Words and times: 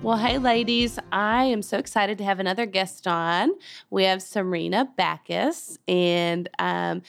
Well, 0.00 0.16
hey, 0.16 0.38
ladies, 0.38 0.96
I 1.10 1.44
am 1.44 1.60
so 1.60 1.76
excited 1.76 2.18
to 2.18 2.24
have 2.24 2.38
another 2.38 2.66
guest 2.66 3.08
on. 3.08 3.50
We 3.90 4.04
have 4.04 4.22
Serena 4.22 4.88
Backus, 4.96 5.76
and 5.88 6.48
um, 6.60 7.02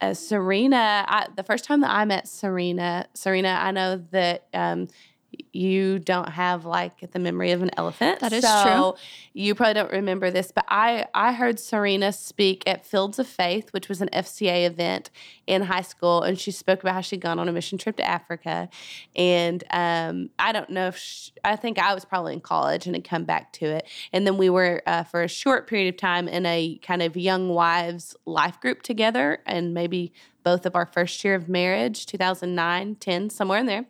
uh, 0.00 0.14
Serena, 0.14 1.04
I, 1.08 1.26
the 1.34 1.42
first 1.42 1.64
time 1.64 1.80
that 1.80 1.90
I 1.90 2.04
met 2.04 2.28
Serena, 2.28 3.08
Serena, 3.14 3.48
I 3.48 3.72
know 3.72 3.96
that 4.12 4.46
um, 4.54 4.86
you 5.52 5.98
don't 5.98 6.28
have 6.28 6.64
like 6.64 7.10
the 7.12 7.18
memory 7.18 7.52
of 7.52 7.62
an 7.62 7.70
elephant. 7.76 8.20
That 8.20 8.32
is 8.32 8.44
so 8.44 8.92
true. 8.92 9.00
You 9.32 9.54
probably 9.54 9.74
don't 9.74 9.92
remember 9.92 10.30
this, 10.30 10.52
but 10.52 10.64
I 10.68 11.06
I 11.14 11.32
heard 11.32 11.58
Serena 11.58 12.12
speak 12.12 12.62
at 12.66 12.84
Fields 12.86 13.18
of 13.18 13.26
Faith, 13.26 13.72
which 13.72 13.88
was 13.88 14.00
an 14.00 14.08
FCA 14.12 14.66
event 14.66 15.10
in 15.46 15.62
high 15.62 15.82
school, 15.82 16.22
and 16.22 16.38
she 16.38 16.50
spoke 16.50 16.80
about 16.80 16.94
how 16.94 17.00
she'd 17.00 17.20
gone 17.20 17.38
on 17.38 17.48
a 17.48 17.52
mission 17.52 17.78
trip 17.78 17.96
to 17.96 18.04
Africa, 18.04 18.68
and 19.14 19.62
um, 19.70 20.30
I 20.38 20.52
don't 20.52 20.70
know 20.70 20.88
if 20.88 20.96
she, 20.96 21.32
I 21.44 21.56
think 21.56 21.78
I 21.78 21.94
was 21.94 22.04
probably 22.04 22.34
in 22.34 22.40
college 22.40 22.86
and 22.86 22.94
had 22.94 23.04
come 23.04 23.24
back 23.24 23.52
to 23.54 23.66
it, 23.66 23.86
and 24.12 24.26
then 24.26 24.36
we 24.36 24.50
were 24.50 24.82
uh, 24.86 25.04
for 25.04 25.22
a 25.22 25.28
short 25.28 25.66
period 25.66 25.94
of 25.94 25.98
time 25.98 26.28
in 26.28 26.46
a 26.46 26.78
kind 26.82 27.02
of 27.02 27.16
young 27.16 27.48
wives 27.48 28.16
life 28.26 28.60
group 28.60 28.82
together, 28.82 29.38
and 29.46 29.74
maybe 29.74 30.12
both 30.46 30.64
of 30.64 30.76
our 30.76 30.86
first 30.86 31.24
year 31.24 31.34
of 31.34 31.48
marriage 31.48 32.06
2009 32.06 32.94
10 33.00 33.30
somewhere 33.30 33.58
in 33.58 33.66
there 33.66 33.84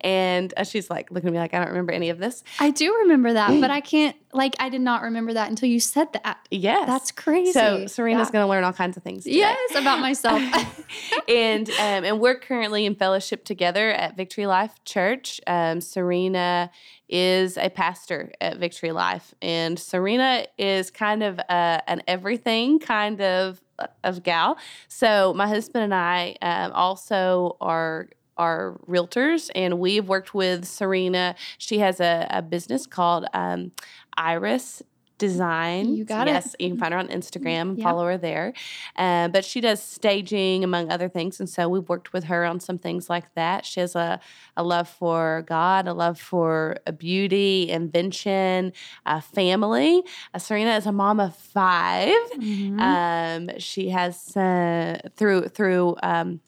and 0.00 0.52
uh, 0.56 0.64
she's 0.64 0.90
like 0.90 1.08
looking 1.12 1.28
at 1.28 1.32
me 1.32 1.38
like 1.38 1.54
i 1.54 1.58
don't 1.58 1.68
remember 1.68 1.92
any 1.92 2.10
of 2.10 2.18
this 2.18 2.42
I 2.58 2.70
do 2.70 2.92
remember 3.02 3.32
that, 3.34 3.60
but 3.60 3.70
I 3.70 3.80
can't, 3.80 4.16
like, 4.34 4.54
I 4.58 4.68
did 4.68 4.80
not 4.80 5.02
remember 5.02 5.32
that 5.34 5.48
until 5.48 5.68
you 5.68 5.78
said 5.78 6.12
that. 6.14 6.38
yes 6.50 6.86
That's 6.88 7.12
crazy. 7.12 7.52
so 7.52 7.86
serena's 7.86 8.28
Yeah. 8.28 8.32
going 8.32 8.44
to 8.44 8.48
learn 8.48 8.64
all 8.64 8.72
kinds 8.72 8.96
of 8.96 9.04
things 9.04 9.22
today. 9.24 9.36
Yes, 9.36 9.74
about 9.76 10.00
myself. 10.00 10.42
and 11.28 11.68
um, 11.70 12.04
and 12.04 12.20
we're 12.20 12.38
currently 12.38 12.84
in 12.84 12.94
fellowship 12.96 13.44
together 13.44 13.90
at 13.90 14.16
Victory 14.16 14.46
Life 14.46 14.72
Church. 14.84 15.40
Um, 15.46 15.80
Serena 15.80 16.70
is 17.08 17.56
a 17.56 17.68
pastor 17.70 18.32
at 18.40 18.56
Victory 18.58 18.90
Life, 18.92 19.34
and 19.42 19.78
Serena 19.78 20.46
is 20.58 20.90
kind 20.90 21.22
of 21.22 21.38
uh, 21.38 21.80
an 21.86 22.02
everything 22.08 22.78
kind 22.80 23.20
of 23.20 23.61
of 24.04 24.22
gal. 24.22 24.58
So 24.88 25.32
my 25.34 25.48
husband 25.48 25.84
and 25.84 25.94
I 25.94 26.36
um, 26.42 26.72
also 26.72 27.56
are 27.60 28.08
are 28.38 28.80
realtors 28.88 29.50
and 29.54 29.78
we've 29.78 30.08
worked 30.08 30.34
with 30.34 30.64
Serena. 30.64 31.34
She 31.58 31.78
has 31.80 32.00
a, 32.00 32.26
a 32.30 32.40
business 32.40 32.86
called 32.86 33.26
um, 33.34 33.72
Iris 34.16 34.82
Design. 35.28 35.94
You 35.94 36.04
got 36.04 36.26
it. 36.28 36.32
yes, 36.32 36.56
you 36.58 36.68
can 36.70 36.78
find 36.78 36.92
her 36.94 36.98
on 37.04 37.08
Instagram, 37.08 37.66
Yeah. 37.78 37.84
follow 37.84 38.04
her 38.06 38.18
there. 38.18 38.52
Uh, 38.96 39.28
but 39.28 39.44
she 39.44 39.60
does 39.60 39.80
staging 39.82 40.64
among 40.64 40.90
other 40.90 41.08
things, 41.08 41.38
and 41.40 41.48
so 41.48 41.68
we've 41.68 41.88
worked 41.88 42.12
with 42.12 42.24
her 42.24 42.44
on 42.44 42.58
some 42.60 42.78
things 42.78 43.08
like 43.08 43.26
that. 43.34 43.64
She 43.64 43.80
has 43.80 43.94
a, 43.94 44.20
a 44.56 44.62
love 44.62 44.88
for 44.88 45.44
God, 45.46 45.86
a 45.86 45.94
love 45.94 46.18
for 46.20 46.76
uh, 46.86 46.90
beauty, 46.92 47.70
invention, 47.70 48.72
uh, 49.06 49.20
family. 49.20 50.02
Uh, 50.34 50.38
Serena 50.38 50.76
is 50.76 50.86
a 50.86 50.92
mom 50.92 51.20
of 51.20 51.36
5 51.36 52.12
Mhm. 52.38 52.80
Um, 52.80 53.58
she 53.58 53.90
has 53.90 54.36
uh, 54.36 54.98
through 55.16 55.48
through. 55.48 55.96
Um, 56.02 56.40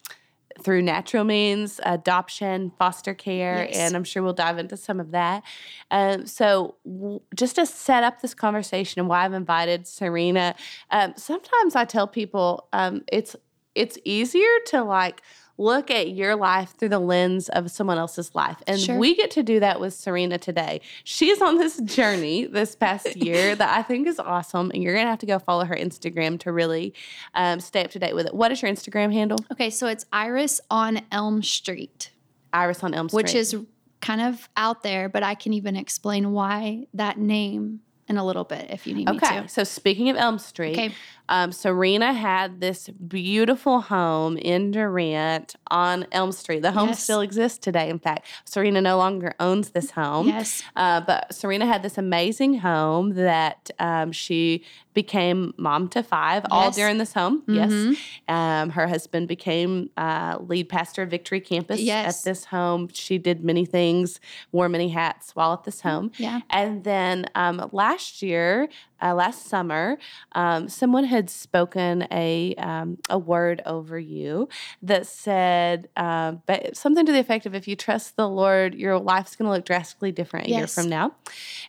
through 0.65 0.83
natural 0.83 1.23
means, 1.25 1.79
adoption, 1.85 2.73
foster 2.79 3.15
care, 3.15 3.67
Yes. 3.69 3.77
and 3.77 3.95
I'm 3.95 4.03
sure 4.05 4.23
we'll 4.23 4.33
dive 4.33 4.59
into 4.59 4.77
some 4.77 4.99
of 4.99 5.13
that. 5.13 5.43
Um, 5.91 6.27
so, 6.27 6.77
w- 6.85 7.21
just 7.37 7.57
to 7.57 7.67
set 7.67 8.03
up 8.03 8.23
this 8.23 8.35
conversation 8.35 8.99
and 9.01 9.09
why 9.09 9.25
I've 9.25 9.35
invited 9.35 9.87
Serena, 9.87 10.55
um, 10.91 11.13
sometimes 11.17 11.77
I 11.77 11.85
tell 11.85 12.09
people 12.09 12.67
um, 12.73 13.03
it's 13.13 13.37
it's 13.75 13.99
easier 14.05 14.49
to 14.67 14.83
like 14.85 15.21
look 15.57 15.91
at 15.91 16.11
your 16.11 16.35
life 16.35 16.75
through 16.77 16.89
the 16.89 16.99
lens 16.99 17.49
of 17.51 17.71
someone 17.71 17.97
else's 17.99 18.35
life, 18.35 18.61
and 18.67 18.81
Sure. 18.81 18.99
we 18.99 19.15
get 19.15 19.31
to 19.33 19.43
do 19.43 19.61
that 19.61 19.79
with 19.81 19.95
Serena 19.95 20.37
today. 20.39 20.81
She's 21.05 21.41
on 21.41 21.59
this 21.59 21.81
journey 21.81 22.45
this 22.47 22.75
past 22.75 23.15
year 23.17 23.55
that 23.55 23.79
I 23.79 23.83
think 23.83 24.07
is 24.09 24.19
awesome, 24.19 24.71
and 24.75 24.83
you're 24.83 24.95
gonna 24.97 25.09
have 25.11 25.21
to 25.21 25.27
go 25.27 25.39
follow 25.39 25.65
her 25.65 25.77
Instagram 25.77 26.41
to 26.41 26.51
really 26.53 26.93
um, 27.35 27.61
stay 27.61 27.85
up 27.85 27.91
to 27.93 27.99
date 27.99 28.15
with 28.15 28.27
it. 28.27 28.35
What 28.35 28.51
is 28.53 28.63
your 28.63 28.71
Instagram 28.71 29.13
handle? 29.13 29.39
okay, 29.53 29.71
so 29.71 29.87
it's 29.87 30.05
Iris 30.13 30.61
on 30.71 31.03
Elm 31.13 31.43
Street, 31.43 32.11
Iris 32.53 32.83
on 32.83 32.93
Elm 32.95 33.09
Street. 33.09 33.23
which 33.25 33.35
is 33.35 33.57
kind 34.01 34.21
of 34.21 34.49
out 34.57 34.83
there, 34.83 35.09
but 35.09 35.23
I 35.23 35.35
can 35.35 35.53
even 35.53 35.77
explain 35.77 36.33
why 36.33 36.87
that 36.95 37.17
name 37.17 37.81
in 38.09 38.17
a 38.19 38.25
little 38.25 38.45
bit 38.45 38.67
if 38.71 38.87
you 38.87 38.95
need 38.95 39.09
me 39.09 39.19
to. 39.19 39.25
Okay, 39.27 39.47
so 39.47 39.65
speaking 39.65 40.11
of 40.11 40.17
Elm 40.17 40.39
Street, 40.39 40.73
Okay. 40.75 40.91
um, 41.29 41.53
Serena 41.53 42.13
had 42.13 42.61
this 42.61 42.89
beautiful 42.89 43.81
home 43.81 44.37
in 44.37 44.71
Durant 44.73 45.55
on 45.71 46.07
Elm 46.13 46.31
Street. 46.33 46.61
The 46.61 46.73
home 46.73 46.89
Yes. 46.89 47.03
still 47.03 47.21
exists 47.23 47.59
today. 47.59 47.89
In 47.89 47.99
fact, 47.99 48.27
Serena 48.45 48.81
no 48.83 48.99
longer 48.99 49.35
owns 49.41 49.71
this 49.71 49.93
home. 49.93 50.29
Yes. 50.29 50.63
Uh, 50.77 51.01
but 51.01 51.35
Serena 51.35 51.67
had 51.67 51.83
this 51.83 51.97
amazing 51.97 52.59
home 52.59 53.15
that 53.15 53.71
um, 53.79 54.13
she 54.13 54.65
became 54.95 55.53
mom 55.57 55.89
to 55.89 56.03
five 56.03 56.45
all 56.51 56.71
during 56.71 56.99
this 56.99 57.13
home. 57.13 57.43
Mhm. 57.43 57.55
Yes. 57.57 57.99
Um, 58.29 58.71
her 58.71 58.87
husband 58.87 59.29
became 59.29 59.91
uh, 59.97 60.39
lead 60.41 60.69
pastor 60.69 61.03
of 61.03 61.11
Victory 61.11 61.41
Campus 61.41 61.81
Yes. 61.81 62.21
at 62.21 62.25
this 62.31 62.45
home. 62.47 62.89
She 62.93 63.19
did 63.19 63.45
many 63.45 63.67
things, 63.67 64.21
wore 64.53 64.69
many 64.69 64.89
hats 64.89 65.35
while 65.35 65.53
at 65.53 65.65
this 65.65 65.81
home. 65.83 66.13
Yeah. 66.17 66.41
And 66.51 66.85
then 66.85 67.27
um, 67.35 67.69
last 67.73 68.23
year, 68.23 68.69
uh, 69.03 69.15
last 69.15 69.47
summer, 69.47 69.99
um, 70.33 70.69
someone 70.69 71.05
had 71.05 71.31
spoken 71.31 72.07
a 72.11 72.55
um, 72.57 72.99
a 73.09 73.19
word 73.19 73.63
over 73.67 73.99
you 73.99 74.49
that 74.83 75.07
said 75.07 75.89
um, 75.97 76.43
but 76.47 76.77
something 76.77 77.07
to 77.07 77.13
the 77.13 77.19
effect 77.19 77.47
of, 77.47 77.55
"If 77.55 77.69
you 77.69 77.77
trust 77.77 78.17
the 78.17 78.29
Lord, 78.29 78.75
your 78.75 78.99
life's 78.99 79.37
going 79.37 79.47
to 79.47 79.53
look 79.53 79.65
drastically 79.65 80.13
different 80.13 80.47
a 80.47 80.51
year 80.51 80.67
from 80.67 80.89
now." 80.89 81.13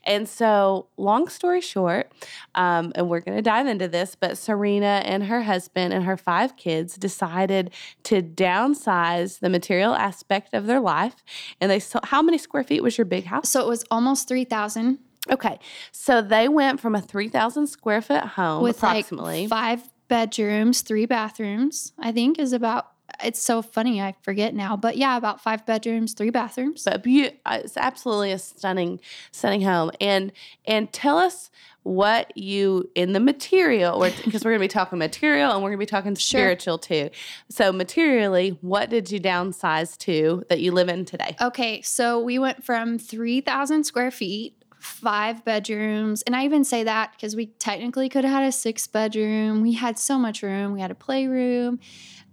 And 0.03 0.27
so, 0.27 0.87
long 0.97 1.27
story 1.29 1.61
short, 1.61 2.11
um, 2.53 2.91
and 2.95 3.09
we're 3.09 3.19
going 3.21 3.37
to 3.37 3.41
dive 3.41 3.67
into 3.67 3.87
this, 3.87 4.15
but 4.15 4.37
Serena 4.37 5.01
and 5.05 5.25
her 5.25 5.43
husband 5.43 5.93
and 5.93 6.05
her 6.05 6.17
five 6.17 6.55
kids 6.57 6.95
decided 6.95 7.71
to 8.03 8.21
downsize 8.21 9.39
the 9.39 9.49
material 9.49 9.95
aspect 9.95 10.53
of 10.53 10.65
their 10.65 10.79
life. 10.79 11.15
And 11.59 11.71
they 11.71 11.79
saw 11.79 11.99
how 12.03 12.21
many 12.21 12.37
square 12.37 12.63
feet 12.63 12.83
was 12.83 12.97
your 12.97 13.05
big 13.05 13.25
house? 13.25 13.49
So 13.49 13.61
it 13.61 13.67
was 13.67 13.83
almost 13.89 14.27
3,000 14.27 14.99
Okay, 15.31 15.59
so 15.91 16.21
they 16.21 16.47
went 16.47 16.79
from 16.79 16.95
a 16.95 17.01
three 17.01 17.29
thousand 17.29 17.67
square 17.67 18.01
foot 18.01 18.23
home, 18.23 18.63
with 18.63 18.77
approximately. 18.77 19.41
like 19.47 19.49
five 19.49 19.89
bedrooms, 20.07 20.81
three 20.81 21.05
bathrooms, 21.05 21.93
I 21.97 22.11
think 22.11 22.37
is 22.37 22.53
about, 22.53 22.91
it's 23.23 23.41
so 23.41 23.61
funny. 23.63 24.01
I 24.01 24.13
forget 24.21 24.53
now, 24.53 24.77
but 24.77 24.97
yeah, 24.97 25.17
about 25.17 25.41
five 25.41 25.65
bedrooms, 25.65 26.13
three 26.13 26.29
bathrooms. 26.29 26.83
but 26.83 27.03
beau- 27.03 27.31
uh, 27.45 27.59
it's 27.63 27.75
absolutely 27.77 28.31
a 28.31 28.37
stunning, 28.39 28.99
stunning 29.31 29.61
home. 29.61 29.89
And 29.99 30.31
and 30.65 30.91
tell 30.93 31.17
us 31.17 31.49
what 31.81 32.35
you 32.37 32.89
in 32.95 33.13
the 33.13 33.19
material, 33.19 33.99
because 34.23 34.43
we're 34.43 34.51
going 34.51 34.59
to 34.59 34.63
be 34.63 34.67
talking 34.67 34.97
material 34.99 35.51
and 35.53 35.61
we're 35.63 35.69
going 35.69 35.79
to 35.79 35.85
be 35.85 35.89
talking 35.89 36.15
Sure. 36.15 36.39
spiritual 36.39 36.77
too. 36.79 37.09
So 37.49 37.71
materially, 37.71 38.57
what 38.61 38.89
did 38.89 39.11
you 39.11 39.19
downsize 39.19 39.95
to 39.99 40.43
that 40.49 40.59
you 40.61 40.71
live 40.71 40.89
in 40.89 41.05
today? 41.05 41.35
Okay, 41.39 41.81
so 41.83 42.19
we 42.19 42.39
went 42.39 42.63
from 42.63 42.97
3,000 42.97 43.83
square 43.83 44.09
feet, 44.09 44.55
five 44.85 45.43
bedrooms. 45.43 46.21
And 46.21 46.35
I 46.35 46.45
even 46.45 46.63
say 46.63 46.83
that 46.83 47.11
because 47.11 47.35
we 47.35 47.47
technically 47.47 48.07
could 48.07 48.23
have 48.23 48.33
had 48.33 48.43
a 48.43 48.51
six 48.51 48.87
bedroom. 48.87 49.61
We 49.61 49.73
had 49.73 49.97
so 49.99 50.17
much 50.17 50.41
room. 50.41 50.73
We 50.73 50.81
had 50.81 50.91
a 50.91 50.95
playroom. 50.95 51.79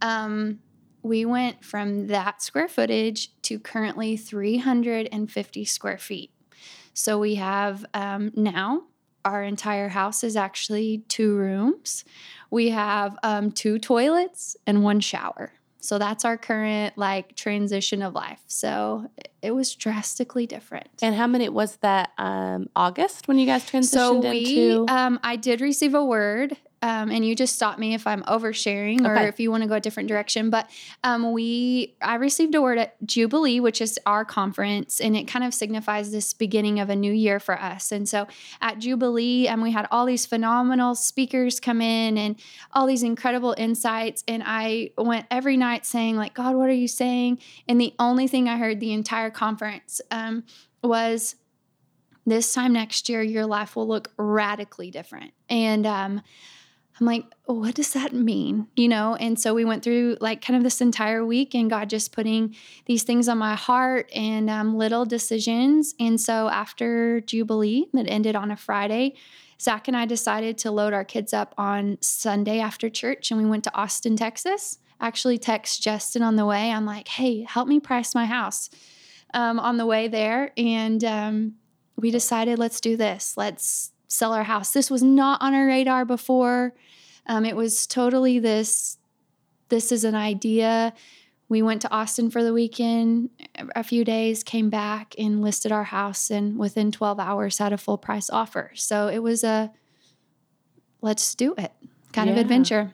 Um, 0.01 0.61
we 1.03 1.25
went 1.25 1.65
from 1.65 2.07
that 2.09 2.43
square 2.43 2.69
footage 2.69 3.31
to 3.43 3.59
currently 3.59 4.17
350 4.17 5.65
square 5.65 5.99
feet. 5.99 6.31
So 6.95 7.19
we 7.19 7.37
have 7.37 7.85
um, 7.95 8.31
now 8.37 8.85
our 9.25 9.43
entire 9.43 9.89
house 9.89 10.25
is 10.25 10.37
actually 10.37 11.05
two 11.09 11.37
rooms. 11.37 12.05
We 12.51 12.71
have 12.71 13.17
um, 13.23 13.53
two 13.53 13.79
toilets 13.79 14.57
and 14.67 14.83
one 14.83 15.01
shower. 15.01 15.53
So 15.83 15.99
that's 15.99 16.25
our 16.25 16.39
current 16.39 16.97
like 16.97 17.35
transition 17.35 18.03
of 18.03 18.15
life. 18.15 18.41
So 18.47 19.11
it 19.43 19.51
was 19.51 19.75
drastically 19.75 20.47
different. 20.47 20.89
And 21.03 21.15
how 21.15 21.27
many 21.27 21.49
was 21.49 21.77
that? 21.79 22.11
Um, 22.19 22.69
August 22.77 23.27
when 23.27 23.39
you 23.39 23.47
guys 23.47 23.65
transitioned 23.65 23.85
so 23.85 24.19
we, 24.21 24.71
into? 24.71 24.87
um, 24.89 25.19
I 25.25 25.35
did 25.37 25.61
receive 25.61 25.95
a 25.95 26.05
word 26.05 26.57
um, 26.83 27.11
and 27.11 27.25
you 27.25 27.37
just 27.37 27.55
stop 27.55 27.79
me 27.79 27.95
if 27.95 28.07
I'm 28.07 28.23
oversharing 28.25 29.07
or 29.07 29.17
Okay. 29.17 29.29
if 29.29 29.39
you 29.39 29.51
want 29.51 29.63
to 29.63 29.69
go 29.69 29.77
a 29.77 29.81
different 29.81 30.09
direction. 30.09 30.51
But 30.51 30.69
um, 31.05 31.33
we, 31.33 31.95
I 32.03 32.17
received 32.17 32.55
a 32.57 32.61
word 32.61 32.79
at 32.79 32.97
Jubilee, 33.07 33.61
which 33.61 33.81
is 33.81 33.99
our 34.05 34.25
conference, 34.25 35.01
and 35.01 35.17
it 35.17 35.29
kind 35.29 35.45
of 35.45 35.55
signifies 35.55 36.11
this 36.11 36.33
beginning 36.33 36.81
of 36.81 36.91
a 36.91 36.97
new 36.97 37.13
year 37.13 37.39
for 37.39 37.59
us. 37.61 37.93
And 37.93 38.09
so 38.09 38.27
at 38.61 38.81
Jubilee, 38.81 39.47
um, 39.49 39.63
we 39.63 39.71
had 39.71 39.87
all 39.93 40.07
these 40.07 40.27
phenomenal 40.27 40.95
speakers 40.97 41.61
come 41.61 41.81
in 41.81 42.19
and 42.19 42.37
all 42.73 42.87
these 42.87 43.05
incredible 43.05 43.55
insights. 43.57 44.25
And 44.27 44.43
I 44.45 44.91
went 44.99 45.27
every 45.31 45.57
night 45.57 45.87
saying, 45.87 46.17
like, 46.17 46.35
God, 46.35 46.57
what 46.57 46.69
are 46.69 46.73
you 46.73 46.89
saying? 46.89 47.39
And 47.69 47.81
the 47.81 47.95
only 48.01 48.27
thing 48.27 48.49
I 48.49 48.57
heard 48.59 48.81
the 48.81 48.93
entire 48.93 49.31
conference 49.31 50.01
um, 50.11 50.43
was 50.83 51.37
this 52.27 52.53
time 52.53 52.73
next 52.73 53.09
year, 53.09 53.23
your 53.23 53.47
life 53.47 53.75
will 53.77 53.87
look 53.89 54.13
radically 54.17 54.91
different. 54.91 55.33
And 55.49 55.87
um, 55.87 56.23
I'm 57.03 57.07
like, 57.07 57.25
what 57.47 57.75
does 57.75 57.95
that 57.95 58.13
mean? 58.13 58.69
You 58.77 58.87
know? 58.87 59.17
And 59.17 59.37
so 59.37 59.55
we 59.55 59.65
went 59.65 59.83
through 59.83 60.19
like 60.21 60.41
kind 60.41 60.57
of 60.57 60.63
this 60.63 60.81
entire 60.81 61.27
week 61.27 61.53
and 61.53 61.69
God 61.69 61.91
just 61.91 62.13
putting 62.13 62.55
these 62.87 63.03
things 63.03 63.29
on 63.29 63.39
my 63.39 63.57
heart 63.57 64.09
and 64.15 64.49
um, 64.49 64.79
little 64.79 65.05
decisions. 65.05 65.97
And 65.99 66.21
so 66.21 66.49
after 66.49 67.21
Jubilee, 67.23 67.89
that 67.93 68.09
ended 68.09 68.37
on 68.37 68.53
a 68.53 68.57
Friday, 68.57 69.17
Zach 69.61 69.89
and 69.89 69.97
I 69.97 70.07
decided 70.07 70.59
to 70.59 70.71
load 70.71 70.93
our 70.93 71.05
kids 71.05 71.33
up 71.33 71.57
on 71.59 71.99
Sunday 72.01 72.61
after 72.61 72.89
church 72.89 73.33
and 73.33 73.43
we 73.43 73.47
went 73.51 73.65
to 73.65 73.75
Austin, 73.75 74.15
Texas. 74.17 74.79
Actually, 75.01 75.39
text 75.39 75.83
Justin 75.83 76.23
on 76.23 76.37
the 76.37 76.47
way. 76.47 76.71
I'm 76.71 76.87
like, 76.87 77.09
hey, 77.09 77.43
help 77.43 77.67
me 77.67 77.81
price 77.81 78.15
my 78.15 78.27
house 78.27 78.71
um, 79.35 79.59
on 79.59 79.77
the 79.77 79.87
way 79.87 80.07
there. 80.07 80.53
And 80.57 81.03
um, 81.03 81.55
we 81.97 82.13
decided, 82.13 82.61
let's 82.61 82.81
do 82.81 82.97
this. 82.97 83.37
Let's 83.37 83.92
sell 84.13 84.33
our 84.33 84.45
house. 84.45 84.73
This 84.73 84.91
was 84.91 85.03
not 85.03 85.41
on 85.41 85.55
our 85.55 85.67
radar 85.67 86.05
before. 86.05 86.75
Um, 87.27 87.45
it 87.45 87.57
was 87.57 87.87
totally 87.87 88.39
this. 88.39 88.99
This 89.69 89.91
is 89.91 90.05
an 90.05 90.15
idea. 90.15 90.93
We 91.49 91.63
went 91.63 91.83
to 91.83 91.91
Austin 91.91 92.31
for 92.31 92.43
the 92.43 92.53
weekend, 92.53 93.31
a 93.77 93.83
few 93.83 94.05
days, 94.05 94.43
came 94.43 94.71
back 94.71 95.15
and 95.19 95.43
listed 95.43 95.71
our 95.71 95.85
house, 95.85 96.31
and 96.31 96.59
within 96.59 96.93
12 96.93 97.21
hours 97.21 97.59
had 97.59 97.73
a 97.73 97.79
full 97.79 97.99
price 97.99 98.31
offer. 98.31 98.71
So 98.75 99.09
it 99.09 99.19
was 99.19 99.45
a 99.45 99.71
let's 101.03 101.35
do 101.35 101.55
it 101.59 101.73
kind 102.13 102.31
of 102.31 102.37
adventure. 102.37 102.93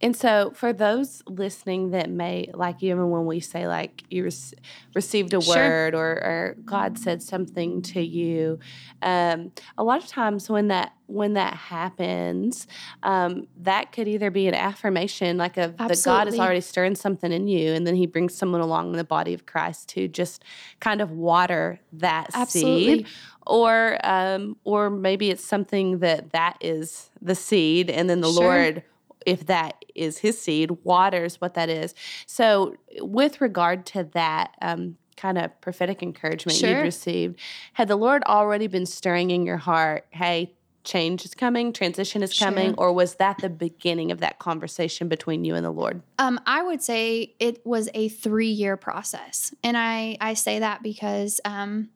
And 0.00 0.16
so, 0.16 0.52
for 0.54 0.72
those 0.72 1.22
listening 1.26 1.90
that 1.90 2.10
may, 2.10 2.50
like 2.54 2.82
even 2.82 3.10
when 3.10 3.26
we 3.26 3.40
say 3.40 3.66
like 3.66 4.04
you 4.10 4.24
rec- 4.24 4.58
received 4.94 5.34
a 5.34 5.40
Sure. 5.40 5.54
word 5.54 5.94
or, 5.94 6.06
or 6.06 6.56
God 6.64 6.98
said 6.98 7.22
something 7.22 7.82
to 7.82 8.00
you, 8.00 8.58
um, 9.02 9.52
a 9.76 9.84
lot 9.84 10.02
of 10.02 10.08
times 10.08 10.48
when 10.50 10.68
that 10.68 10.92
when 11.06 11.32
that 11.32 11.54
happens, 11.54 12.66
um, 13.02 13.46
that 13.56 13.92
could 13.92 14.06
either 14.06 14.30
be 14.30 14.46
an 14.46 14.54
affirmation, 14.54 15.38
like 15.38 15.56
of 15.56 15.76
that 15.78 16.02
God 16.04 16.28
is 16.28 16.38
already 16.38 16.60
stirring 16.60 16.94
something 16.94 17.32
in 17.32 17.48
you, 17.48 17.72
and 17.72 17.86
then 17.86 17.94
He 17.96 18.06
brings 18.06 18.34
someone 18.34 18.60
along 18.60 18.90
in 18.90 18.96
the 18.98 19.04
body 19.04 19.32
of 19.32 19.46
Christ 19.46 19.88
to 19.90 20.06
just 20.06 20.44
kind 20.80 21.00
of 21.00 21.10
water 21.10 21.80
that 21.94 22.30
Absolutely. 22.34 22.98
seed, 22.98 23.06
or 23.46 23.98
um, 24.04 24.56
or 24.64 24.90
maybe 24.90 25.30
it's 25.30 25.44
something 25.44 26.00
that 26.00 26.30
that 26.32 26.58
is 26.60 27.10
the 27.22 27.34
seed, 27.34 27.88
and 27.88 28.10
then 28.10 28.20
the 28.20 28.30
Sure. 28.30 28.42
Lord 28.42 28.82
if 29.26 29.46
that 29.46 29.84
is 29.94 30.18
his 30.18 30.40
seed, 30.40 30.70
waters 30.84 31.40
what 31.40 31.54
that 31.54 31.68
is. 31.68 31.94
So, 32.26 32.76
with 33.00 33.40
regard 33.40 33.86
to 33.86 34.04
that 34.14 34.54
um, 34.62 34.96
kind 35.16 35.38
of 35.38 35.60
prophetic 35.60 36.02
encouragement 36.02 36.58
Sure. 36.58 36.70
you've 36.70 36.82
received, 36.82 37.38
had 37.72 37.88
the 37.88 37.96
Lord 37.96 38.22
already 38.26 38.66
been 38.66 38.86
stirring 38.86 39.30
in 39.30 39.44
your 39.44 39.56
heart, 39.56 40.06
hey, 40.10 40.54
change 40.84 41.24
is 41.24 41.34
coming, 41.34 41.72
transition 41.72 42.22
is 42.22 42.38
coming, 42.38 42.68
Sure. 42.70 42.74
or 42.78 42.92
was 42.92 43.16
that 43.16 43.38
the 43.38 43.50
beginning 43.50 44.10
of 44.10 44.20
that 44.20 44.38
conversation 44.38 45.08
between 45.08 45.44
you 45.44 45.54
and 45.54 45.64
the 45.64 45.70
Lord? 45.70 46.02
Um, 46.18 46.40
I 46.46 46.62
would 46.62 46.82
say 46.82 47.34
it 47.38 47.64
was 47.66 47.90
a 47.92 48.08
three 48.08 48.48
year 48.48 48.76
process. 48.76 49.52
And 49.62 49.76
I, 49.76 50.16
I 50.20 50.34
say 50.34 50.60
that 50.60 50.82
because 50.82 51.40
um, 51.44 51.90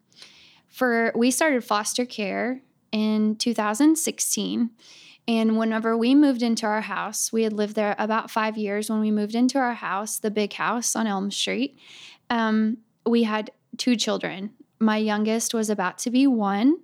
for 0.68 1.12
we 1.14 1.30
started 1.30 1.64
foster 1.64 2.04
care 2.04 2.60
in 2.90 3.36
2016. 3.36 4.70
And 5.28 5.56
whenever 5.56 5.96
we 5.96 6.14
moved 6.14 6.42
into 6.42 6.66
our 6.66 6.80
house, 6.80 7.32
we 7.32 7.44
had 7.44 7.52
lived 7.52 7.76
there 7.76 7.94
about 7.98 8.30
five 8.30 8.56
years. 8.56 8.90
When 8.90 9.00
we 9.00 9.10
moved 9.10 9.34
into 9.34 9.58
our 9.58 9.74
house, 9.74 10.18
the 10.18 10.30
big 10.30 10.52
house 10.54 10.96
on 10.96 11.06
Elm 11.06 11.30
Street, 11.30 11.78
um, 12.28 12.78
we 13.06 13.22
had 13.22 13.52
two 13.76 13.94
children. 13.94 14.50
My 14.80 14.96
youngest 14.96 15.54
was 15.54 15.70
about 15.70 15.98
to 15.98 16.10
be 16.10 16.26
one. 16.26 16.78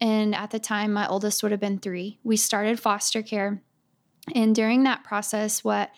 And 0.00 0.34
at 0.34 0.50
the 0.50 0.58
time, 0.58 0.92
my 0.92 1.06
oldest 1.06 1.42
would 1.42 1.52
have 1.52 1.60
been 1.60 1.78
three. 1.78 2.18
We 2.24 2.36
started 2.36 2.80
foster 2.80 3.22
care. 3.22 3.62
And 4.34 4.54
during 4.54 4.84
that 4.84 5.04
process, 5.04 5.62
what 5.62 5.90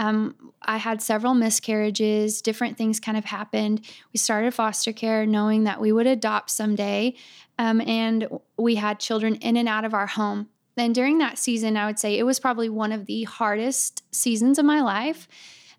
um, 0.00 0.52
I 0.62 0.76
had 0.76 1.02
several 1.02 1.34
miscarriages, 1.34 2.42
different 2.42 2.76
things 2.76 3.00
kind 3.00 3.16
of 3.16 3.24
happened. 3.24 3.84
We 4.12 4.18
started 4.18 4.54
foster 4.54 4.92
care 4.92 5.26
knowing 5.26 5.64
that 5.64 5.80
we 5.80 5.92
would 5.92 6.06
adopt 6.06 6.50
someday. 6.50 7.14
Um, 7.58 7.80
and 7.80 8.28
we 8.56 8.76
had 8.76 9.00
children 9.00 9.36
in 9.36 9.56
and 9.56 9.68
out 9.68 9.84
of 9.84 9.94
our 9.94 10.06
home. 10.06 10.48
And 10.78 10.94
during 10.94 11.18
that 11.18 11.38
season, 11.38 11.76
I 11.76 11.86
would 11.86 11.98
say 11.98 12.18
it 12.18 12.24
was 12.24 12.40
probably 12.40 12.68
one 12.68 12.92
of 12.92 13.06
the 13.06 13.24
hardest 13.24 14.02
seasons 14.14 14.58
of 14.58 14.64
my 14.64 14.80
life. 14.80 15.28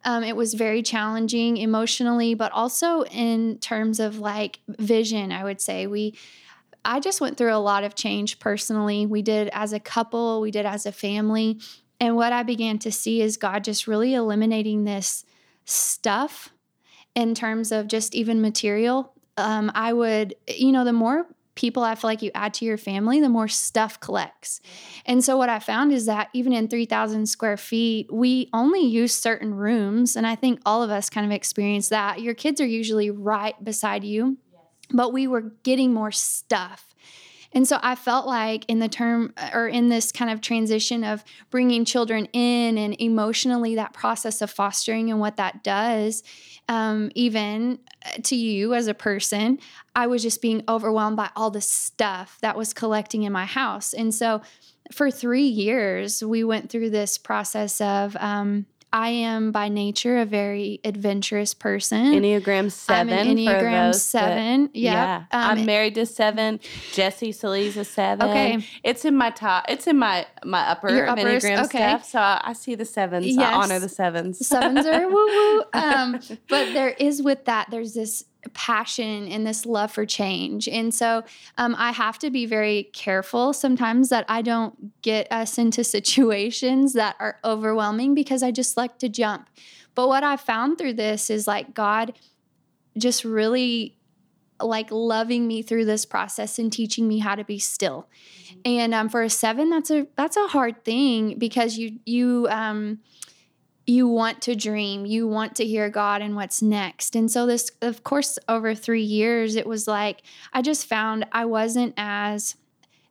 Um, 0.06 0.24
it 0.24 0.36
was 0.36 0.54
very 0.54 0.82
challenging 0.82 1.58
emotionally, 1.58 2.34
but 2.34 2.52
also 2.52 3.04
in 3.06 3.58
terms 3.60 4.00
of 4.00 4.20
like 4.20 4.60
vision, 4.68 5.32
I 5.32 5.44
would 5.44 5.60
say. 5.60 5.88
We, 5.88 6.16
I 6.86 7.00
just 7.00 7.20
went 7.20 7.38
through 7.38 7.54
a 7.54 7.58
lot 7.58 7.84
of 7.84 7.96
change 7.96 8.40
personally. 8.40 9.06
We 9.06 9.22
did 9.22 9.50
as 9.52 9.74
a 9.74 9.80
couple, 9.80 10.40
we 10.42 10.52
did 10.52 10.66
as 10.66 10.86
a 10.86 10.92
family. 10.92 11.60
And 12.00 12.16
what 12.16 12.32
I 12.32 12.44
began 12.44 12.80
to 12.80 12.92
see 12.92 13.22
is 13.22 13.36
God 13.36 13.64
just 13.64 13.88
really 13.88 14.14
eliminating 14.14 14.86
this 14.86 15.26
stuff 15.66 16.54
in 17.14 17.36
terms 17.36 17.72
of 17.72 17.88
just 17.88 18.16
even 18.16 18.42
material. 18.42 19.14
Um, 19.36 19.72
I 19.76 19.92
would, 19.92 20.36
you 20.48 20.72
know, 20.72 20.86
the 20.86 20.94
more 20.94 21.28
people 21.60 21.84
I 21.84 21.96
feel 21.96 22.10
like 22.10 22.22
you 22.22 22.32
add 22.34 22.54
to 22.56 22.66
your 22.66 22.78
family, 22.78 23.20
the 23.20 23.28
more 23.28 23.50
stuff 23.50 24.00
collects. 24.00 24.62
And 25.06 25.22
so 25.22 25.36
what 25.36 25.50
I 25.50 25.60
found 25.60 25.92
is 25.92 26.06
that 26.06 26.30
even 26.34 26.54
in 26.54 26.70
3,000 26.70 27.26
square 27.26 27.58
feet, 27.58 28.08
we 28.10 28.50
only 28.54 28.80
use 28.80 29.14
certain 29.14 29.54
rooms. 29.54 30.16
And 30.16 30.26
I 30.26 30.36
think 30.36 30.62
all 30.66 30.82
of 30.82 30.90
us 30.90 31.10
kind 31.10 31.26
of 31.26 31.34
experience 31.34 31.90
that. 31.90 32.22
Your 32.22 32.34
kids 32.34 32.62
are 32.62 32.66
usually 32.66 33.10
right 33.10 33.62
beside 33.62 34.06
you, 34.06 34.38
but 34.94 35.12
we 35.12 35.28
were 35.28 35.52
getting 35.64 35.94
more 35.94 36.12
stuff. 36.14 36.96
And 37.52 37.68
so 37.68 37.80
I 37.82 37.96
felt 37.96 38.28
like 38.28 38.66
in 38.68 38.80
the 38.80 38.88
term 38.88 39.34
or 39.54 39.68
in 39.68 39.90
this 39.90 40.12
kind 40.12 40.30
of 40.30 40.42
transition 40.42 41.04
of 41.04 41.24
bringing 41.50 41.84
children 41.84 42.26
in 42.32 42.78
and 42.78 42.96
emotionally 43.00 43.76
that 43.76 43.94
process 43.94 44.42
of 44.42 44.52
fostering 44.52 45.10
and 45.10 45.20
what 45.20 45.38
that 45.38 45.64
does, 45.64 46.24
um, 46.68 47.12
even 47.16 47.80
to 48.24 48.36
you 48.36 48.76
as 48.76 48.88
a 48.88 48.94
person, 48.94 49.60
I 49.96 50.08
was 50.08 50.22
just 50.22 50.42
being 50.42 50.64
overwhelmed 50.70 51.18
by 51.18 51.32
all 51.36 51.50
the 51.50 51.62
stuff 51.62 52.38
that 52.42 52.56
was 52.56 52.74
collecting 52.74 53.24
in 53.24 53.34
my 53.34 53.46
house. 53.46 53.94
And 53.94 54.14
so 54.14 54.42
for 54.92 55.10
three 55.10 55.48
years, 55.48 56.24
we 56.24 56.44
went 56.44 56.70
through 56.70 56.92
this 56.92 57.18
process 57.18 57.82
of, 57.82 58.16
um, 58.20 58.68
I 58.92 59.10
am 59.10 59.52
by 59.52 59.70
nature 59.70 60.18
a 60.18 60.26
very 60.26 60.80
adventurous 60.84 61.54
person. 61.54 62.14
Enneagram 62.14 62.72
7 62.72 63.14
I'm 63.14 63.28
an 63.28 63.38
Enneagram 63.38 63.88
those 63.92 64.12
that- 64.12 64.22
7. 64.22 64.62
Yep. 64.62 64.72
Yeah, 64.74 65.16
Um, 65.18 65.60
I'm 65.60 65.66
married 65.66 65.96
to 65.96 66.06
seven. 66.06 66.60
Jesse 66.94 67.32
Sally's 67.32 67.78
a 67.78 67.86
seven. 67.86 68.28
Okay. 68.30 68.66
it's 68.84 69.06
in 69.06 69.16
my 69.16 69.30
top. 69.30 69.66
It's 69.70 69.86
in 69.88 69.98
my 70.00 70.26
my 70.44 70.62
upper 70.70 70.90
Your 70.90 71.08
uppers, 71.08 71.44
Enneagram 71.44 71.66
okay. 71.66 71.78
stuff. 71.90 72.06
So 72.06 72.20
I, 72.20 72.42
I 72.46 72.54
see 72.54 72.76
the 72.76 72.86
sevens. 72.86 73.38
I 73.38 73.54
honor 73.54 73.80
the 73.80 73.90
sevens. 73.90 74.46
sevens 74.46 74.86
are 74.86 75.08
woo 75.08 75.26
woo. 75.26 75.64
Um, 75.74 76.20
but 76.48 76.74
there 76.74 76.90
is 76.90 77.22
with 77.22 77.46
that, 77.46 77.68
there's 77.70 77.94
this 77.94 78.26
passion 78.54 79.28
and 79.28 79.46
this 79.46 79.66
love 79.66 79.92
for 79.92 80.06
change. 80.06 80.68
And 80.68 80.94
so 80.94 81.24
um, 81.58 81.76
I 81.78 81.92
have 81.92 82.18
to 82.20 82.30
be 82.30 82.46
very 82.46 82.84
careful 82.94 83.54
sometimes 83.54 84.10
that 84.10 84.26
I 84.30 84.42
don't 84.42 85.02
get 85.02 85.32
us 85.32 85.58
into 85.58 85.84
situations 85.84 86.94
that 86.94 87.16
are 87.20 87.40
overwhelming 87.44 88.16
because 88.16 88.44
I 88.44 88.52
just 88.52 88.78
like 88.78 88.98
to 89.00 89.10
jump. 89.10 89.50
But 89.96 90.08
what 90.08 90.24
I 90.24 90.38
found 90.38 90.78
through 90.78 90.94
this 90.94 91.30
is 91.30 91.48
like 91.48 91.74
God 91.74 92.14
just 92.98 93.26
really 93.26 93.98
like 94.62 94.92
loving 94.92 95.48
me 95.48 95.62
through 95.62 95.86
this 95.86 96.06
process 96.06 96.60
and 96.60 96.72
teaching 96.72 97.08
me 97.08 97.20
how 97.20 97.36
to 97.36 97.44
be 97.44 97.60
still. 97.60 98.08
And 98.66 98.94
um, 98.94 99.10
for 99.10 99.24
a 99.24 99.30
seven, 99.30 99.70
that's 99.70 99.90
a 99.90 100.08
that's 100.16 100.38
a 100.38 100.48
hard 100.48 100.84
thing 100.84 101.38
because 101.38 101.78
you 101.78 102.00
you 102.06 102.48
um, 102.50 103.00
you 103.90 104.08
want 104.08 104.42
to 104.44 104.56
dream, 104.56 105.06
you 105.06 105.28
want 105.28 105.56
to 105.56 105.66
hear 105.66 105.90
God 105.90 106.22
and 106.22 106.36
what's 106.36 106.62
next. 106.62 107.16
And 107.16 107.30
so 107.30 107.46
this, 107.46 107.72
of 107.82 108.04
course, 108.04 108.38
over 108.48 108.76
three 108.76 109.02
years, 109.02 109.56
it 109.56 109.66
was 109.66 109.88
like 109.88 110.22
I 110.54 110.62
just 110.62 110.86
found 110.86 111.26
I 111.32 111.46
wasn't 111.46 111.96
as 111.98 112.56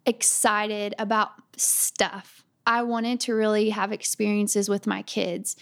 excited 0.07 0.95
about 0.99 1.31
stuff. 1.57 2.45
I 2.67 2.83
wanted 2.83 3.19
to 3.21 3.35
really 3.35 3.71
have 3.71 3.93
experiences 3.93 4.69
with 4.69 4.87
my 4.87 5.03
kids, 5.03 5.57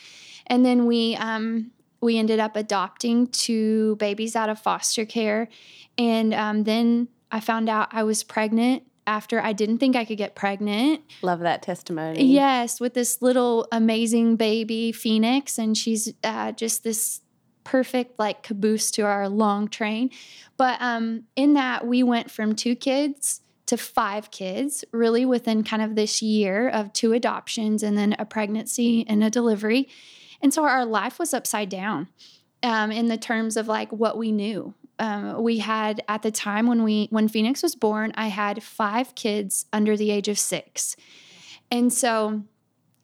and 0.48 0.66
then 0.66 0.86
we 0.86 1.16
um, 1.16 1.70
we 2.00 2.18
ended 2.18 2.40
up 2.40 2.56
adopting 2.56 3.28
two 3.28 3.96
babies 3.96 4.36
out 4.36 4.50
of 4.50 4.58
foster 4.58 5.04
care, 5.04 5.48
and 5.96 6.34
um, 6.34 6.64
then 6.64 7.08
I 7.30 7.40
found 7.40 7.68
out 7.68 7.88
I 7.92 8.02
was 8.02 8.22
pregnant 8.22 8.82
after 9.06 9.40
I 9.40 9.52
didn't 9.52 9.78
think 9.78 9.96
I 9.96 10.04
could 10.04 10.18
get 10.18 10.34
pregnant. 10.34 11.02
Love 11.22 11.40
that 11.40 11.62
testimony. 11.62 12.24
Yes, 12.24 12.80
with 12.80 12.94
this 12.94 13.22
little 13.22 13.68
amazing 13.72 14.36
baby, 14.36 14.92
Phoenix, 14.92 15.58
and 15.58 15.76
she's 15.76 16.12
uh, 16.24 16.52
just 16.52 16.84
this 16.84 17.20
perfect 17.64 18.18
like 18.18 18.42
caboose 18.42 18.90
to 18.92 19.02
our 19.02 19.28
long 19.28 19.68
train. 19.68 20.10
But 20.56 20.80
um, 20.80 21.24
in 21.34 21.54
that, 21.54 21.86
we 21.86 22.02
went 22.02 22.30
from 22.30 22.54
two 22.54 22.76
kids 22.76 23.42
to 23.66 23.76
five 23.76 24.30
kids, 24.30 24.84
really 24.92 25.24
within 25.24 25.64
kind 25.64 25.82
of 25.82 25.96
this 25.96 26.22
year 26.22 26.68
of 26.68 26.92
two 26.92 27.12
adoptions 27.12 27.82
and 27.82 27.98
then 27.98 28.14
a 28.18 28.24
pregnancy 28.24 29.04
and 29.08 29.24
a 29.24 29.30
delivery. 29.30 29.88
And 30.40 30.54
so 30.54 30.64
our 30.64 30.84
life 30.84 31.18
was 31.18 31.34
upside 31.34 31.68
down 31.68 32.08
um, 32.62 32.92
in 32.92 33.06
the 33.06 33.16
terms 33.16 33.56
of 33.56 33.66
like 33.66 33.90
what 33.90 34.16
we 34.16 34.30
knew. 34.30 34.74
Um, 34.98 35.42
we 35.42 35.58
had 35.58 36.02
at 36.08 36.22
the 36.22 36.30
time 36.30 36.66
when 36.66 36.82
we 36.82 37.08
when 37.10 37.28
Phoenix 37.28 37.62
was 37.62 37.74
born, 37.74 38.12
I 38.14 38.28
had 38.28 38.62
five 38.62 39.14
kids 39.14 39.66
under 39.72 39.96
the 39.96 40.10
age 40.10 40.28
of 40.28 40.38
six, 40.38 40.96
and 41.70 41.92
so 41.92 42.42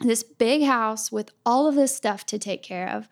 this 0.00 0.22
big 0.22 0.64
house 0.64 1.12
with 1.12 1.30
all 1.44 1.66
of 1.66 1.75
this 1.75 1.94
stuff 1.94 2.26
to 2.26 2.38
take 2.38 2.62
care 2.62 2.88
of. 2.88 3.08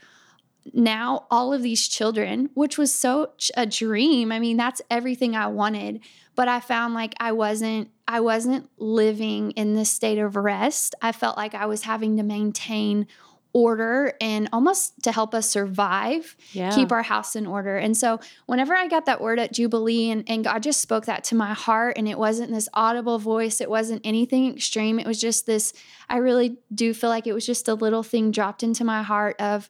Now 0.72 1.26
all 1.30 1.52
of 1.52 1.62
these 1.62 1.88
children, 1.88 2.50
which 2.54 2.76
was 2.76 2.92
such 2.92 3.50
a 3.56 3.66
dream. 3.66 4.30
I 4.30 4.38
mean, 4.38 4.56
that's 4.56 4.82
everything 4.90 5.34
I 5.34 5.46
wanted, 5.46 6.00
but 6.34 6.48
I 6.48 6.60
found 6.60 6.94
like 6.94 7.14
I 7.18 7.32
wasn't 7.32 7.90
I 8.06 8.20
wasn't 8.20 8.68
living 8.76 9.52
in 9.52 9.74
this 9.74 9.90
state 9.90 10.18
of 10.18 10.36
rest. 10.36 10.94
I 11.00 11.12
felt 11.12 11.36
like 11.36 11.54
I 11.54 11.66
was 11.66 11.82
having 11.82 12.16
to 12.16 12.22
maintain 12.22 13.06
order 13.52 14.14
and 14.20 14.48
almost 14.52 15.02
to 15.02 15.12
help 15.12 15.34
us 15.34 15.48
survive, 15.48 16.36
yeah. 16.52 16.70
keep 16.74 16.92
our 16.92 17.02
house 17.02 17.34
in 17.34 17.46
order. 17.46 17.76
And 17.76 17.96
so, 17.96 18.20
whenever 18.46 18.74
I 18.74 18.86
got 18.86 19.06
that 19.06 19.20
word 19.20 19.38
at 19.38 19.52
Jubilee, 19.52 20.10
and, 20.10 20.24
and 20.28 20.44
God 20.44 20.62
just 20.62 20.80
spoke 20.80 21.06
that 21.06 21.24
to 21.24 21.34
my 21.34 21.52
heart, 21.52 21.98
and 21.98 22.08
it 22.08 22.18
wasn't 22.18 22.52
this 22.52 22.68
audible 22.74 23.18
voice, 23.18 23.60
it 23.60 23.68
wasn't 23.70 24.02
anything 24.04 24.54
extreme, 24.54 24.98
it 24.98 25.06
was 25.06 25.20
just 25.20 25.46
this 25.46 25.72
I 26.08 26.18
really 26.18 26.58
do 26.74 26.94
feel 26.94 27.10
like 27.10 27.26
it 27.26 27.32
was 27.32 27.46
just 27.46 27.68
a 27.68 27.74
little 27.74 28.02
thing 28.02 28.30
dropped 28.30 28.62
into 28.62 28.84
my 28.84 29.02
heart 29.02 29.36
of 29.40 29.68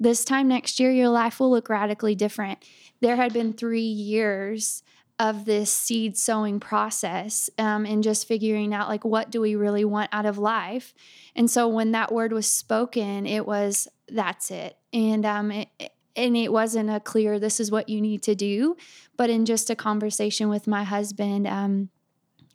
this 0.00 0.24
time 0.24 0.48
next 0.48 0.80
year, 0.80 0.90
your 0.90 1.10
life 1.10 1.38
will 1.38 1.50
look 1.50 1.68
radically 1.68 2.14
different. 2.14 2.64
There 3.00 3.16
had 3.16 3.32
been 3.32 3.52
three 3.52 3.82
years 3.82 4.82
of 5.20 5.44
this 5.44 5.70
seed 5.70 6.16
sowing 6.16 6.58
process 6.58 7.50
um, 7.58 7.84
and 7.84 8.02
just 8.02 8.26
figuring 8.26 8.72
out 8.72 8.88
like 8.88 9.04
what 9.04 9.30
do 9.30 9.38
we 9.40 9.54
really 9.54 9.84
want 9.84 10.08
out 10.12 10.24
of 10.24 10.38
life? 10.38 10.94
And 11.36 11.48
so 11.50 11.68
when 11.68 11.92
that 11.92 12.10
word 12.10 12.32
was 12.32 12.50
spoken 12.50 13.26
it 13.26 13.46
was 13.46 13.86
that's 14.08 14.50
it. 14.50 14.76
And 14.92 15.26
um 15.26 15.52
it, 15.52 15.68
and 16.16 16.36
it 16.36 16.50
wasn't 16.50 16.90
a 16.90 16.98
clear 16.98 17.38
this 17.38 17.60
is 17.60 17.70
what 17.70 17.88
you 17.88 18.00
need 18.00 18.22
to 18.24 18.34
do 18.34 18.76
but 19.16 19.30
in 19.30 19.44
just 19.44 19.70
a 19.70 19.76
conversation 19.76 20.48
with 20.48 20.66
my 20.66 20.82
husband 20.82 21.46
um 21.46 21.90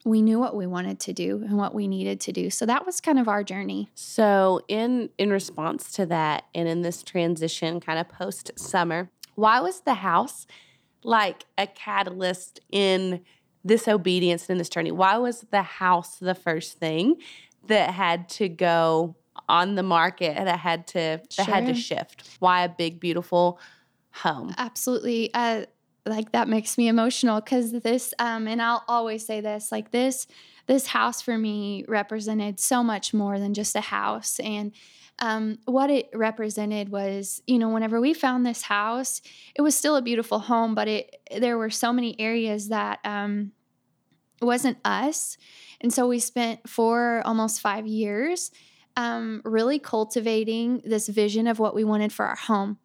we 0.03 0.21
knew 0.21 0.39
what 0.39 0.55
we 0.55 0.67
wanted 0.67 0.99
to 0.99 1.13
do 1.13 1.43
and 1.43 1.57
what 1.57 1.73
we 1.73 1.87
needed 1.87 2.19
to 2.21 2.31
do. 2.31 2.51
So 2.51 2.67
that 2.67 2.85
was 2.85 3.01
kind 3.01 3.17
of 3.17 3.27
our 3.27 3.43
journey. 3.43 3.89
So 3.95 4.61
in 4.67 5.09
in 5.17 5.29
response 5.29 5.91
to 5.93 6.05
that 6.07 6.45
and 6.55 6.67
in 6.67 6.81
this 6.81 7.03
transition 7.03 7.79
kind 7.79 7.99
of 7.99 8.09
post 8.09 8.51
summer 8.57 9.09
why 9.35 9.59
was 9.59 9.81
the 9.81 9.95
house 9.95 10.47
like 11.05 11.45
a 11.57 11.67
catalyst 11.67 12.59
in 12.71 13.21
this 13.63 13.87
obedience 13.87 14.43
and 14.43 14.51
in 14.51 14.57
this 14.57 14.69
journey? 14.69 14.91
Why 14.91 15.17
was 15.17 15.45
the 15.51 15.61
house 15.61 16.17
the 16.17 16.35
first 16.35 16.79
thing 16.79 17.17
that 17.67 17.91
had 17.91 18.29
to 18.29 18.49
go 18.49 19.15
on 19.49 19.75
the 19.75 19.83
market 19.83 20.35
that 20.35 20.59
had 20.59 20.87
to 20.87 20.99
that 20.99 21.33
sure. 21.33 21.45
had 21.45 21.65
to 21.67 21.73
shift? 21.73 22.37
Why 22.39 22.63
a 22.63 22.69
big 22.69 22.99
beautiful 22.99 23.59
home? 24.11 24.53
Absolutely. 24.57 25.31
Uh, 25.33 25.65
like 26.05 26.31
that 26.33 26.47
makes 26.47 26.77
me 26.77 26.87
emotional 26.87 27.41
because 27.41 27.71
this 27.71 28.13
um, 28.19 28.47
and 28.47 28.61
I'll 28.61 28.83
always 28.87 29.25
say 29.25 29.41
this 29.41 29.71
like 29.71 29.91
this 29.91 30.27
this 30.67 30.87
house 30.87 31.21
for 31.21 31.37
me 31.37 31.83
represented 31.87 32.59
so 32.59 32.83
much 32.83 33.13
more 33.13 33.39
than 33.39 33.53
just 33.53 33.75
a 33.75 33.81
house 33.81 34.39
and 34.39 34.71
um, 35.19 35.59
what 35.65 35.89
it 35.89 36.09
represented 36.13 36.89
was, 36.89 37.41
you 37.47 37.57
know, 37.57 37.69
whenever 37.69 38.01
we 38.01 38.13
found 38.13 38.45
this 38.45 38.63
house, 38.63 39.21
it 39.55 39.61
was 39.61 39.75
still 39.75 39.95
a 39.95 40.01
beautiful 40.01 40.39
home, 40.39 40.75
but 40.75 40.87
it 40.87 41.15
there 41.37 41.57
were 41.57 41.69
so 41.69 41.93
many 41.93 42.19
areas 42.19 42.69
that 42.69 42.99
um, 43.05 43.51
wasn't 44.41 44.77
us, 44.83 45.37
and 45.81 45.93
so 45.93 46.07
we 46.07 46.19
spent 46.19 46.67
four 46.67 47.21
almost 47.25 47.61
five 47.61 47.87
years 47.87 48.51
um, 48.97 49.41
really 49.45 49.79
cultivating 49.79 50.81
this 50.85 51.07
vision 51.07 51.47
of 51.47 51.59
what 51.59 51.75
we 51.75 51.83
wanted 51.83 52.11
for 52.11 52.25
our 52.25 52.35
home. 52.35 52.77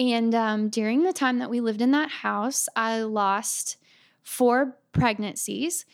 And 0.00 0.34
um, 0.34 0.68
during 0.68 1.02
the 1.02 1.12
time 1.12 1.38
that 1.38 1.50
we 1.50 1.60
lived 1.60 1.82
in 1.82 1.90
that 1.90 2.10
house, 2.10 2.68
I 2.76 3.00
lost 3.02 3.76
four 4.22 4.78
pregnancies 4.92 5.84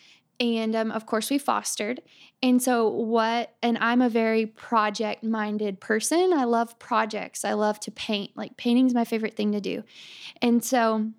and 0.41 0.75
um, 0.75 0.91
of 0.91 1.07
course 1.07 1.31
we 1.31 1.39
fostered. 1.39 2.03
And 2.43 2.63
so 2.63 2.89
what 2.89 3.55
and 3.63 3.79
i'm 3.79 4.03
a 4.03 4.09
very 4.09 4.47
project 4.47 5.25
minded 5.25 5.81
person. 5.81 6.33
I 6.35 6.45
love 6.45 6.79
projects. 6.79 7.45
I 7.45 7.55
love 7.55 7.81
to 7.81 7.91
paint. 7.91 8.33
Like 8.37 8.57
painting 8.57 8.87
is 8.87 8.95
my 8.95 9.05
favorite 9.05 9.37
thing 9.37 9.53
to 9.53 9.61
do. 9.61 9.85
And 10.43 10.65
so 10.65 11.11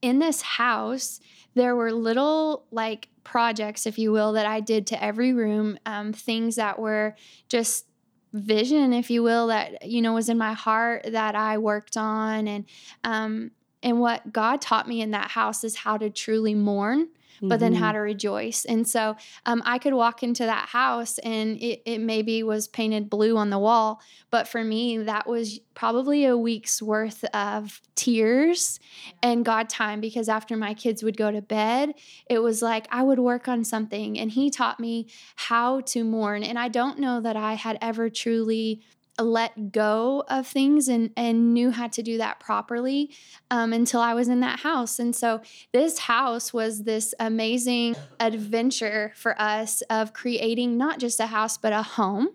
in 0.00 0.18
this 0.18 0.42
house 0.42 1.20
there 1.54 1.76
were 1.76 1.92
little 1.92 2.66
like 2.70 3.08
projects 3.24 3.86
if 3.86 3.98
you 3.98 4.10
will 4.10 4.32
that 4.32 4.46
i 4.46 4.58
did 4.58 4.86
to 4.88 5.02
every 5.02 5.32
room 5.32 5.78
um, 5.86 6.12
things 6.12 6.56
that 6.56 6.78
were 6.78 7.14
just 7.48 7.86
vision 8.32 8.92
if 8.92 9.10
you 9.10 9.22
will 9.22 9.46
that 9.46 9.86
you 9.86 10.02
know 10.02 10.14
was 10.14 10.28
in 10.28 10.38
my 10.38 10.52
heart 10.52 11.06
that 11.12 11.34
i 11.34 11.58
worked 11.58 11.96
on. 11.96 12.48
And 12.48 12.64
um, 13.04 13.50
and 13.82 14.00
what 14.00 14.32
god 14.32 14.60
taught 14.60 14.88
me 14.88 15.00
in 15.00 15.12
that 15.12 15.30
house 15.30 15.64
is 15.64 15.76
how 15.76 15.96
to 15.98 16.10
truly 16.10 16.54
mourn 16.54 17.08
but 17.48 17.60
then 17.60 17.74
how 17.74 17.88
mm-hmm. 17.88 17.96
to 17.96 18.00
rejoice. 18.00 18.64
And 18.64 18.86
so 18.86 19.16
um, 19.46 19.62
I 19.64 19.78
could 19.78 19.94
walk 19.94 20.22
into 20.22 20.44
that 20.44 20.68
house 20.68 21.18
and 21.18 21.56
it, 21.58 21.82
it 21.84 21.98
maybe 21.98 22.42
was 22.42 22.68
painted 22.68 23.10
blue 23.10 23.36
on 23.36 23.50
the 23.50 23.58
wall. 23.58 24.00
But 24.30 24.46
for 24.46 24.62
me, 24.62 24.98
that 24.98 25.26
was 25.26 25.58
probably 25.74 26.24
a 26.24 26.36
week's 26.36 26.80
worth 26.80 27.24
of 27.34 27.80
tears 27.94 28.78
and 29.22 29.44
God 29.44 29.68
time 29.68 30.00
because 30.00 30.28
after 30.28 30.56
my 30.56 30.74
kids 30.74 31.02
would 31.02 31.16
go 31.16 31.30
to 31.30 31.42
bed, 31.42 31.94
it 32.30 32.38
was 32.38 32.62
like 32.62 32.86
I 32.90 33.02
would 33.02 33.18
work 33.18 33.48
on 33.48 33.64
something 33.64 34.18
and 34.18 34.30
He 34.30 34.50
taught 34.50 34.78
me 34.78 35.08
how 35.36 35.80
to 35.80 36.04
mourn. 36.04 36.42
And 36.42 36.58
I 36.58 36.68
don't 36.68 36.98
know 36.98 37.20
that 37.20 37.36
I 37.36 37.54
had 37.54 37.76
ever 37.80 38.08
truly 38.08 38.82
let 39.18 39.72
go 39.72 40.24
of 40.28 40.46
things 40.46 40.88
and 40.88 41.10
and 41.16 41.52
knew 41.52 41.70
how 41.70 41.86
to 41.86 42.02
do 42.02 42.18
that 42.18 42.40
properly 42.40 43.10
um, 43.50 43.72
until 43.72 44.00
I 44.00 44.14
was 44.14 44.28
in 44.28 44.40
that 44.40 44.60
house. 44.60 44.98
And 44.98 45.14
so 45.14 45.42
this 45.72 45.98
house 45.98 46.52
was 46.52 46.84
this 46.84 47.14
amazing 47.20 47.94
adventure 48.18 49.12
for 49.14 49.40
us 49.40 49.82
of 49.82 50.12
creating 50.12 50.78
not 50.78 50.98
just 50.98 51.20
a 51.20 51.26
house 51.26 51.58
but 51.58 51.72
a 51.72 51.82
home. 51.82 52.28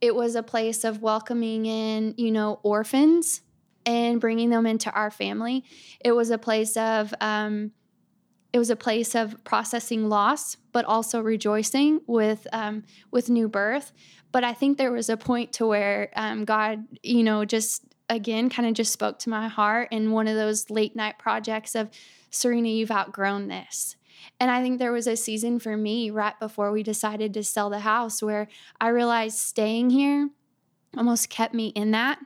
It 0.00 0.14
was 0.14 0.34
a 0.34 0.42
place 0.42 0.84
of 0.84 1.02
welcoming 1.02 1.66
in, 1.66 2.14
you 2.16 2.30
know, 2.30 2.60
orphans 2.62 3.40
and 3.86 4.20
bringing 4.20 4.50
them 4.50 4.66
into 4.66 4.90
our 4.92 5.10
family. 5.10 5.64
It 6.04 6.12
was 6.12 6.30
a 6.30 6.38
place 6.38 6.76
of 6.76 7.12
um, 7.20 7.72
it 8.52 8.58
was 8.58 8.70
a 8.70 8.76
place 8.76 9.16
of 9.16 9.42
processing 9.42 10.08
loss, 10.08 10.56
but 10.70 10.84
also 10.84 11.20
rejoicing 11.20 12.00
with 12.06 12.46
um, 12.52 12.84
with 13.10 13.28
new 13.28 13.48
birth. 13.48 13.92
But 14.34 14.42
I 14.42 14.52
think 14.52 14.78
there 14.78 14.90
was 14.90 15.08
a 15.08 15.16
point 15.16 15.52
to 15.54 15.66
where 15.66 16.10
um, 16.16 16.44
God, 16.44 16.84
you 17.04 17.22
know, 17.22 17.44
just 17.44 17.84
again 18.10 18.50
kind 18.50 18.66
of 18.66 18.74
just 18.74 18.92
spoke 18.92 19.20
to 19.20 19.30
my 19.30 19.46
heart 19.46 19.90
in 19.92 20.10
one 20.10 20.26
of 20.26 20.34
those 20.34 20.70
late 20.70 20.96
night 20.96 21.20
projects 21.20 21.76
of 21.76 21.88
Serena, 22.30 22.68
you've 22.68 22.90
outgrown 22.90 23.46
this. 23.46 23.94
And 24.40 24.50
I 24.50 24.60
think 24.60 24.80
there 24.80 24.90
was 24.90 25.06
a 25.06 25.16
season 25.16 25.60
for 25.60 25.76
me 25.76 26.10
right 26.10 26.36
before 26.40 26.72
we 26.72 26.82
decided 26.82 27.32
to 27.34 27.44
sell 27.44 27.70
the 27.70 27.78
house 27.78 28.24
where 28.24 28.48
I 28.80 28.88
realized 28.88 29.38
staying 29.38 29.90
here 29.90 30.30
almost 30.96 31.30
kept 31.30 31.54
me 31.54 31.68
in 31.68 31.92
that 31.92 32.18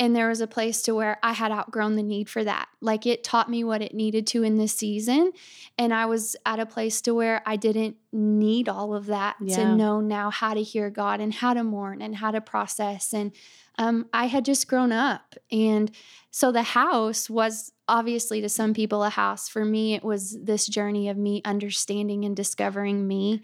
and 0.00 0.14
there 0.14 0.28
was 0.28 0.40
a 0.40 0.46
place 0.46 0.82
to 0.82 0.94
where 0.94 1.18
I 1.22 1.32
had 1.32 1.50
outgrown 1.50 1.96
the 1.96 2.02
need 2.02 2.28
for 2.28 2.44
that. 2.44 2.68
Like 2.80 3.04
it 3.04 3.24
taught 3.24 3.50
me 3.50 3.64
what 3.64 3.82
it 3.82 3.94
needed 3.94 4.26
to 4.28 4.44
in 4.44 4.56
this 4.56 4.72
season. 4.72 5.32
And 5.76 5.92
I 5.92 6.06
was 6.06 6.36
at 6.46 6.60
a 6.60 6.66
place 6.66 7.00
to 7.02 7.14
where 7.14 7.42
I 7.44 7.56
didn't 7.56 7.96
need 8.12 8.68
all 8.68 8.94
of 8.94 9.06
that 9.06 9.36
yeah. 9.40 9.56
to 9.56 9.74
know 9.74 10.00
now 10.00 10.30
how 10.30 10.54
to 10.54 10.62
hear 10.62 10.88
God 10.88 11.20
and 11.20 11.34
how 11.34 11.52
to 11.52 11.64
mourn 11.64 12.00
and 12.00 12.14
how 12.14 12.30
to 12.30 12.40
process. 12.40 13.12
And 13.12 13.32
um, 13.76 14.06
I 14.12 14.26
had 14.26 14.44
just 14.44 14.68
grown 14.68 14.92
up. 14.92 15.34
And 15.50 15.90
so 16.30 16.52
the 16.52 16.62
house 16.62 17.28
was 17.28 17.72
obviously 17.88 18.40
to 18.40 18.48
some 18.48 18.74
people 18.74 19.02
a 19.02 19.10
house. 19.10 19.48
For 19.48 19.64
me, 19.64 19.94
it 19.94 20.04
was 20.04 20.38
this 20.40 20.66
journey 20.66 21.08
of 21.08 21.16
me 21.16 21.42
understanding 21.44 22.24
and 22.24 22.36
discovering 22.36 23.08
me 23.08 23.42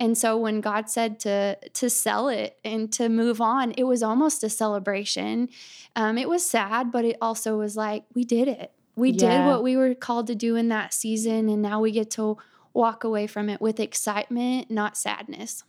and 0.00 0.16
so 0.16 0.36
when 0.36 0.62
God 0.62 0.88
said 0.88 1.20
to 1.20 1.56
to 1.74 1.90
sell 1.90 2.28
it 2.28 2.58
and 2.64 2.90
to 2.94 3.10
move 3.10 3.40
on, 3.40 3.72
it 3.72 3.84
was 3.84 4.02
almost 4.02 4.42
a 4.42 4.48
celebration. 4.48 5.50
Um, 5.94 6.16
it 6.16 6.28
was 6.28 6.44
sad, 6.44 6.90
but 6.90 7.04
it 7.04 7.18
also 7.20 7.58
was 7.58 7.76
like 7.76 8.04
we 8.14 8.24
did 8.24 8.48
it. 8.48 8.72
We 8.96 9.10
yeah. 9.10 9.42
did 9.42 9.46
what 9.46 9.62
we 9.62 9.76
were 9.76 9.94
called 9.94 10.26
to 10.28 10.34
do 10.34 10.56
in 10.56 10.68
that 10.68 10.94
season, 10.94 11.50
and 11.50 11.60
now 11.60 11.80
we 11.80 11.90
get 11.90 12.10
to 12.12 12.38
walk 12.72 13.04
away 13.04 13.26
from 13.26 13.50
it 13.50 13.60
with 13.60 13.78
excitement, 13.78 14.70
not 14.70 14.96
sadness. 14.96 15.64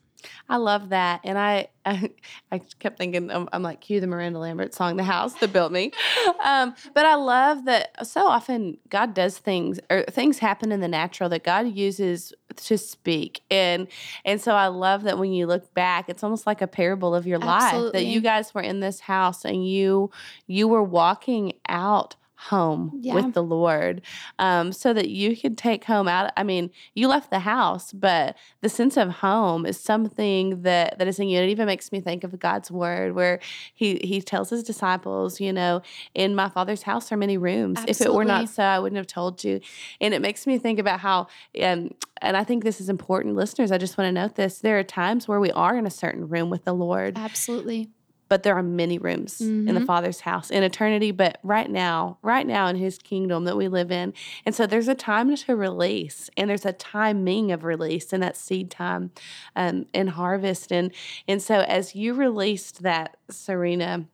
I 0.49 0.57
love 0.57 0.89
that, 0.89 1.21
and 1.23 1.37
I 1.37 1.67
I, 1.85 2.11
I 2.51 2.59
kept 2.79 2.97
thinking 2.97 3.31
I'm, 3.31 3.49
I'm, 3.51 3.63
like 3.63 3.81
cue 3.81 3.99
the 3.99 4.07
Miranda 4.07 4.39
Lambert 4.39 4.73
song, 4.73 4.97
"The 4.97 5.03
House 5.03 5.33
That 5.35 5.51
Built 5.51 5.71
Me," 5.71 5.91
um, 6.43 6.75
but 6.93 7.05
I 7.05 7.15
love 7.15 7.65
that 7.65 8.05
so 8.05 8.27
often 8.27 8.77
God 8.89 9.13
does 9.13 9.37
things 9.37 9.79
or 9.89 10.03
things 10.03 10.39
happen 10.39 10.71
in 10.71 10.79
the 10.79 10.87
natural 10.87 11.29
that 11.29 11.43
God 11.43 11.67
uses 11.67 12.33
to 12.55 12.77
speak 12.77 13.41
and 13.49 13.87
and 14.25 14.41
so 14.41 14.53
i 14.53 14.67
love 14.67 15.03
that 15.03 15.17
when 15.17 15.31
you 15.31 15.47
look 15.47 15.73
back 15.73 16.09
it's 16.09 16.23
almost 16.23 16.45
like 16.45 16.61
a 16.61 16.67
parable 16.67 17.15
of 17.15 17.25
your 17.25 17.39
life 17.39 17.93
that 17.93 18.05
you 18.05 18.19
guys 18.19 18.53
were 18.53 18.61
in 18.61 18.79
this 18.79 18.99
house 19.01 19.45
and 19.45 19.67
you 19.67 20.11
you 20.47 20.67
were 20.67 20.83
walking 20.83 21.53
out 21.69 22.15
home 22.49 22.91
Yeah. 23.01 23.13
with 23.15 23.33
the 23.33 23.43
lord 23.43 24.01
um, 24.39 24.71
so 24.71 24.93
that 24.93 25.09
you 25.09 25.37
can 25.37 25.55
take 25.55 25.85
home 25.85 26.07
out 26.07 26.31
i 26.35 26.43
mean 26.43 26.71
you 26.95 27.07
left 27.07 27.29
the 27.29 27.39
house 27.39 27.91
but 27.93 28.35
the 28.61 28.69
sense 28.69 28.97
of 28.97 29.09
home 29.09 29.65
is 29.65 29.79
something 29.79 30.63
that 30.63 30.97
that 30.97 31.07
is 31.07 31.19
in 31.19 31.27
you. 31.29 31.39
It 31.39 31.49
even 31.49 31.65
makes 31.67 31.91
me 31.91 31.99
think 32.01 32.23
of 32.23 32.37
god's 32.39 32.71
word 32.71 33.13
where 33.15 33.39
he 33.73 33.99
he 34.03 34.21
tells 34.21 34.49
his 34.49 34.63
disciples 34.63 35.39
you 35.39 35.53
know 35.53 35.81
in 36.15 36.35
my 36.35 36.49
father's 36.49 36.83
house 36.83 37.11
are 37.11 37.17
many 37.17 37.37
rooms. 37.37 37.79
If 37.87 38.01
it 38.01 38.13
were 38.13 38.25
not 38.25 38.49
so 38.49 38.63
i 38.63 38.79
wouldn't 38.79 38.97
have 38.97 39.07
told 39.07 39.43
you. 39.43 39.61
And 39.99 40.13
it 40.13 40.21
makes 40.21 40.47
me 40.47 40.57
think 40.57 40.79
about 40.79 40.99
how 40.99 41.27
um, 41.61 41.91
and 42.21 42.35
i 42.37 42.43
think 42.43 42.63
this 42.63 42.81
is 42.81 42.89
important 42.89 43.35
listeners 43.35 43.71
i 43.71 43.77
just 43.77 43.97
want 43.97 44.07
to 44.07 44.11
note 44.11 44.35
this 44.35 44.59
there 44.59 44.77
are 44.79 44.83
times 44.83 45.27
where 45.27 45.39
we 45.39 45.51
are 45.51 45.75
in 45.77 45.85
a 45.85 45.91
certain 45.91 46.27
room 46.27 46.49
with 46.49 46.63
the 46.65 46.73
lord. 46.73 47.17
Absolutely. 47.17 47.89
But 48.31 48.43
there 48.43 48.55
are 48.55 48.63
many 48.63 48.97
rooms 48.97 49.41
in 49.41 49.65
the 49.65 49.81
Mhm. 49.81 49.85
father's 49.85 50.21
house 50.21 50.49
in 50.49 50.63
eternity 50.63 51.11
but 51.11 51.37
right 51.43 51.69
now 51.69 52.17
right 52.21 52.47
now 52.47 52.67
in 52.67 52.77
his 52.77 52.97
kingdom 52.97 53.43
that 53.43 53.57
we 53.57 53.67
live 53.67 53.91
in 53.91 54.13
and 54.45 54.55
so 54.55 54.65
there's 54.65 54.87
a 54.87 54.95
time 54.95 55.35
to 55.35 55.53
release 55.53 56.29
and 56.37 56.49
there's 56.49 56.65
a 56.65 56.71
timing 56.71 57.51
of 57.51 57.65
release 57.65 58.13
and 58.13 58.23
that 58.23 58.37
seed 58.37 58.71
time 58.71 59.11
um, 59.57 59.85
and 59.93 60.11
harvest 60.11 60.71
and 60.71 60.93
and 61.27 61.41
so 61.41 61.55
as 61.59 61.93
you 61.93 62.13
released 62.13 62.83
that 62.83 63.17
serena 63.29 64.05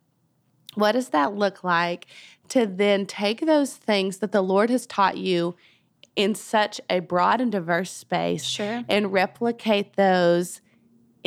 what 0.74 0.94
does 0.94 1.10
that 1.10 1.36
look 1.36 1.64
like 1.64 2.08
to 2.50 2.66
then 2.66 3.06
take 3.06 3.46
those 3.46 3.76
things 3.76 4.18
that 4.18 4.32
the 4.32 4.42
lord 4.42 4.72
has 4.72 4.88
taught 4.88 5.18
you 5.18 5.56
in 6.16 6.34
such 6.34 6.82
a 6.90 7.00
broad 7.02 7.40
and 7.40 7.52
diverse 7.52 7.92
space 7.92 8.44
Sure. 8.44 8.84
and 8.90 9.14
replicate 9.14 9.96
those 9.96 10.60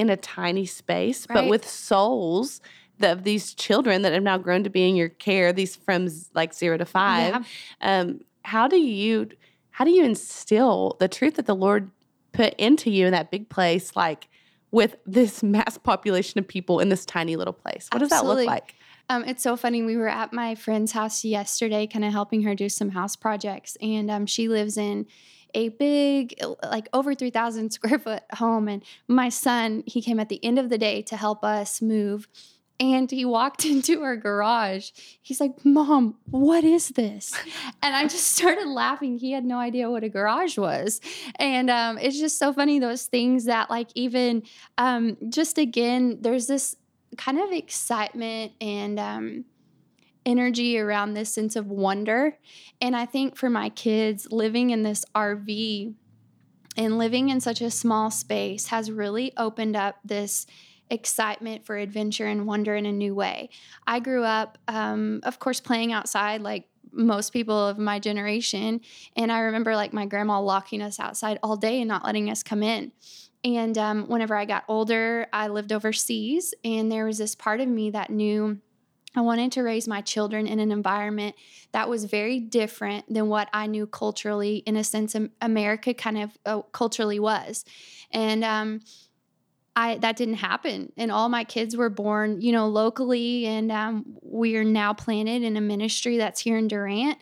in 0.00 0.08
a 0.08 0.16
tiny 0.16 0.64
space, 0.64 1.26
but 1.26 1.46
with 1.46 1.68
souls 1.68 2.62
that- 2.98 3.12
of 3.12 3.24
these 3.24 3.52
children 3.54 4.00
that 4.02 4.12
have 4.12 4.22
now 4.22 4.38
grown 4.38 4.64
to 4.64 4.70
be 4.70 4.88
in 4.88 4.96
your 4.96 5.10
care, 5.10 5.52
these 5.52 5.76
from 5.76 6.08
like 6.34 6.54
zero 6.54 6.78
to 6.78 6.86
five. 6.86 7.46
Yeah. 7.82 8.00
Um, 8.00 8.20
how 8.44 8.66
do 8.66 8.78
you 8.78 9.28
how 9.72 9.84
do 9.84 9.90
you 9.90 10.04
instill 10.04 10.96
the 10.98 11.08
truth 11.08 11.36
that 11.36 11.46
the 11.46 11.54
Lord 11.54 11.90
put 12.32 12.54
into 12.54 12.90
you 12.90 13.06
in 13.06 13.12
that 13.12 13.30
big 13.30 13.48
place, 13.48 13.94
like 13.94 14.28
with 14.70 14.96
this 15.06 15.42
mass 15.56 15.76
population 15.78 16.38
of 16.38 16.48
people 16.48 16.80
in 16.80 16.88
this 16.88 17.04
tiny 17.04 17.36
little 17.36 17.52
place? 17.52 17.88
What 17.92 17.98
does 17.98 18.10
that 18.10 18.24
look 18.24 18.46
like? 18.46 18.74
Um, 19.10 19.24
it's 19.24 19.42
so 19.42 19.56
funny. 19.56 19.82
We 19.82 19.96
were 19.96 20.08
at 20.08 20.32
my 20.32 20.54
friend's 20.54 20.92
house 20.92 21.24
yesterday, 21.24 21.86
kind 21.86 22.04
of 22.04 22.12
helping 22.12 22.42
her 22.42 22.54
do 22.54 22.68
some 22.68 22.90
house 22.90 23.16
projects, 23.16 23.76
and 23.82 24.10
um, 24.10 24.24
she 24.24 24.48
lives 24.48 24.78
in 24.78 25.06
a 25.54 25.70
big, 25.70 26.34
like 26.62 26.88
over 26.92 27.14
three 27.14 27.30
thousand 27.30 27.70
square 27.72 27.98
foot 27.98 28.22
home. 28.34 28.68
And 28.68 28.82
my 29.08 29.28
son, 29.28 29.82
he 29.86 30.02
came 30.02 30.20
at 30.20 30.28
the 30.28 30.44
end 30.44 30.58
of 30.58 30.68
the 30.68 30.78
day 30.78 31.02
to 31.02 31.16
help 31.16 31.44
us 31.44 31.80
move, 31.82 32.28
and 32.78 33.10
he 33.10 33.24
walked 33.24 33.64
into 33.66 34.02
our 34.02 34.16
garage. 34.16 34.90
He's 35.20 35.40
like, 35.40 35.64
"Mom, 35.64 36.16
what 36.30 36.64
is 36.64 36.90
this?" 36.90 37.32
And 37.82 37.96
I 37.96 38.04
just 38.04 38.36
started 38.36 38.68
laughing. 38.68 39.18
He 39.18 39.32
had 39.32 39.44
no 39.44 39.58
idea 39.58 39.90
what 39.90 40.04
a 40.04 40.08
garage 40.08 40.58
was, 40.58 41.00
and 41.36 41.70
um, 41.70 41.98
it's 41.98 42.18
just 42.18 42.38
so 42.38 42.52
funny 42.52 42.78
those 42.78 43.06
things 43.06 43.46
that, 43.46 43.70
like, 43.70 43.88
even 43.94 44.42
um, 44.78 45.16
just 45.28 45.58
again, 45.58 46.18
there's 46.20 46.46
this 46.46 46.76
kind 47.16 47.38
of 47.38 47.50
excitement 47.52 48.52
and 48.60 48.98
um, 48.98 49.44
energy 50.30 50.78
around 50.78 51.14
this 51.14 51.34
sense 51.34 51.56
of 51.56 51.66
wonder. 51.66 52.38
And 52.80 52.94
I 52.94 53.04
think 53.04 53.36
for 53.36 53.50
my 53.50 53.68
kids, 53.68 54.28
living 54.30 54.70
in 54.70 54.84
this 54.84 55.04
RV 55.14 55.94
and 56.76 56.98
living 56.98 57.30
in 57.30 57.40
such 57.40 57.60
a 57.60 57.70
small 57.70 58.10
space 58.10 58.68
has 58.68 58.92
really 58.92 59.32
opened 59.36 59.74
up 59.74 59.96
this 60.04 60.46
excitement 60.88 61.66
for 61.66 61.76
adventure 61.76 62.26
and 62.26 62.46
wonder 62.46 62.76
in 62.76 62.86
a 62.86 62.92
new 62.92 63.14
way. 63.14 63.50
I 63.86 63.98
grew 64.00 64.22
up, 64.22 64.56
um, 64.68 65.20
of 65.24 65.38
course, 65.40 65.60
playing 65.60 65.92
outside 65.92 66.42
like 66.42 66.68
most 66.92 67.32
people 67.32 67.68
of 67.68 67.78
my 67.78 67.98
generation. 67.98 68.80
And 69.16 69.30
I 69.30 69.40
remember 69.40 69.74
like 69.74 69.92
my 69.92 70.06
grandma 70.06 70.40
locking 70.40 70.82
us 70.82 71.00
outside 71.00 71.38
all 71.42 71.56
day 71.56 71.80
and 71.80 71.88
not 71.88 72.04
letting 72.04 72.30
us 72.30 72.42
come 72.42 72.62
in. 72.62 72.92
And 73.44 73.76
um, 73.78 74.06
whenever 74.08 74.36
I 74.36 74.44
got 74.44 74.64
older, 74.68 75.26
I 75.32 75.48
lived 75.48 75.72
overseas, 75.72 76.52
and 76.62 76.92
there 76.92 77.06
was 77.06 77.16
this 77.16 77.34
part 77.34 77.60
of 77.60 77.68
me 77.68 77.90
that 77.90 78.10
knew 78.10 78.58
I 79.16 79.22
wanted 79.22 79.52
to 79.52 79.62
raise 79.62 79.88
my 79.88 80.00
children 80.00 80.46
in 80.46 80.60
an 80.60 80.70
environment 80.70 81.34
that 81.72 81.88
was 81.88 82.04
very 82.04 82.38
different 82.38 83.12
than 83.12 83.28
what 83.28 83.48
I 83.52 83.66
knew 83.66 83.86
culturally, 83.86 84.58
in 84.66 84.76
a 84.76 84.84
sense, 84.84 85.16
America 85.40 85.94
kind 85.94 86.18
of 86.18 86.38
uh, 86.46 86.62
culturally 86.72 87.18
was. 87.18 87.64
And 88.12 88.44
um, 88.44 88.80
I 89.76 89.98
that 89.98 90.16
didn't 90.16 90.34
happen, 90.34 90.92
and 90.96 91.12
all 91.12 91.28
my 91.28 91.44
kids 91.44 91.76
were 91.76 91.90
born, 91.90 92.40
you 92.40 92.50
know, 92.50 92.66
locally, 92.66 93.46
and 93.46 93.70
um, 93.70 94.04
we 94.20 94.56
are 94.56 94.64
now 94.64 94.92
planted 94.92 95.42
in 95.42 95.56
a 95.56 95.60
ministry 95.60 96.16
that's 96.16 96.40
here 96.40 96.58
in 96.58 96.66
Durant, 96.66 97.18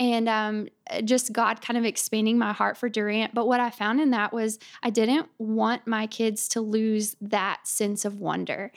and 0.00 0.28
um, 0.28 0.68
just 1.04 1.32
God 1.32 1.60
kind 1.60 1.78
of 1.78 1.84
expanding 1.84 2.38
my 2.38 2.52
heart 2.52 2.76
for 2.76 2.88
Durant. 2.88 3.34
But 3.34 3.46
what 3.46 3.60
I 3.60 3.70
found 3.70 4.00
in 4.00 4.10
that 4.10 4.32
was 4.32 4.58
I 4.82 4.90
didn't 4.90 5.28
want 5.38 5.86
my 5.86 6.08
kids 6.08 6.48
to 6.48 6.60
lose 6.60 7.14
that 7.20 7.68
sense 7.68 8.04
of 8.04 8.18
wonder, 8.18 8.72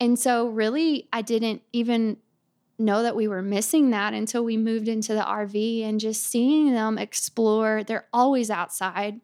and 0.00 0.18
so 0.18 0.48
really 0.48 1.06
I 1.12 1.20
didn't 1.20 1.62
even 1.74 2.16
know 2.78 3.02
that 3.02 3.14
we 3.14 3.28
were 3.28 3.42
missing 3.42 3.90
that 3.90 4.14
until 4.14 4.42
we 4.42 4.56
moved 4.56 4.88
into 4.88 5.12
the 5.12 5.20
RV 5.20 5.84
and 5.84 6.00
just 6.00 6.24
seeing 6.24 6.72
them 6.72 6.96
explore. 6.96 7.84
They're 7.84 8.06
always 8.12 8.50
outside 8.50 9.20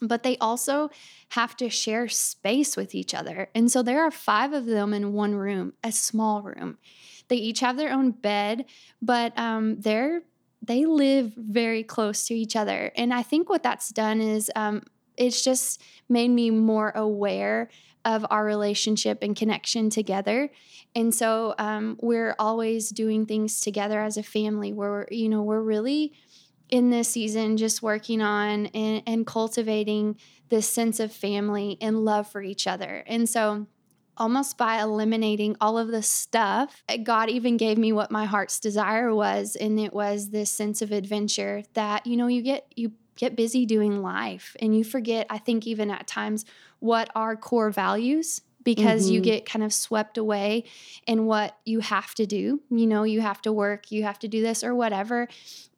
but 0.00 0.22
they 0.22 0.36
also 0.38 0.90
have 1.30 1.56
to 1.56 1.68
share 1.68 2.08
space 2.08 2.76
with 2.76 2.94
each 2.94 3.14
other. 3.14 3.48
And 3.54 3.70
so 3.70 3.82
there 3.82 4.02
are 4.02 4.10
five 4.10 4.52
of 4.52 4.66
them 4.66 4.92
in 4.92 5.12
one 5.12 5.34
room, 5.34 5.72
a 5.82 5.92
small 5.92 6.42
room. 6.42 6.78
They 7.28 7.36
each 7.36 7.60
have 7.60 7.76
their 7.76 7.92
own 7.92 8.12
bed, 8.12 8.66
but 9.02 9.36
um, 9.38 9.80
they're 9.80 10.22
they 10.62 10.84
live 10.84 11.32
very 11.36 11.84
close 11.84 12.26
to 12.26 12.34
each 12.34 12.56
other. 12.56 12.90
And 12.96 13.14
I 13.14 13.22
think 13.22 13.48
what 13.48 13.62
that's 13.62 13.90
done 13.90 14.20
is 14.20 14.50
um, 14.56 14.82
it's 15.16 15.44
just 15.44 15.80
made 16.08 16.30
me 16.30 16.50
more 16.50 16.90
aware 16.90 17.68
of 18.04 18.24
our 18.30 18.44
relationship 18.44 19.18
and 19.22 19.36
connection 19.36 19.90
together. 19.90 20.50
And 20.94 21.14
so 21.14 21.54
um, 21.58 21.98
we're 22.00 22.34
always 22.38 22.90
doing 22.90 23.26
things 23.26 23.60
together 23.60 24.00
as 24.00 24.16
a 24.16 24.22
family 24.22 24.72
where 24.72 25.08
you 25.10 25.28
know, 25.28 25.42
we're 25.42 25.60
really 25.60 26.14
in 26.68 26.90
this 26.90 27.08
season 27.08 27.56
just 27.56 27.82
working 27.82 28.20
on 28.20 28.66
and, 28.66 29.02
and 29.06 29.26
cultivating 29.26 30.16
this 30.48 30.68
sense 30.68 31.00
of 31.00 31.12
family 31.12 31.76
and 31.80 32.04
love 32.04 32.28
for 32.28 32.42
each 32.42 32.66
other. 32.66 33.02
And 33.06 33.28
so 33.28 33.66
almost 34.16 34.56
by 34.56 34.80
eliminating 34.80 35.56
all 35.60 35.76
of 35.78 35.88
the 35.88 36.02
stuff, 36.02 36.82
God 37.02 37.28
even 37.28 37.56
gave 37.56 37.78
me 37.78 37.92
what 37.92 38.10
my 38.10 38.24
heart's 38.24 38.60
desire 38.60 39.14
was 39.14 39.56
and 39.56 39.78
it 39.78 39.92
was 39.92 40.30
this 40.30 40.50
sense 40.50 40.82
of 40.82 40.92
adventure 40.92 41.62
that 41.74 42.06
you 42.06 42.16
know 42.16 42.26
you 42.26 42.42
get 42.42 42.66
you 42.76 42.92
get 43.16 43.36
busy 43.36 43.64
doing 43.66 44.02
life 44.02 44.56
and 44.60 44.76
you 44.76 44.84
forget 44.84 45.26
I 45.30 45.38
think 45.38 45.66
even 45.66 45.90
at 45.90 46.06
times 46.06 46.44
what 46.80 47.10
our 47.14 47.36
core 47.36 47.70
values 47.70 48.42
because 48.66 49.08
you 49.08 49.20
Mhm. 49.20 49.24
get 49.24 49.46
kind 49.46 49.64
of 49.64 49.72
swept 49.72 50.18
away 50.18 50.64
in 51.06 51.24
what 51.24 51.56
you 51.64 51.80
have 51.80 52.14
to 52.16 52.26
do. 52.26 52.60
You 52.68 52.86
know, 52.86 53.04
you 53.04 53.22
have 53.22 53.40
to 53.42 53.52
work, 53.52 53.90
you 53.92 54.02
have 54.02 54.18
to 54.18 54.28
do 54.28 54.42
this 54.42 54.62
or 54.64 54.74
whatever. 54.74 55.28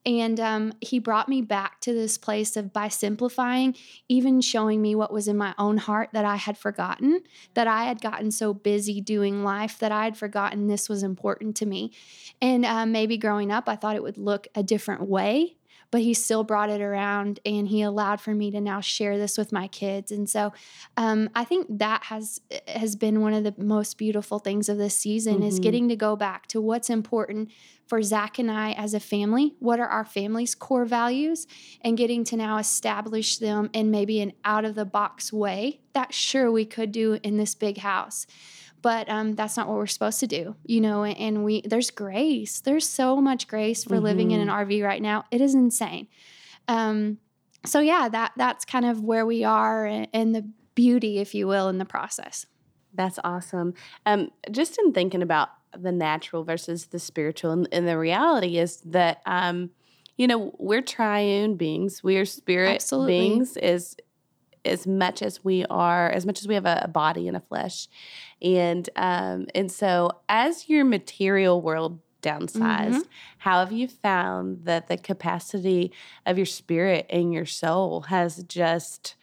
And 0.06 0.40
um, 0.40 0.72
he 0.80 0.98
brought 0.98 1.28
me 1.28 1.42
back 1.42 1.80
to 1.82 1.92
this 1.92 2.16
place 2.16 2.56
of 2.56 2.72
by 2.72 2.88
simplifying, 2.88 3.76
even 4.08 4.40
showing 4.40 4.80
me 4.80 4.94
what 4.94 5.12
was 5.12 5.28
in 5.28 5.36
my 5.36 5.54
own 5.58 5.76
heart 5.76 6.10
that 6.14 6.24
I 6.24 6.36
had 6.36 6.56
forgotten, 6.56 7.20
that 7.52 7.66
I 7.66 7.84
had 7.84 8.00
gotten 8.00 8.30
so 8.30 8.54
busy 8.54 9.02
doing 9.02 9.44
life 9.44 9.78
that 9.80 9.92
I 9.92 10.04
had 10.04 10.16
forgotten 10.16 10.66
this 10.66 10.88
was 10.88 11.02
important 11.02 11.56
to 11.56 11.66
me. 11.66 11.92
And 12.40 12.64
uh, 12.64 12.86
maybe 12.86 13.18
growing 13.18 13.52
up, 13.52 13.68
I 13.68 13.76
thought 13.76 13.96
it 13.96 14.02
would 14.02 14.16
look 14.16 14.48
a 14.54 14.62
different 14.62 15.02
way, 15.02 15.57
but 15.90 16.02
he 16.02 16.12
still 16.14 16.44
brought 16.44 16.70
it 16.70 16.80
around 16.80 17.40
and 17.46 17.68
he 17.68 17.82
allowed 17.82 18.20
for 18.20 18.34
me 18.34 18.50
to 18.50 18.60
now 18.60 18.80
share 18.80 19.16
this 19.16 19.38
with 19.38 19.52
my 19.52 19.68
kids. 19.68 20.12
And 20.12 20.28
so 20.28 20.52
um, 20.96 21.30
I 21.34 21.44
think 21.44 21.66
that 21.78 22.04
has 22.04 22.40
has 22.66 22.94
been 22.96 23.20
one 23.20 23.32
of 23.32 23.44
the 23.44 23.54
most 23.56 23.96
beautiful 23.98 24.38
things 24.38 24.68
of 24.68 24.76
this 24.78 24.96
season 24.96 25.42
is 25.42 25.58
Mhm. 25.58 25.62
getting 25.62 25.88
to 25.88 25.96
go 25.96 26.14
back 26.16 26.46
to 26.48 26.60
what's 26.60 26.90
important 26.90 27.50
for 27.86 28.02
Zach 28.02 28.38
and 28.38 28.50
I 28.50 28.72
as 28.72 28.92
a 28.92 29.00
family. 29.00 29.54
What 29.60 29.80
are 29.80 29.88
our 29.88 30.04
family's 30.04 30.54
core 30.54 30.84
values? 30.84 31.46
And 31.80 31.96
getting 31.96 32.22
to 32.24 32.36
now 32.36 32.58
establish 32.58 33.38
them 33.38 33.70
in 33.72 33.90
maybe 33.90 34.20
an 34.20 34.32
out 34.44 34.66
of 34.66 34.74
the 34.74 34.84
box 34.84 35.32
way 35.32 35.80
that 35.94 36.12
sure 36.12 36.52
we 36.52 36.66
could 36.66 36.92
do 36.92 37.18
in 37.22 37.38
this 37.38 37.54
big 37.54 37.78
house. 37.78 38.26
But 38.80 39.08
um, 39.08 39.34
that's 39.34 39.56
not 39.56 39.66
what 39.66 39.76
we're 39.76 39.86
supposed 39.86 40.20
to 40.20 40.26
do, 40.26 40.54
you 40.64 40.80
know. 40.80 41.04
And 41.04 41.44
we 41.44 41.62
there's 41.62 41.90
grace. 41.90 42.60
There's 42.60 42.88
so 42.88 43.16
much 43.16 43.48
grace 43.48 43.84
for 43.84 43.98
living 43.98 44.30
in 44.30 44.40
an 44.40 44.48
RV 44.48 44.84
right 44.84 45.02
now. 45.02 45.24
It 45.30 45.40
is 45.40 45.54
insane. 45.54 46.06
Um, 46.68 47.18
so 47.64 47.80
yeah, 47.80 48.08
that 48.08 48.32
that's 48.36 48.64
kind 48.64 48.84
of 48.84 49.02
where 49.02 49.26
we 49.26 49.44
are 49.44 49.84
and, 49.84 50.08
and 50.12 50.34
the 50.34 50.48
beauty, 50.74 51.18
if 51.18 51.34
you 51.34 51.48
will, 51.48 51.68
in 51.68 51.78
the 51.78 51.84
process. 51.84 52.46
That's 52.94 53.18
awesome. 53.24 53.74
Um, 54.06 54.30
just 54.50 54.78
in 54.78 54.92
thinking 54.92 55.22
about 55.22 55.48
the 55.76 55.92
natural 55.92 56.44
versus 56.44 56.86
the 56.86 56.98
spiritual, 56.98 57.50
and, 57.50 57.68
and 57.72 57.86
the 57.86 57.98
reality 57.98 58.58
is 58.58 58.80
that, 58.82 59.20
um, 59.26 59.70
you 60.16 60.26
know, 60.26 60.54
we're 60.58 60.82
triune 60.82 61.56
beings. 61.56 62.02
We 62.02 62.16
are 62.16 62.24
spirit 62.24 62.76
Absolutely. 62.76 63.18
beings. 63.18 63.56
Is 63.56 63.96
as 64.68 64.86
much 64.86 65.22
as 65.22 65.44
we 65.44 65.64
are, 65.66 66.10
as 66.10 66.26
much 66.26 66.40
as 66.40 66.48
we 66.48 66.54
have 66.54 66.66
a, 66.66 66.82
a 66.84 66.88
body 66.88 67.28
and 67.28 67.36
a 67.36 67.40
flesh. 67.40 67.88
And 68.40 68.88
um, 68.96 69.46
and 69.54 69.70
so 69.70 70.10
as 70.28 70.68
your 70.68 70.84
material 70.84 71.60
world 71.60 72.00
downsized, 72.22 72.90
mm-hmm. 72.90 73.08
how 73.38 73.60
have 73.60 73.72
you 73.72 73.88
found 73.88 74.64
that 74.64 74.88
the 74.88 74.96
capacity 74.96 75.92
of 76.26 76.36
your 76.36 76.46
spirit 76.46 77.06
and 77.10 77.32
your 77.32 77.46
soul 77.46 78.02
has 78.02 78.42
just 78.44 79.14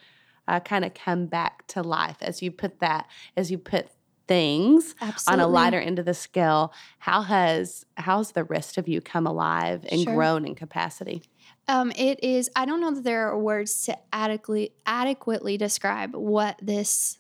uh, 0.48 0.60
kind 0.60 0.86
of 0.86 0.94
come 0.94 1.26
back 1.26 1.66
to 1.68 1.82
life 1.82 2.18
as 2.22 2.42
you 2.42 2.52
put 2.52 2.80
that, 2.80 3.08
as 3.36 3.52
you 3.52 3.58
put 3.58 3.90
things 4.28 4.96
Absolutely. 5.02 5.44
on 5.44 5.50
a 5.50 5.52
lighter 5.52 5.80
end 5.80 6.00
of 6.00 6.06
the 6.06 6.14
scale 6.14 6.74
how 7.00 7.22
has 7.22 7.86
how's 7.98 8.32
the 8.32 8.44
rest 8.44 8.78
of 8.78 8.88
you 8.88 9.02
come 9.02 9.28
alive 9.28 9.86
and 9.90 10.02
sure. 10.02 10.16
grown 10.16 10.46
in 10.46 10.56
capacity 10.56 11.22
um, 11.67 11.91
it 11.95 12.23
is 12.23 12.49
i 12.56 12.65
don't 12.65 12.82
know 12.82 12.93
that 12.93 13.04
there 13.04 13.28
are 13.28 13.39
words 13.39 13.86
to 13.86 13.97
adequately 14.13 14.71
adequately 14.86 15.58
describe 15.58 16.15
what 16.15 16.58
this 16.62 17.19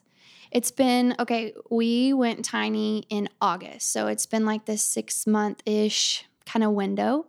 it's 0.51 0.71
been 0.71 1.15
okay 1.19 1.53
we 1.69 2.13
went 2.13 2.45
tiny 2.45 3.05
in 3.09 3.27
august 3.41 3.91
so 3.91 4.07
it's 4.07 4.25
been 4.25 4.45
like 4.45 4.65
this 4.65 4.83
six 4.83 5.25
month 5.27 5.61
ish 5.65 6.25
kind 6.45 6.63
of 6.63 6.71
window 6.71 7.25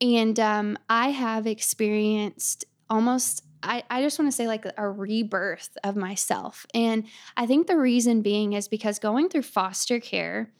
and 0.00 0.38
um, 0.40 0.78
i 0.88 1.10
have 1.10 1.46
experienced 1.46 2.64
almost 2.90 3.44
I, 3.62 3.82
I 3.90 4.02
just 4.02 4.18
want 4.18 4.30
to 4.30 4.36
say 4.36 4.46
like 4.46 4.66
a 4.76 4.88
rebirth 4.88 5.76
of 5.82 5.96
myself. 5.96 6.64
And 6.74 7.06
I 7.36 7.46
think 7.46 7.66
the 7.66 7.76
reason 7.76 8.22
being 8.22 8.52
is 8.52 8.68
because 8.68 8.98
going 9.00 9.28
through 9.28 9.42
foster 9.42 9.98
care, 9.98 10.52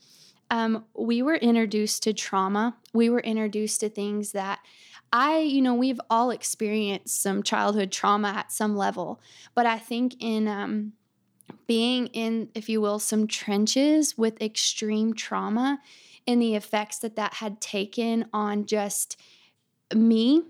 um, 0.50 0.84
we 0.96 1.22
were 1.22 1.36
introduced 1.36 2.02
to 2.04 2.12
trauma. 2.12 2.76
We 2.92 3.10
were 3.10 3.20
introduced 3.20 3.80
to 3.80 3.88
things 3.88 4.32
that 4.32 4.60
I, 5.12 5.38
you 5.38 5.62
know, 5.62 5.74
we've 5.74 6.00
all 6.10 6.30
experienced 6.30 7.22
some 7.22 7.42
childhood 7.42 7.90
trauma 7.90 8.28
at 8.28 8.52
some 8.52 8.76
level. 8.76 9.20
But 9.54 9.66
I 9.66 9.78
think 9.78 10.16
in 10.20 10.46
um, 10.48 10.92
being 11.66 12.08
in, 12.08 12.50
if 12.54 12.68
you 12.68 12.80
will, 12.80 12.98
some 12.98 13.26
trenches 13.26 14.18
with 14.18 14.40
extreme 14.42 15.14
trauma 15.14 15.80
and 16.26 16.42
the 16.42 16.54
effects 16.54 16.98
that 16.98 17.16
that 17.16 17.34
had 17.34 17.60
taken 17.60 18.26
on 18.32 18.66
just 18.66 19.18
me 19.94 20.42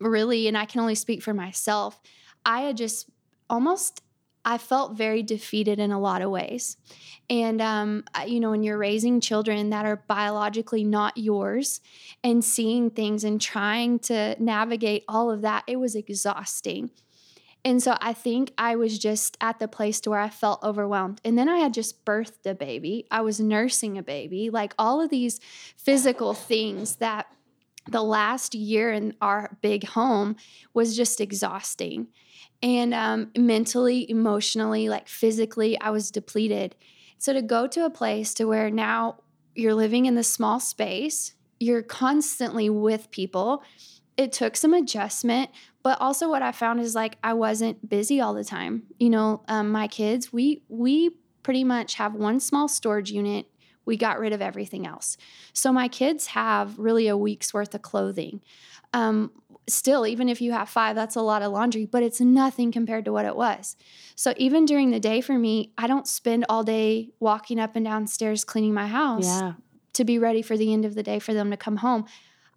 really, 0.00 0.46
and 0.48 0.56
I 0.58 0.66
can 0.66 0.80
only 0.80 0.94
speak 0.94 1.22
for 1.22 1.34
myself, 1.34 2.00
I 2.44 2.60
had 2.60 2.76
just 2.76 3.08
almost 3.48 4.02
I 4.44 4.58
felt 4.58 4.96
very 4.96 5.22
defeated 5.22 5.78
in 5.78 5.90
a 5.90 6.00
lot 6.00 6.22
of 6.22 6.30
ways. 6.30 6.76
And, 7.30 7.62
um, 7.62 8.04
you 8.26 8.40
know, 8.40 8.50
when 8.50 8.62
you're 8.62 8.78
raising 8.78 9.20
children 9.20 9.70
that 9.70 9.86
are 9.86 10.04
biologically 10.06 10.84
not 10.84 11.16
yours 11.16 11.80
and 12.22 12.44
seeing 12.44 12.90
things 12.90 13.24
and 13.24 13.40
trying 13.40 13.98
to 14.00 14.36
navigate 14.38 15.04
all 15.08 15.30
of 15.30 15.40
that, 15.42 15.64
it 15.66 15.76
was 15.76 15.94
exhausting. 15.94 16.90
And 17.64 17.82
so 17.82 17.96
I 18.00 18.12
think 18.12 18.52
I 18.58 18.76
was 18.76 18.98
just 18.98 19.38
at 19.40 19.58
the 19.58 19.68
place 19.68 20.00
to 20.02 20.10
where 20.10 20.20
I 20.20 20.28
felt 20.28 20.62
overwhelmed. 20.62 21.22
And 21.24 21.38
then 21.38 21.48
I 21.48 21.58
had 21.58 21.72
just 21.72 22.04
birthed 22.04 22.44
a 22.44 22.54
baby. 22.54 23.06
I 23.10 23.22
was 23.22 23.40
nursing 23.40 23.96
a 23.96 24.02
baby, 24.02 24.50
like 24.50 24.74
all 24.78 25.00
of 25.00 25.08
these 25.08 25.40
physical 25.78 26.34
things 26.34 26.96
that 26.96 27.26
the 27.88 28.02
last 28.02 28.54
year 28.54 28.92
in 28.92 29.14
our 29.20 29.56
big 29.62 29.86
home 29.88 30.36
was 30.74 30.94
just 30.96 31.20
exhausting. 31.22 32.08
And 32.64 32.94
um, 32.94 33.30
mentally, 33.36 34.10
emotionally, 34.10 34.88
like 34.88 35.06
physically, 35.06 35.78
I 35.78 35.90
was 35.90 36.10
depleted. 36.10 36.74
So 37.18 37.34
to 37.34 37.42
go 37.42 37.66
to 37.66 37.84
a 37.84 37.90
place 37.90 38.32
to 38.34 38.46
where 38.46 38.70
now 38.70 39.18
you're 39.54 39.74
living 39.74 40.06
in 40.06 40.14
this 40.14 40.32
small 40.32 40.58
space, 40.58 41.34
you're 41.60 41.82
constantly 41.82 42.70
with 42.70 43.10
people. 43.10 43.62
It 44.16 44.32
took 44.32 44.56
some 44.56 44.72
adjustment, 44.72 45.50
but 45.82 46.00
also 46.00 46.30
what 46.30 46.40
I 46.40 46.52
found 46.52 46.80
is 46.80 46.94
like 46.94 47.18
I 47.22 47.34
wasn't 47.34 47.86
busy 47.86 48.18
all 48.22 48.32
the 48.32 48.44
time. 48.44 48.84
You 48.98 49.10
know, 49.10 49.42
um, 49.46 49.70
my 49.70 49.86
kids, 49.86 50.32
we 50.32 50.62
we 50.68 51.10
pretty 51.42 51.64
much 51.64 51.96
have 51.96 52.14
one 52.14 52.40
small 52.40 52.66
storage 52.66 53.12
unit 53.12 53.46
we 53.84 53.96
got 53.96 54.18
rid 54.18 54.32
of 54.32 54.40
everything 54.40 54.86
else. 54.86 55.16
So 55.52 55.72
my 55.72 55.88
kids 55.88 56.28
have 56.28 56.78
really 56.78 57.08
a 57.08 57.16
week's 57.16 57.52
worth 57.52 57.74
of 57.74 57.82
clothing. 57.82 58.40
Um, 58.92 59.32
still, 59.66 60.06
even 60.06 60.28
if 60.28 60.40
you 60.40 60.52
have 60.52 60.68
five, 60.68 60.94
that's 60.94 61.16
a 61.16 61.22
lot 61.22 61.42
of 61.42 61.52
laundry, 61.52 61.86
but 61.86 62.02
it's 62.02 62.20
nothing 62.20 62.70
compared 62.72 63.04
to 63.06 63.12
what 63.12 63.24
it 63.24 63.36
was. 63.36 63.76
So 64.14 64.34
even 64.36 64.64
during 64.64 64.90
the 64.90 65.00
day 65.00 65.20
for 65.20 65.38
me, 65.38 65.72
I 65.78 65.86
don't 65.86 66.06
spend 66.06 66.46
all 66.48 66.64
day 66.64 67.10
walking 67.20 67.58
up 67.58 67.76
and 67.76 67.84
down 67.84 68.06
stairs 68.06 68.44
cleaning 68.44 68.74
my 68.74 68.86
house 68.86 69.26
yeah. 69.26 69.54
to 69.94 70.04
be 70.04 70.18
ready 70.18 70.42
for 70.42 70.56
the 70.56 70.72
end 70.72 70.84
of 70.84 70.94
the 70.94 71.02
day 71.02 71.18
for 71.18 71.34
them 71.34 71.50
to 71.50 71.56
come 71.56 71.78
home. 71.78 72.04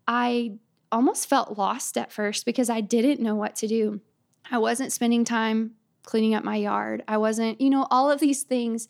I 0.08 0.54
almost 0.91 1.28
felt 1.28 1.58
lost 1.58 1.98
at 1.98 2.12
first 2.12 2.46
because 2.46 2.70
I 2.70 2.82
didn't 2.82 3.22
know 3.22 3.36
what 3.36 3.56
to 3.58 3.67
do. 3.67 4.02
I 4.50 4.58
wasn't 4.58 4.93
spending 4.93 5.26
time 5.26 5.72
cleaning 6.04 6.34
up 6.34 6.43
my 6.43 6.56
yard. 6.56 7.04
I 7.08 7.17
wasn't, 7.17 7.60
you 7.60 7.70
know, 7.70 7.88
all 7.91 8.10
of 8.10 8.20
these 8.20 8.43
things. 8.43 8.88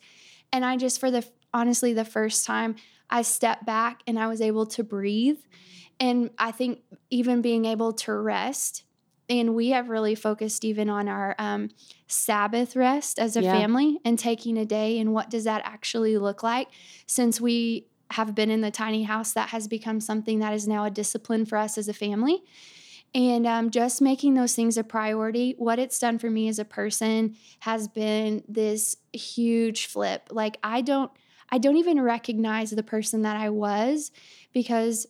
And 0.52 0.64
I 0.64 0.76
just, 0.76 1.00
for 1.00 1.10
the 1.10 1.26
honestly 1.52 1.92
the 1.92 2.04
first 2.04 2.44
time 2.44 2.76
I 3.10 3.22
stepped 3.22 3.64
back 3.64 4.02
and 4.06 4.18
I 4.18 4.28
was 4.28 4.40
able 4.40 4.66
to 4.66 4.84
breathe. 4.84 5.38
And 6.00 6.30
I 6.38 6.52
think 6.52 6.80
even 7.10 7.42
being 7.42 7.64
able 7.64 7.92
to 7.92 8.12
rest, 8.12 8.84
and 9.28 9.54
we 9.54 9.70
have 9.70 9.88
really 9.88 10.14
focused 10.14 10.64
even 10.64 10.88
on 10.88 11.08
our 11.08 11.34
um, 11.38 11.70
Sabbath 12.06 12.76
rest 12.76 13.18
as 13.18 13.36
a 13.36 13.42
yeah. 13.42 13.52
family 13.52 13.98
and 14.04 14.18
taking 14.18 14.56
a 14.56 14.64
day 14.64 14.98
and 14.98 15.12
what 15.12 15.28
does 15.28 15.44
that 15.44 15.62
actually 15.64 16.16
look 16.16 16.42
like? 16.42 16.68
Since 17.06 17.40
we 17.40 17.88
have 18.12 18.34
been 18.34 18.50
in 18.50 18.62
the 18.62 18.70
tiny 18.70 19.02
house 19.02 19.32
that 19.32 19.50
has 19.50 19.68
become 19.68 20.00
something 20.00 20.38
that 20.38 20.54
is 20.54 20.66
now 20.66 20.84
a 20.84 20.90
discipline 20.90 21.44
for 21.44 21.58
us 21.58 21.76
as 21.76 21.88
a 21.88 21.92
family. 21.92 22.42
And 23.14 23.46
um, 23.46 23.70
just 23.70 24.00
making 24.00 24.34
those 24.34 24.54
things 24.54 24.76
a 24.76 24.84
priority 24.84 25.54
what 25.58 25.78
it's 25.78 25.98
done 25.98 26.18
for 26.18 26.30
me 26.30 26.48
as 26.48 26.58
a 26.58 26.64
person 26.64 27.36
has 27.60 27.88
been 27.88 28.44
this 28.48 28.96
huge 29.12 29.86
flip. 29.86 30.28
Like 30.30 30.58
i 30.62 30.80
don't 30.80 31.10
I 31.50 31.58
don't 31.58 31.76
even 31.76 32.00
recognize 32.00 32.70
the 32.70 32.82
person 32.82 33.22
that 33.22 33.36
I 33.36 33.48
was 33.50 34.10
because 34.52 35.06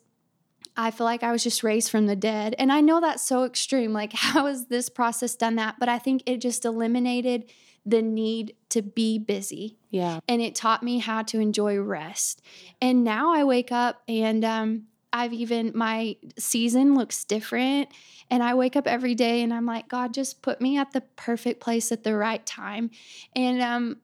I 0.78 0.92
feel 0.92 1.04
like 1.04 1.24
I 1.24 1.32
was 1.32 1.42
just 1.42 1.64
raised 1.64 1.90
from 1.90 2.06
the 2.06 2.14
dead. 2.14 2.54
And 2.56 2.70
I 2.70 2.80
know 2.80 3.00
that's 3.00 3.24
so 3.24 3.42
extreme. 3.42 3.92
Like, 3.92 4.12
how 4.14 4.46
has 4.46 4.66
this 4.66 4.88
process 4.88 5.34
done 5.34 5.56
that? 5.56 5.76
But 5.78 5.88
I 5.88 5.98
think 5.98 6.22
it 6.24 6.40
just 6.40 6.64
eliminated 6.64 7.50
the 7.84 8.00
need 8.00 8.54
to 8.68 8.82
be 8.82 9.18
busy. 9.18 9.78
Yeah. 9.90 10.20
And 10.28 10.40
it 10.40 10.54
taught 10.54 10.82
me 10.82 10.98
how 10.98 11.22
to 11.22 11.40
enjoy 11.40 11.78
rest. 11.78 12.42
And 12.80 13.02
now 13.02 13.32
I 13.32 13.44
wake 13.44 13.72
up 13.72 14.02
and 14.06 14.44
um, 14.44 14.84
I've 15.12 15.32
even, 15.32 15.72
my 15.74 16.16
season 16.38 16.94
looks 16.94 17.24
different. 17.24 17.88
And 18.30 18.42
I 18.42 18.54
wake 18.54 18.76
up 18.76 18.86
every 18.86 19.14
day 19.14 19.42
and 19.42 19.54
I'm 19.54 19.64
like, 19.64 19.88
God, 19.88 20.12
just 20.12 20.42
put 20.42 20.60
me 20.60 20.76
at 20.76 20.92
the 20.92 21.00
perfect 21.16 21.60
place 21.60 21.90
at 21.90 22.04
the 22.04 22.14
right 22.14 22.44
time. 22.44 22.90
And 23.34 23.62
um, 23.62 23.96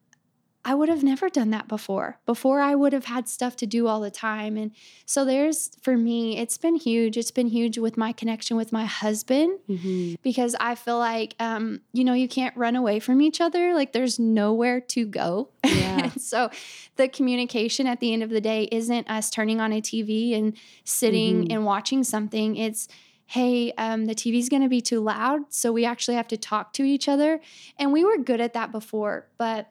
I 0.67 0.75
would 0.75 0.89
have 0.89 1.03
never 1.03 1.29
done 1.29 1.51
that 1.51 1.69
before. 1.69 2.19
Before, 2.25 2.61
I 2.61 2.75
would 2.75 2.95
have 2.95 3.05
had 3.05 3.29
stuff 3.29 3.55
to 3.57 3.67
do 3.67 3.87
all 3.87 4.01
the 4.01 4.11
time. 4.11 4.57
And 4.57 4.71
so, 5.05 5.25
there's 5.25 5.71
for 5.83 5.97
me, 5.97 6.39
it's 6.39 6.57
been 6.57 6.77
huge. 6.77 7.19
It's 7.19 7.31
been 7.31 7.49
huge 7.49 7.77
with 7.77 7.99
my 7.99 8.13
connection 8.13 8.57
with 8.57 8.73
my 8.73 8.87
husband 8.87 9.59
mm-hmm. 9.69 10.15
because 10.23 10.57
I 10.59 10.75
feel 10.75 10.99
like, 10.99 11.35
um, 11.39 11.83
you 11.93 12.03
know, 12.03 12.15
you 12.15 12.29
can't 12.29 12.57
run 12.57 12.77
away 12.77 12.99
from 12.99 13.21
each 13.21 13.41
other. 13.41 13.75
Like, 13.75 13.93
there's 13.93 14.19
nowhere 14.19 14.81
to 14.81 15.05
go. 15.05 15.51
Yeah. 15.65 16.11
so, 16.17 16.51
the 16.97 17.09
communication 17.09 17.87
at 17.87 18.01
the 18.01 18.15
end 18.15 18.23
of 18.23 18.31
the 18.31 18.41
day 18.41 18.69
isn't 18.73 19.09
us 19.11 19.29
turning 19.31 19.61
on 19.61 19.73
a 19.73 19.83
TV 19.83 20.37
and 20.37 20.57
sitting 20.85 21.43
mm-hmm. 21.43 21.53
and 21.53 21.67
watching 21.67 22.05
something. 22.05 22.57
It's, 22.57 22.89
hey, 23.27 23.73
um, 23.73 24.07
the 24.07 24.15
TV's 24.15 24.49
going 24.49 24.63
to 24.63 24.69
be 24.69 24.81
too 24.81 25.01
loud. 25.01 25.43
So, 25.53 25.73
we 25.73 25.85
actually 25.85 26.15
have 26.15 26.29
to 26.29 26.39
talk 26.39 26.73
to 26.75 26.85
each 26.85 27.07
other. 27.07 27.41
And 27.79 27.93
we 27.93 28.03
were 28.03 28.17
good 28.17 28.41
at 28.41 28.55
that 28.55 28.73
before, 28.73 29.27
but 29.37 29.71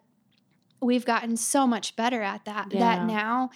we've 0.84 1.06
gotten 1.06 1.38
so 1.38 1.66
much 1.66 1.96
better 1.96 2.22
at 2.22 2.46
that 2.46 2.72
yeah. 2.72 2.80
that 2.80 3.06
now 3.06 3.50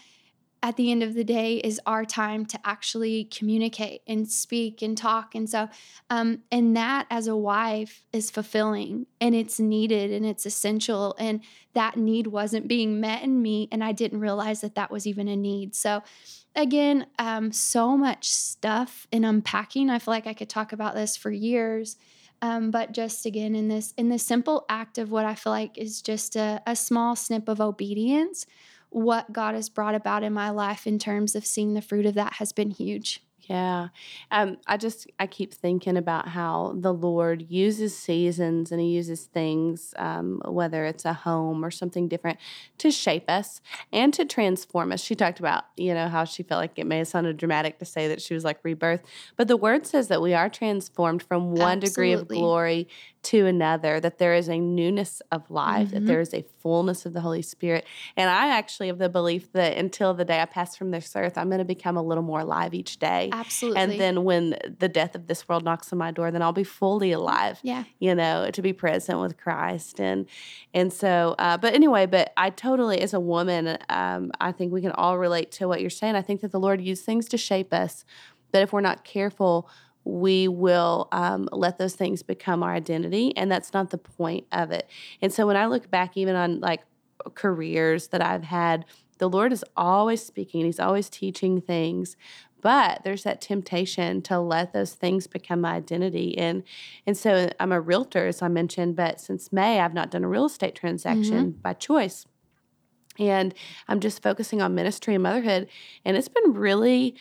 at 0.64 0.76
the 0.76 0.92
end 0.92 1.04
of 1.04 1.14
the 1.14 1.24
day 1.24 1.58
is 1.58 1.80
our 1.86 2.04
time 2.04 2.46
to 2.46 2.60
actually 2.66 3.26
communicate 3.26 4.02
and 4.08 4.30
speak 4.30 4.82
and 4.82 4.98
talk. 4.98 5.36
And 5.36 5.50
so 5.50 5.70
um, 6.10 6.40
and 6.52 6.76
that 6.76 7.06
as 7.10 7.28
a 7.28 7.36
wife 7.36 8.04
is 8.12 8.32
fulfilling 8.32 9.06
and 9.22 9.36
it's 9.36 9.60
needed 9.60 10.12
and 10.12 10.26
it's 10.26 10.46
essential. 10.46 11.16
And 11.20 11.42
that 11.74 11.96
need 11.96 12.28
wasn't 12.28 12.68
being 12.68 13.00
met 13.00 13.22
in 13.22 13.42
me 13.42 13.68
and 13.72 13.84
i 13.84 13.92
didn't 13.92 14.20
realize 14.20 14.62
that 14.62 14.76
that 14.76 14.90
was 14.90 15.06
even 15.06 15.28
a 15.28 15.36
need. 15.36 15.76
So 15.76 16.02
again 16.56 17.06
um, 17.20 17.52
so 17.52 17.96
much 17.96 18.28
stuff 18.30 19.08
in 19.12 19.24
unpacking. 19.24 19.90
I 19.90 20.00
feel 20.00 20.14
like 20.14 20.28
i 20.28 20.34
could 20.34 20.50
talk 20.50 20.74
about 20.74 20.96
this 20.96 21.16
for 21.16 21.32
years 21.32 21.98
um, 22.42 22.72
but 22.72 22.92
just 22.92 23.26
again 23.26 23.56
in 23.56 23.68
this 23.68 23.94
in 23.98 24.10
the 24.10 24.20
simple 24.20 24.66
act 24.70 24.98
of 24.98 25.12
what 25.12 25.26
I 25.26 25.36
feel 25.36 25.52
like 25.52 25.78
is 25.78 26.02
just 26.02 26.36
a, 26.36 26.62
a 26.66 26.76
small 26.76 27.16
snip 27.16 27.48
of 27.48 27.60
obedience, 27.60 28.46
what 28.90 29.32
God 29.34 29.56
has 29.56 29.70
brought 29.70 29.96
about 29.96 30.24
in 30.24 30.34
my 30.34 30.50
life 30.50 30.88
in 30.88 31.00
terms 31.00 31.36
of 31.36 31.46
seeing 31.46 31.74
the 31.74 31.82
fruit 31.82 32.06
of 32.06 32.14
that 32.16 32.34
has 32.34 32.52
been 32.52 32.72
huge. 32.72 33.22
Yeah. 33.48 33.88
Um, 34.30 34.58
I 34.68 34.76
just, 34.76 35.10
I 35.20 35.26
keep 35.26 35.54
thinking 35.54 35.96
about 35.96 36.28
how 36.28 36.74
the 36.76 36.94
Lord 36.94 37.46
uses 37.50 37.98
seasons 37.98 38.72
and 38.72 38.82
He 38.82 38.88
uses 38.88 39.24
things, 39.24 39.94
um, 39.98 40.42
whether 40.46 40.86
it's 40.86 41.06
a 41.06 41.14
home 41.14 41.64
or 41.64 41.72
something 41.72 42.10
different, 42.10 42.40
to 42.80 42.92
shape 42.92 43.30
us 43.30 43.62
and 43.94 44.14
to 44.14 44.26
transform 44.26 44.92
us. 44.92 45.02
She 45.02 45.16
talked 45.16 45.40
about, 45.40 45.64
you 45.78 45.94
know, 45.94 46.10
how 46.10 46.26
she 46.26 46.44
felt 46.44 46.60
like 46.60 46.78
it 46.78 46.86
may 46.86 46.98
have 46.98 47.08
sounded 47.08 47.38
dramatic 47.38 47.80
to 47.80 47.86
say 47.86 48.10
that 48.10 48.22
she 48.22 48.34
was 48.34 48.44
like 48.44 48.60
rebirth, 48.64 49.02
but 49.38 49.48
the 49.48 49.58
word 49.58 49.88
says 49.88 50.10
that 50.10 50.22
we 50.22 50.34
are 50.34 50.50
transformed 50.50 51.24
from 51.24 51.52
one 51.52 51.78
Absolutely. 51.78 51.88
degree 51.88 52.14
of 52.14 52.28
glory 52.28 52.88
to 53.32 53.46
another, 53.46 54.00
that 54.00 54.18
there 54.18 54.34
is 54.34 54.48
a 54.50 54.60
newness 54.60 55.22
of 55.32 55.50
life, 55.50 55.88
Mm-hmm. 55.88 55.94
that 55.96 56.06
there 56.06 56.22
is 56.22 56.34
a 56.34 56.44
fullness 56.60 57.06
of 57.06 57.14
the 57.14 57.22
Holy 57.22 57.42
Spirit. 57.42 57.86
And 58.16 58.30
I 58.30 58.50
actually 58.50 58.88
have 58.88 58.98
the 58.98 59.10
belief 59.10 59.52
that 59.54 59.78
until 59.78 60.14
the 60.14 60.26
day 60.26 60.40
I 60.42 60.46
pass 60.46 60.76
from 60.76 60.92
this 60.92 61.14
earth, 61.16 61.38
I'm 61.38 61.50
going 61.50 61.60
to 61.60 61.66
become 61.66 61.98
a 61.98 62.02
little 62.02 62.24
more 62.24 62.42
alive 62.42 62.74
each 62.74 63.00
day. 63.00 63.30
Absolutely. 63.32 63.82
And 63.82 63.92
then 64.00 64.24
when 64.24 64.56
the 64.80 64.90
death 64.90 65.14
of 65.16 65.28
this 65.28 65.48
world 65.48 65.64
knocks 65.64 65.92
on 65.94 66.00
my 66.00 66.12
door, 66.12 66.32
then 66.32 66.42
I'll 66.42 66.52
be 66.52 66.64
fully 66.64 67.12
alive. 67.12 67.60
Yeah. 67.64 67.84
You 68.00 68.16
know, 68.16 68.50
to 68.52 68.62
be 68.62 68.74
present 68.74 69.20
with 69.20 69.38
Christ, 69.38 70.00
and 70.00 70.26
and 70.74 70.92
so, 70.92 71.36
uh, 71.40 71.58
but 71.58 71.74
anyway, 71.74 72.06
but 72.06 72.32
I 72.38 72.50
totally, 72.50 73.02
as 73.02 73.14
a 73.14 73.20
woman, 73.20 73.78
um, 73.90 74.32
I 74.40 74.52
think 74.52 74.72
we 74.74 74.82
can 74.82 74.92
all 74.92 75.18
relate 75.18 75.52
to 75.54 75.68
what 75.68 75.82
you're 75.82 75.90
saying. 75.90 76.16
I 76.16 76.22
think 76.22 76.42
that 76.42 76.52
the 76.52 76.60
Lord 76.60 76.82
used 76.82 77.04
things 77.06 77.28
to 77.30 77.38
shape 77.38 77.74
us, 77.74 78.06
but 78.52 78.62
if 78.62 78.72
we're 78.74 78.82
not 78.82 79.04
careful, 79.04 79.70
we 80.08 80.48
will 80.48 81.10
um, 81.12 81.50
let 81.52 81.78
those 81.78 81.96
things 81.96 82.24
become 82.24 82.64
our 82.64 82.74
identity, 82.74 83.36
and 83.36 83.52
that's 83.52 83.74
not 83.74 83.90
the 83.90 83.98
point 83.98 84.48
of 84.52 84.72
it. 84.72 84.90
And 85.22 85.34
so, 85.34 85.46
when 85.46 85.58
I 85.58 85.66
look 85.66 85.92
back, 85.92 86.16
even 86.16 86.36
on 86.36 86.60
like 86.62 86.82
careers 87.34 88.08
that 88.10 88.22
I've 88.22 88.44
had, 88.44 88.86
the 89.18 89.30
Lord 89.30 89.52
is 89.52 89.66
always 89.76 90.24
speaking. 90.24 90.66
He's 90.66 90.80
always 90.80 91.10
teaching 91.10 91.60
things, 91.60 92.16
but 92.62 93.04
there's 93.04 93.24
that 93.24 93.42
temptation 93.42 94.22
to 94.24 94.40
let 94.40 94.72
those 94.72 94.94
things 94.94 95.28
become 95.28 95.62
my 95.62 95.74
identity. 95.76 96.38
And 96.38 96.64
and 97.06 97.18
so 97.18 97.50
I'm 97.60 97.74
a 97.74 97.82
realtor, 97.82 98.28
as 98.28 98.42
I 98.42 98.48
mentioned, 98.48 98.96
but 98.96 99.20
since 99.20 99.52
May, 99.52 99.80
I've 99.82 99.94
not 99.94 100.12
done 100.12 100.24
a 100.24 100.30
real 100.30 100.46
estate 100.46 100.76
transaction 100.76 101.52
by 101.62 101.74
choice. 101.74 102.26
And 103.20 103.54
I'm 103.88 104.00
just 104.00 104.22
focusing 104.22 104.62
on 104.62 104.76
ministry 104.76 105.16
and 105.16 105.24
motherhood. 105.24 105.68
And 106.06 106.16
it's 106.16 106.28
been 106.28 106.54
really 106.54 107.16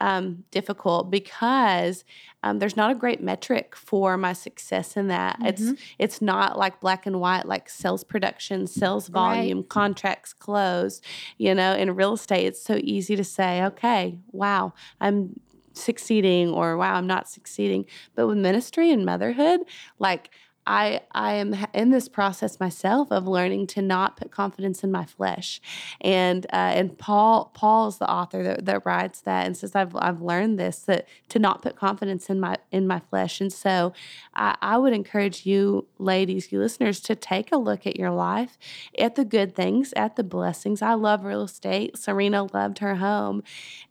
um, 0.00 0.44
difficult 0.50 1.10
because 1.10 2.04
um, 2.42 2.58
there's 2.58 2.76
not 2.76 2.90
a 2.90 2.94
great 2.94 3.20
metric 3.20 3.74
for 3.74 4.16
my 4.16 4.32
success 4.32 4.96
in 4.96 5.08
that. 5.08 5.38
It's 5.44 5.62
it's 5.98 6.22
not 6.22 6.56
like 6.56 6.80
black 6.80 7.06
and 7.06 7.20
white, 7.20 7.46
like 7.46 7.68
sales 7.68 8.04
production, 8.04 8.66
sales 8.66 9.08
volume, 9.08 9.64
contracts 9.64 10.32
closed. 10.32 11.04
You 11.36 11.54
know, 11.54 11.74
in 11.74 11.94
real 11.94 12.14
estate, 12.14 12.46
it's 12.46 12.62
so 12.62 12.78
easy 12.82 13.16
to 13.16 13.24
say, 13.24 13.64
okay, 13.64 14.18
wow, 14.30 14.72
I'm 15.00 15.40
succeeding, 15.72 16.50
or 16.50 16.76
wow, 16.76 16.94
I'm 16.94 17.06
not 17.06 17.28
succeeding. 17.28 17.86
But 18.14 18.28
with 18.28 18.38
ministry 18.38 18.92
and 18.92 19.04
motherhood, 19.04 19.60
like 19.98 20.30
I 20.68 21.00
I 21.12 21.32
am 21.32 21.56
in 21.72 21.90
this 21.90 22.08
process 22.08 22.60
myself 22.60 23.10
of 23.10 23.26
learning 23.26 23.68
to 23.68 23.82
not 23.82 24.18
put 24.18 24.30
confidence 24.30 24.84
in 24.84 24.92
my 24.92 25.06
flesh, 25.06 25.62
and 26.02 26.44
uh, 26.52 26.76
and 26.76 26.96
Paul 26.98 27.88
is 27.88 27.96
the 27.96 28.08
author 28.08 28.42
that, 28.42 28.66
that 28.66 28.84
writes 28.84 29.22
that 29.22 29.46
and 29.46 29.56
says 29.56 29.74
I've 29.74 29.96
I've 29.96 30.20
learned 30.20 30.58
this 30.58 30.80
that 30.80 31.08
to 31.30 31.38
not 31.38 31.62
put 31.62 31.74
confidence 31.74 32.28
in 32.28 32.38
my 32.38 32.56
in 32.70 32.86
my 32.86 33.00
flesh, 33.00 33.40
and 33.40 33.50
so 33.50 33.94
I, 34.34 34.56
I 34.60 34.76
would 34.76 34.92
encourage 34.92 35.46
you 35.46 35.86
ladies, 35.98 36.52
you 36.52 36.60
listeners, 36.60 37.00
to 37.00 37.16
take 37.16 37.50
a 37.50 37.56
look 37.56 37.86
at 37.86 37.96
your 37.96 38.10
life, 38.10 38.58
at 38.98 39.14
the 39.14 39.24
good 39.24 39.54
things, 39.54 39.94
at 39.96 40.16
the 40.16 40.24
blessings. 40.24 40.82
I 40.82 40.92
love 40.92 41.24
real 41.24 41.44
estate. 41.44 41.96
Serena 41.96 42.44
loved 42.52 42.80
her 42.80 42.96
home, 42.96 43.42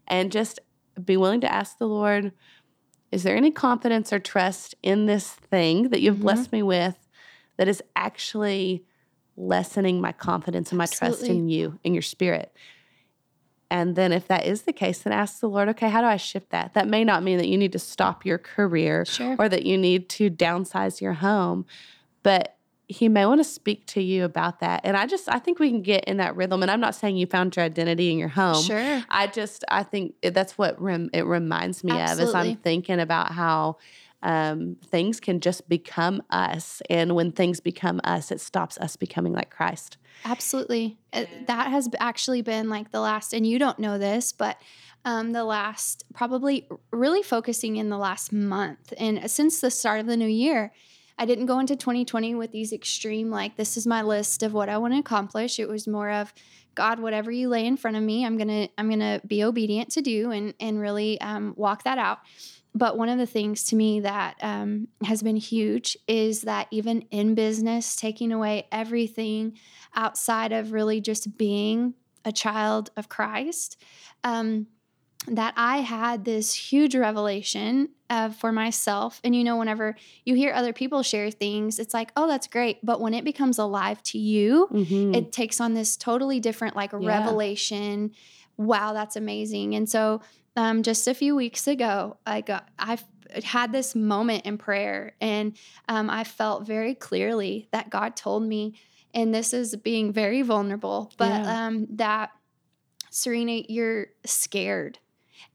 and 0.08 0.32
just 0.32 0.60
be 1.04 1.18
willing 1.18 1.42
to 1.42 1.52
ask 1.52 1.78
the 1.78 1.88
Lord 1.88 2.32
is 3.12 3.24
there 3.24 3.36
any 3.36 3.52
confidence 3.52 4.12
or 4.12 4.20
trust 4.20 4.76
in 4.84 5.06
this 5.06 5.32
thing 5.32 5.90
that 5.90 6.02
you've 6.02 6.16
Mm-hmm. 6.16 6.24
blessed 6.24 6.52
me 6.52 6.64
with 6.64 6.98
that 7.58 7.68
is 7.68 7.82
actually 7.96 8.84
lessening 9.36 10.02
my 10.02 10.12
confidence 10.12 10.72
and 10.72 10.78
my 10.78 10.86
trust 10.86 11.24
in 11.24 11.48
you, 11.50 11.80
in 11.84 11.94
your 11.94 12.02
spirit? 12.02 12.54
And 13.70 13.96
then, 13.96 14.14
if 14.14 14.28
that 14.28 14.46
is 14.46 14.62
the 14.64 14.72
case, 14.74 15.00
then 15.02 15.12
ask 15.12 15.40
the 15.42 15.50
Lord, 15.50 15.68
okay, 15.70 15.90
how 15.90 16.00
do 16.02 16.08
I 16.08 16.16
shift 16.18 16.52
that? 16.52 16.74
That 16.74 16.88
may 16.88 17.04
not 17.04 17.22
mean 17.24 17.38
that 17.38 17.50
you 17.50 17.58
need 17.58 17.74
to 17.74 17.80
stop 17.80 18.26
your 18.26 18.38
career 18.38 19.04
Sure. 19.06 19.36
or 19.38 19.50
that 19.50 19.66
you 19.66 19.78
need 19.78 20.08
to 20.10 20.30
downsize 20.30 21.02
your 21.02 21.14
home, 21.14 21.66
but 22.24 22.57
He 22.90 23.10
may 23.10 23.26
want 23.26 23.40
to 23.42 23.44
speak 23.44 23.86
to 23.88 24.02
you 24.02 24.24
about 24.24 24.62
that. 24.62 24.82
And 24.84 24.96
I 24.96 25.08
just, 25.08 25.28
I 25.28 25.40
think 25.40 25.60
we 25.60 25.70
can 25.70 25.82
get 25.82 26.06
in 26.06 26.18
that 26.18 26.36
rhythm. 26.36 26.62
And 26.62 26.72
I'm 26.72 26.80
not 26.80 26.96
saying 26.96 27.18
you 27.18 27.28
found 27.28 27.56
your 27.56 27.66
identity 27.66 28.12
in 28.12 28.18
your 28.18 28.30
home. 28.30 28.64
Sure. 28.64 29.04
I 29.10 29.28
just 29.28 29.66
I 29.70 29.84
think 29.84 30.16
that's 30.22 30.58
what 30.58 30.82
rem, 30.82 31.10
it 31.14 31.26
reminds 31.26 31.84
me 31.84 31.92
of 31.92 31.98
as 31.98 32.34
I'm 32.34 32.56
thinking 32.56 33.00
about 33.00 33.34
how 33.34 33.78
um, 34.24 34.78
things 34.86 35.20
can 35.20 35.40
just 35.40 35.70
become 35.70 36.24
us, 36.32 36.82
and 36.90 37.14
when 37.14 37.32
things 37.32 37.60
become 37.60 38.02
us, 38.04 38.32
it 38.32 38.42
stops 38.42 38.78
us 38.80 38.96
becoming 38.96 39.34
like 39.34 39.52
Christ. 39.52 39.98
Absolutely. 40.26 40.98
Uh, 41.14 41.26
That 41.46 41.68
has 41.68 41.88
actually 42.00 42.42
been 42.42 42.68
like 42.68 42.92
the 42.92 43.00
last, 43.00 43.34
and 43.34 43.46
you 43.46 43.60
don't 43.60 43.78
know 43.78 44.00
this, 44.00 44.32
but 44.32 44.58
um, 45.06 45.34
the 45.34 45.44
last, 45.44 46.04
probably 46.14 46.68
really 46.92 47.22
focusing 47.22 47.76
in 47.76 47.90
the 47.90 47.98
last 47.98 48.34
month. 48.34 48.92
And 48.98 49.30
since 49.30 49.62
the 49.62 49.70
start 49.70 50.00
of 50.00 50.08
the 50.08 50.18
new 50.18 50.28
year, 50.28 50.74
I 51.18 51.26
didn't 51.26 51.48
go 51.48 51.60
into 51.60 51.76
2020 51.76 52.36
with 52.36 52.52
these 52.52 52.72
extreme, 52.72 53.30
like, 53.30 53.56
this 53.56 53.76
is 53.78 53.88
my 53.88 54.02
list 54.02 54.44
of 54.44 54.54
what 54.54 54.70
I 54.70 54.78
want 54.78 54.94
to 54.94 55.00
accomplish. 55.00 55.60
It 55.60 55.68
was 55.68 55.88
more 55.88 56.10
of, 56.12 56.34
God, 56.76 57.00
whatever 57.00 57.32
you 57.32 57.50
lay 57.50 57.66
in 57.66 57.76
front 57.76 57.98
of 57.98 58.04
me, 58.04 58.24
I'm 58.24 58.38
gonna, 58.38 58.70
I'm 58.78 58.90
gonna 58.90 59.20
be 59.26 59.44
obedient 59.44 59.90
to 59.94 60.02
do 60.02 60.30
and 60.30 60.54
and 60.60 60.80
really 60.80 61.20
um, 61.22 61.56
walk 61.58 61.84
that 61.84 61.98
out. 61.98 62.20
But 62.76 62.96
one 62.96 63.10
of 63.10 63.18
the 63.18 63.26
things 63.26 63.64
to 63.66 63.76
me 63.76 64.02
that 64.02 64.36
um, 64.42 64.88
has 65.04 65.24
been 65.24 65.38
huge 65.38 65.98
is 66.08 66.44
that 66.44 66.68
even 66.70 67.02
in 67.10 67.34
business, 67.34 67.96
taking 67.96 68.32
away 68.32 68.68
everything 68.72 69.58
outside 69.96 70.52
of 70.52 70.72
really 70.72 71.02
just 71.02 71.36
being 71.36 71.96
a 72.24 72.32
child 72.32 72.92
of 72.96 73.10
Christ, 73.10 73.82
um, 74.24 74.68
that 75.28 75.54
I 75.58 75.78
had 75.78 76.26
this 76.26 76.54
huge 76.54 76.96
revelation 76.96 77.90
uh, 78.10 78.30
for 78.30 78.52
myself. 78.52 79.20
And 79.24 79.36
you 79.36 79.44
know, 79.44 79.58
whenever 79.58 79.96
you 80.26 80.36
hear 80.36 80.54
other 80.54 80.74
people 80.74 81.04
share 81.04 81.30
things, 81.32 81.80
it's 81.80 81.94
like, 81.94 82.12
oh, 82.16 82.28
that's 82.28 82.48
great. 82.48 82.78
But 82.84 83.02
when 83.02 83.14
it 83.14 83.26
becomes 83.26 83.58
alive 83.60 84.02
to 84.04 84.18
you, 84.18 84.68
Mhm. 84.72 85.16
it 85.16 85.32
takes 85.32 85.60
on 85.60 85.74
this 85.74 85.98
totally 85.98 86.40
different 86.40 86.76
like 86.76 86.94
Yeah. 86.94 87.00
revelation. 87.00 88.12
Wow, 88.58 88.94
that's 88.94 89.16
amazing. 89.16 89.76
And 89.76 89.90
so 89.90 90.22
um, 90.56 90.82
just 90.82 91.08
a 91.08 91.14
few 91.14 91.36
weeks 91.36 91.68
ago, 91.68 92.18
I 92.26 92.42
got 92.42 92.68
I 92.80 92.98
had 93.44 93.72
this 93.72 93.94
moment 93.94 94.46
in 94.46 94.58
prayer, 94.58 95.16
and 95.22 95.56
um, 95.88 96.10
I 96.10 96.24
felt 96.24 96.66
very 96.66 96.96
clearly 96.96 97.68
that 97.72 97.90
God 97.92 98.16
told 98.16 98.42
me, 98.42 98.74
and 99.14 99.36
this 99.36 99.54
is 99.54 99.76
being 99.76 100.12
very 100.14 100.42
vulnerable, 100.42 101.12
but 101.18 101.30
Yeah. 101.46 101.68
um, 101.68 101.88
that 101.98 102.32
Serena, 103.12 103.62
you're 103.70 104.08
scared. 104.26 104.98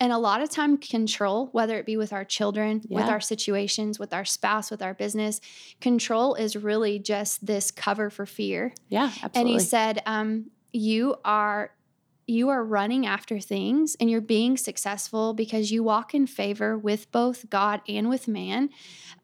And 0.01 0.13
a 0.13 0.19
lot 0.19 0.43
of 0.43 0.51
time, 0.51 0.77
control, 0.77 1.49
whether 1.53 1.77
it 1.79 1.87
be 1.87 1.97
with 1.97 2.13
our 2.13 2.25
children, 2.25 2.83
with 2.89 3.05
our 3.05 3.21
situations, 3.21 3.99
with 3.99 4.13
our 4.13 4.25
spouse, 4.25 4.71
with 4.71 4.83
our 4.83 4.95
business, 4.95 5.41
control 5.81 6.35
is 6.35 6.57
really 6.57 6.99
just 6.99 7.47
this 7.47 7.71
cover 7.71 8.11
for 8.11 8.27
fear. 8.27 8.75
yeah, 8.89 9.11
absolutely. 9.23 9.41
And 9.41 9.49
he 9.49 9.59
said, 9.59 10.03
um, 10.07 10.51
"You 10.73 11.17
are." 11.25 11.73
You 12.29 12.51
are 12.51 12.65
running 12.65 13.05
after 13.05 13.41
things 13.41 13.97
and 13.99 14.09
you're 14.09 14.21
being 14.21 14.57
successful 14.57 15.35
because 15.35 15.73
you 15.73 15.83
walk 15.83 16.15
in 16.15 16.29
favor 16.29 16.79
with 16.79 17.11
both 17.11 17.51
God 17.51 17.83
and 17.89 18.09
with 18.09 18.29
man. 18.29 18.71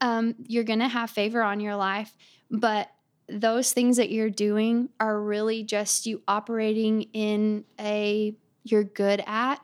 Um, 0.01 0.35
you're 0.47 0.65
going 0.65 0.81
to 0.81 0.89
have 0.89 1.09
favor 1.09 1.41
on 1.41 1.61
your 1.61 1.77
life, 1.77 2.13
but 2.51 2.91
those 3.29 3.73
things 3.73 3.99
that 3.99 4.11
you're 4.11 4.31
doing 4.31 4.89
are 4.99 5.21
really 5.21 5.63
just 5.63 6.07
you 6.07 6.23
operating 6.27 7.03
in 7.13 7.65
a 7.79 8.35
you're 8.65 8.85
good 8.85 9.23
at. 9.27 9.61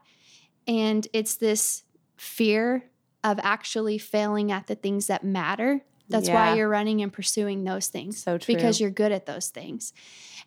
And 0.66 1.06
it's 1.12 1.36
this 1.36 1.84
fear 2.16 2.84
of 3.22 3.38
actually 3.42 3.98
failing 3.98 4.52
at 4.52 4.66
the 4.66 4.74
things 4.74 5.06
that 5.06 5.24
matter. 5.24 5.82
That's 6.08 6.28
Yeah. 6.28 6.34
why 6.34 6.56
you're 6.56 6.68
running 6.68 7.00
and 7.00 7.10
pursuing 7.12 7.64
those 7.64 7.88
things 7.88 8.22
So 8.22 8.36
true. 8.36 8.54
because 8.54 8.78
you're 8.78 8.90
good 8.90 9.10
at 9.12 9.24
those 9.24 9.48
things. 9.48 9.94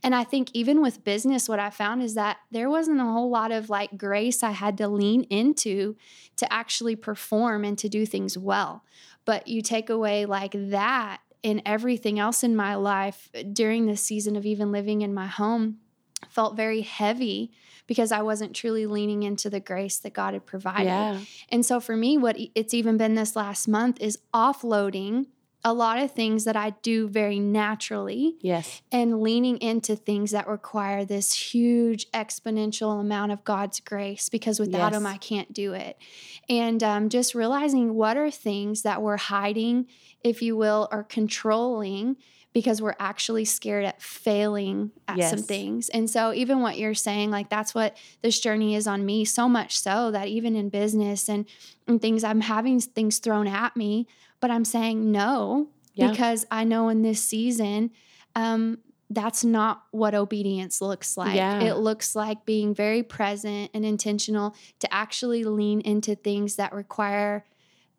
And 0.03 0.13
I 0.13 0.23
think 0.23 0.51
even 0.53 0.81
with 0.81 1.03
business, 1.03 1.49
what 1.49 1.59
I 1.59 1.71
found 1.71 2.03
is 2.03 2.13
that 2.13 2.37
there 2.51 2.69
wasn't 2.69 2.99
a 3.01 3.05
whole 3.05 3.31
lot 3.31 3.51
of 3.51 3.69
like 3.69 3.97
grace 3.97 4.43
I 4.43 4.51
had 4.51 4.77
to 4.77 4.87
lean 4.87 5.23
into 5.23 5.95
to 6.35 6.51
actually 6.53 6.95
perform 6.95 7.63
and 7.65 7.77
to 7.79 7.89
do 7.89 8.05
things 8.05 8.37
well. 8.37 8.83
But 9.25 9.47
you 9.47 9.63
take 9.63 9.89
away 9.89 10.25
like 10.27 10.51
that 10.53 11.21
and 11.43 11.61
everything 11.65 12.19
else 12.19 12.43
in 12.43 12.55
my 12.55 12.75
life 12.75 13.29
during 13.51 13.87
this 13.87 14.03
season 14.03 14.35
of 14.35 14.45
even 14.45 14.71
living 14.71 15.01
in 15.01 15.13
my 15.13 15.27
home 15.27 15.77
felt 16.29 16.55
very 16.55 16.81
heavy 16.81 17.51
because 17.85 18.11
I 18.11 18.21
wasn't 18.21 18.55
truly 18.55 18.85
leaning 18.85 19.23
into 19.23 19.49
the 19.49 19.59
grace 19.59 19.97
that 19.99 20.13
God 20.13 20.33
had 20.33 20.45
provided. 20.45 20.85
yeah, 20.85 21.19
And 21.49 21.65
so 21.65 21.79
for 21.79 21.95
me, 21.95 22.17
what 22.17 22.37
it's 22.53 22.73
even 22.73 22.97
been 22.97 23.15
this 23.15 23.35
last 23.35 23.67
month 23.67 24.01
is 24.01 24.19
offloading 24.33 25.27
a 25.63 25.73
lot 25.73 25.99
of 25.99 26.11
things 26.11 26.45
that 26.45 26.55
I 26.55 26.71
do 26.81 27.09
very 27.09 27.39
naturally 27.39 28.37
yes, 28.41 28.81
and 28.91 29.21
leaning 29.21 29.57
into 29.57 29.95
things 29.95 30.31
that 30.31 30.47
require 30.47 31.03
this 31.03 31.33
huge 31.33 32.09
exponential 32.11 33.01
amount 33.01 33.31
of 33.31 33.43
God's 33.43 33.79
grace 33.79 34.29
because 34.29 34.59
without 34.59 34.93
Him, 34.93 35.05
I 35.05 35.17
can't 35.17 35.51
do 35.51 35.73
it. 35.73 35.97
And 36.47 36.81
um, 36.83 37.09
just 37.09 37.35
realizing 37.35 37.95
what 37.95 38.17
are 38.17 38.31
things 38.31 38.83
that 38.83 39.01
we're 39.01 39.17
hiding, 39.17 39.87
if 40.23 40.41
you 40.41 40.55
will, 40.55 40.87
or 40.91 41.03
controlling 41.03 42.17
because 42.53 42.81
we're 42.81 42.95
actually 42.99 43.45
scared 43.45 43.85
at 43.85 44.01
failing 44.01 44.91
at 45.07 45.17
some 45.29 45.43
things. 45.43 45.89
And 45.89 46.09
so, 46.09 46.33
even 46.33 46.61
what 46.61 46.77
you're 46.77 46.95
saying, 46.95 47.29
like 47.29 47.49
that's 47.49 47.75
what 47.75 47.95
this 48.21 48.39
journey 48.39 48.75
is 48.75 48.87
on 48.87 49.05
me, 49.05 49.25
so 49.25 49.47
much 49.47 49.77
so 49.79 50.11
that 50.11 50.27
even 50.27 50.55
in 50.55 50.69
business 50.69 51.29
and, 51.29 51.45
and 51.87 52.01
things, 52.01 52.23
I'm 52.23 52.41
having 52.41 52.79
things 52.79 53.19
thrown 53.19 53.47
at 53.47 53.75
me, 53.75 54.07
but 54.39 54.49
I'm 54.49 54.65
saying 54.65 55.11
no 55.11 55.69
Yeah. 55.93 56.09
because 56.09 56.45
I 56.49 56.63
know 56.63 56.89
in 56.89 57.01
this 57.03 57.23
season, 57.23 57.91
um, 58.35 58.79
that's 59.09 59.43
not 59.45 59.83
what 59.91 60.13
obedience 60.15 60.81
looks 60.81 61.15
like. 61.15 61.35
Yeah. 61.35 61.61
It 61.61 61.75
looks 61.77 62.13
like 62.15 62.45
being 62.45 62.73
very 62.75 63.03
present 63.03 63.71
and 63.73 63.85
intentional 63.85 64.53
to 64.79 64.93
actually 64.93 65.43
lean 65.45 65.79
into 65.81 66.15
things 66.15 66.57
that 66.57 66.73
require 66.73 67.45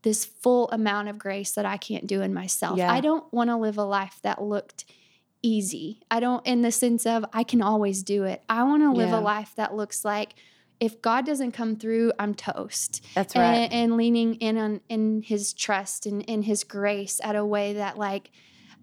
this 0.09 0.25
full 0.25 0.71
amount 0.71 1.07
of 1.11 1.18
grace 1.18 1.53
that 1.53 1.66
I 1.66 1.77
can't 1.77 2.07
do 2.07 2.23
in 2.23 2.33
myself. 2.33 2.79
Yeah. 2.79 2.90
I 2.90 3.01
don't 3.01 3.31
want 3.31 3.51
to 3.51 3.57
live 3.59 3.77
a 3.77 3.85
life 3.85 4.18
that 4.23 4.40
looked 4.42 4.87
easy. 5.42 6.01
I 6.11 6.18
don't, 6.18 6.44
in 6.47 6.62
the 6.62 6.73
sense 6.73 7.05
of 7.05 7.27
I 7.35 7.44
can 7.44 7.61
always 7.61 8.03
do 8.03 8.25
it. 8.25 8.42
I 8.49 8.62
want 8.62 8.83
to 8.85 8.90
live 8.90 9.11
Yeah. 9.11 9.21
a 9.21 9.21
life 9.21 9.53
that 9.57 9.75
looks 9.75 10.07
like 10.07 10.35
if 10.81 11.03
God 11.03 11.27
doesn't 11.27 11.53
come 11.53 11.77
through, 11.77 12.12
I'm 12.18 12.35
toast 12.35 13.05
That's 13.14 13.37
right. 13.37 13.42
and, 13.64 13.73
and 13.73 13.97
leaning 13.99 14.37
in 14.37 14.57
on 14.57 14.81
in 14.88 15.21
his 15.23 15.53
trust 15.53 16.07
and 16.07 16.23
in 16.23 16.40
his 16.42 16.64
grace 16.64 17.21
at 17.23 17.37
a 17.37 17.44
way 17.44 17.75
that 17.75 17.99
like 17.99 18.31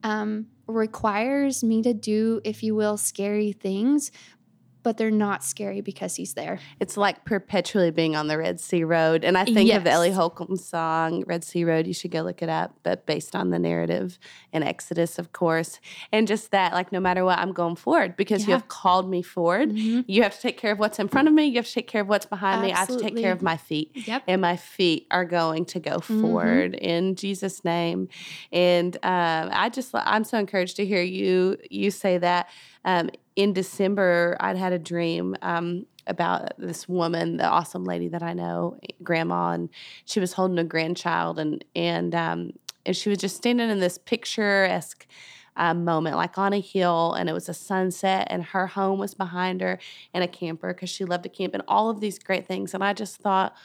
um, 0.03 0.45
requires 0.67 1.63
me 1.63 1.81
to 1.81 1.93
do 1.93 2.39
if 2.43 2.61
you 2.61 2.75
will 2.75 2.97
scary 2.97 3.51
things 3.51 4.11
but 4.85 4.97
they're 4.97 5.09
not 5.27 5.43
scary 5.43 5.81
because 5.81 6.15
he's 6.15 6.35
there 6.35 6.59
It's 6.79 6.95
like 6.95 7.25
perpetually 7.25 7.89
being 7.91 8.15
on 8.15 8.27
the 8.27 8.37
Red 8.37 8.59
Sea 8.61 8.83
Road. 8.83 9.25
And 9.25 9.35
I 9.37 9.43
think 9.45 9.73
of 9.73 9.83
the 9.83 9.89
Ellie 9.89 10.11
Holcomb 10.11 10.55
song, 10.57 11.23
Red 11.25 11.43
Sea 11.43 11.63
Road. 11.65 11.87
You 11.87 11.93
should 11.93 12.11
go 12.11 12.21
look 12.21 12.41
it 12.43 12.49
up, 12.49 12.75
but 12.83 13.05
based 13.07 13.35
on 13.35 13.49
the 13.49 13.57
narrative 13.57 14.19
in 14.53 14.61
Exodus, 14.61 15.17
of 15.17 15.31
course. 15.33 15.79
And 16.11 16.27
just 16.27 16.51
that, 16.51 16.71
like, 16.73 16.91
no 16.91 16.99
matter 16.99 17.25
what, 17.25 17.39
I'm 17.39 17.51
going 17.51 17.75
forward 17.75 18.15
because 18.15 18.45
you 18.47 18.53
have 18.53 18.67
called 18.67 19.09
me 19.09 19.21
forward. 19.23 19.71
Mhm. 19.71 20.05
You 20.07 20.21
have 20.21 20.35
to 20.35 20.41
take 20.41 20.57
care 20.57 20.71
of 20.71 20.77
what's 20.79 20.99
in 20.99 21.07
front 21.07 21.27
of 21.27 21.33
me. 21.33 21.45
You 21.45 21.55
have 21.55 21.65
to 21.65 21.73
take 21.73 21.87
care 21.87 22.01
of 22.01 22.07
what's 22.07 22.27
behind 22.27 22.61
me. 22.61 22.71
I 22.71 22.77
have 22.77 22.87
to 22.89 22.99
take 22.99 23.17
care 23.17 23.31
of 23.31 23.41
my 23.41 23.57
feet. 23.57 23.91
yep 24.05 24.21
and 24.27 24.39
my 24.41 24.55
feet 24.55 25.07
are 25.09 25.25
going 25.25 25.65
to 25.65 25.79
go 25.79 25.97
Mhm. 25.97 26.21
forward 26.21 26.75
in 26.75 27.15
Jesus' 27.15 27.65
name. 27.65 28.07
And 28.51 28.95
um, 29.03 29.49
I 29.51 29.69
just, 29.69 29.89
I'm 29.93 30.23
so 30.23 30.37
encouraged 30.37 30.75
to 30.77 30.85
hear 30.85 31.01
you 31.01 31.57
you 31.71 31.89
say 31.89 32.17
that. 32.19 32.49
Um, 32.83 33.09
in 33.35 33.53
December, 33.53 34.37
I'd 34.39 34.57
had 34.57 34.73
a 34.73 34.79
dream 34.79 35.35
um, 35.41 35.85
about 36.07 36.53
this 36.57 36.87
woman, 36.87 37.37
the 37.37 37.45
awesome 37.45 37.83
lady 37.83 38.07
that 38.09 38.23
I 38.23 38.33
know, 38.33 38.79
Grandma, 39.03 39.51
and 39.51 39.69
she 40.05 40.19
was 40.19 40.33
holding 40.33 40.57
a 40.57 40.63
grandchild, 40.63 41.39
and 41.39 41.63
and 41.75 42.15
um, 42.15 42.53
and 42.85 42.95
she 42.95 43.09
was 43.09 43.17
just 43.17 43.37
standing 43.37 43.69
in 43.69 43.79
this 43.79 43.97
picturesque. 43.97 45.05
Uh, 45.57 45.73
moment 45.73 46.17
like 46.17 46.37
on 46.37 46.51
a 46.51 46.59
hill 46.59 47.13
and 47.13 47.29
it 47.29 47.31
was 47.31 47.47
a 47.47 47.53
sunset 47.53 48.27
and 48.29 48.43
her 48.43 48.67
home 48.67 48.99
was 48.99 49.13
behind 49.13 49.61
her 49.61 49.79
and 50.13 50.21
a 50.21 50.27
camper 50.27 50.73
because 50.73 50.89
she 50.89 51.05
loved 51.05 51.23
to 51.23 51.29
camp 51.29 51.53
and 51.53 51.63
all 51.65 51.89
of 51.89 52.01
these 52.01 52.19
great 52.19 52.45
things 52.45 52.73
and 52.73 52.83
i 52.83 52.91
just 52.91 53.21
thought 53.21 53.55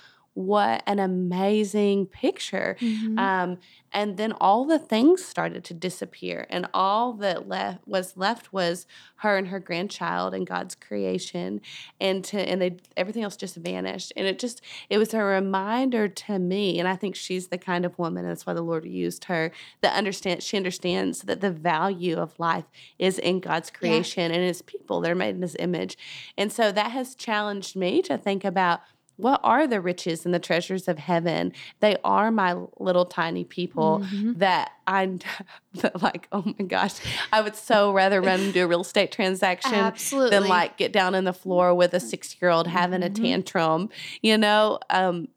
what 0.46 0.83
an 0.87 0.98
amazing 0.98 2.07
picture. 2.07 2.76
Mhm. 2.81 3.18
Um, 3.18 3.59
and 3.92 4.16
then 4.16 4.33
all 4.40 4.64
the 4.66 4.79
things 4.79 5.24
started 5.24 5.64
to 5.64 5.74
disappear, 5.74 6.46
and 6.48 6.68
all 6.72 7.12
that 7.14 7.48
left 7.48 7.87
was 7.88 8.16
left 8.16 8.53
was 8.53 8.87
her 9.16 9.37
and 9.37 9.48
her 9.48 9.59
grandchild 9.59 10.33
and 10.33 10.46
God's 10.46 10.76
creation, 10.76 11.61
and 12.00 12.22
to 12.24 12.38
and 12.38 12.62
they 12.62 12.76
everything 12.96 13.24
else 13.24 13.37
just 13.37 13.57
vanished. 13.57 14.12
And 14.16 14.26
it 14.26 14.38
just 14.38 14.61
it 14.88 14.98
was 14.98 15.12
a 15.12 15.22
reminder 15.22 16.09
to 16.09 16.38
me, 16.38 16.79
and 16.79 16.87
I 16.87 16.94
think 16.96 17.16
she's 17.16 17.48
the 17.48 17.59
kind 17.59 17.85
of 17.85 17.98
woman, 17.98 18.24
and 18.24 18.31
that's 18.31 18.46
why 18.46 18.55
the 18.55 18.62
Lord 18.62 18.85
used 18.85 19.24
her. 19.24 19.50
That 19.81 19.96
understands 19.96 20.44
she 20.44 20.57
understands 20.57 21.22
that 21.22 21.40
the 21.40 21.50
value 21.50 22.16
of 22.16 22.38
life 22.38 22.66
is 22.98 23.18
in 23.18 23.40
God's 23.40 23.70
creation 23.70 24.31
and 24.31 24.42
His 24.44 24.62
people. 24.62 25.00
They're 25.00 25.16
made 25.16 25.35
in 25.35 25.42
His 25.42 25.57
image, 25.59 25.98
and 26.38 26.53
so 26.53 26.70
that 26.70 26.92
has 26.92 27.16
challenged 27.16 27.74
me 27.74 28.03
to 28.03 28.16
think 28.16 28.44
about 28.44 28.81
what 29.20 29.40
are 29.44 29.66
the 29.66 29.80
riches 29.80 30.24
and 30.24 30.35
the 30.35 30.38
treasures 30.38 30.88
of 30.88 30.98
heaven? 30.98 31.52
They 31.80 31.96
are 32.04 32.30
my 32.30 32.56
little 32.78 33.04
tiny 33.06 33.44
people 33.44 34.02
Mhm. 34.12 34.38
that 34.38 34.72
I 34.87 35.18
that 35.74 36.02
like, 36.02 36.28
oh 36.33 36.44
my 36.59 36.64
gosh, 36.66 36.94
I 37.33 37.40
would 37.40 37.56
so 37.56 37.92
rather 37.92 38.20
run 38.20 38.40
and 38.40 38.52
do 38.54 38.64
a 38.64 38.66
real 38.66 38.80
estate 38.83 39.12
transaction 39.12 39.74
absolutely 39.74 40.30
than 40.30 40.48
like 40.48 40.76
get 40.76 40.92
down 40.92 41.14
on 41.14 41.24
the 41.24 41.33
floor 41.33 41.74
with 41.74 41.94
a 41.94 42.00
six 42.00 42.37
year 42.40 42.50
old 42.50 42.66
having 42.66 43.02
a 43.02 43.09
Mhm. 43.11 43.14
tantrum, 43.14 43.88
you 44.22 44.37
know? 44.38 44.78
Um, 44.90 45.28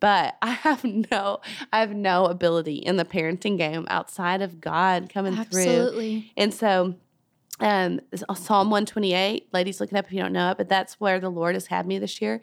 but 0.00 0.36
I 0.42 0.52
have 0.52 0.84
no, 0.84 1.40
I 1.72 1.80
have 1.80 1.94
no 1.94 2.24
ability 2.26 2.76
in 2.76 2.96
the 2.96 3.04
parenting 3.04 3.58
game 3.58 3.86
outside 3.88 4.40
of 4.42 4.60
God 4.60 5.10
coming 5.12 5.34
through. 5.50 5.62
And 6.36 6.52
so, 6.54 6.94
um, 7.60 8.00
Psalm 8.34 8.68
128, 8.70 9.48
ladies, 9.52 9.80
look 9.80 9.90
it 9.90 9.96
up 9.96 10.06
if 10.06 10.12
you 10.12 10.20
don't 10.20 10.32
know 10.32 10.50
it, 10.50 10.58
but 10.58 10.68
that's 10.68 11.00
where 11.00 11.18
the 11.18 11.30
Lord 11.30 11.54
has 11.54 11.66
had 11.66 11.86
me 11.86 11.98
this 11.98 12.20
year, 12.20 12.40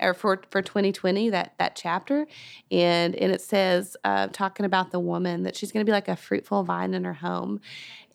or 0.00 0.14
for, 0.14 0.42
for 0.50 0.62
2020, 0.62 1.30
that, 1.30 1.54
that 1.58 1.74
chapter. 1.74 2.26
And, 2.70 3.16
and 3.16 3.32
it 3.32 3.40
says, 3.40 3.96
uh, 4.04 4.28
talking 4.28 4.64
about 4.64 4.92
the 4.92 5.00
woman, 5.00 5.42
that 5.42 5.56
she's 5.56 5.72
going 5.72 5.84
to 5.84 5.88
be 5.88 5.92
like 5.92 6.08
a 6.08 6.16
fruitful 6.16 6.62
vine 6.62 6.94
in 6.94 7.04
her 7.04 7.14
home. 7.14 7.60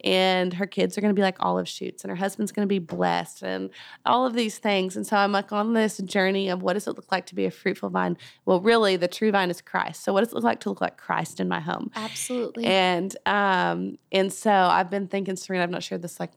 And 0.03 0.53
her 0.53 0.67
kids 0.67 0.97
are 0.97 1.01
going 1.01 1.13
to 1.13 1.19
be 1.19 1.21
like 1.21 1.38
olive 1.39 1.67
shoots, 1.67 2.03
and 2.03 2.10
her 2.10 2.15
husband's 2.15 2.51
going 2.51 2.65
to 2.65 2.69
be 2.69 2.79
blessed, 2.79 3.43
and 3.43 3.69
all 4.05 4.25
of 4.25 4.33
these 4.33 4.57
things. 4.57 4.95
And 4.95 5.05
so 5.05 5.17
I'm 5.17 5.31
like 5.31 5.51
on 5.51 5.73
this 5.73 5.97
journey 5.97 6.49
of 6.49 6.62
what 6.62 6.73
does 6.73 6.88
it 6.88 6.95
look 6.95 7.12
like 7.12 7.25
to 7.27 7.36
be 7.36 7.45
a 7.45 7.51
fruitful 7.51 7.89
vine? 7.89 8.17
Well, 8.45 8.62
really, 8.62 8.95
the 8.95 9.07
true 9.07 9.31
vine 9.31 9.49
is 9.49 9.62
Christ. 9.62 10.03
So, 10.03 10.13
what 10.13 10.21
does 10.21 10.29
it 10.29 10.36
look 10.36 10.43
like 10.43 10.60
to 10.62 10.69
look 10.69 10.81
like 10.81 10.97
Christ 10.97 11.39
in 11.39 11.47
my 11.47 11.60
home? 11.60 11.91
absolutely 11.95 12.65
And 12.65 13.15
um, 13.25 13.97
and 14.12 14.31
so 14.31 14.51
I've 14.51 14.89
been 14.89 15.07
thinking, 15.07 15.36
Serena, 15.36 15.63
I've 15.63 15.69
not 15.69 15.83
shared 15.83 16.01
this 16.01 16.19
like 16.19 16.31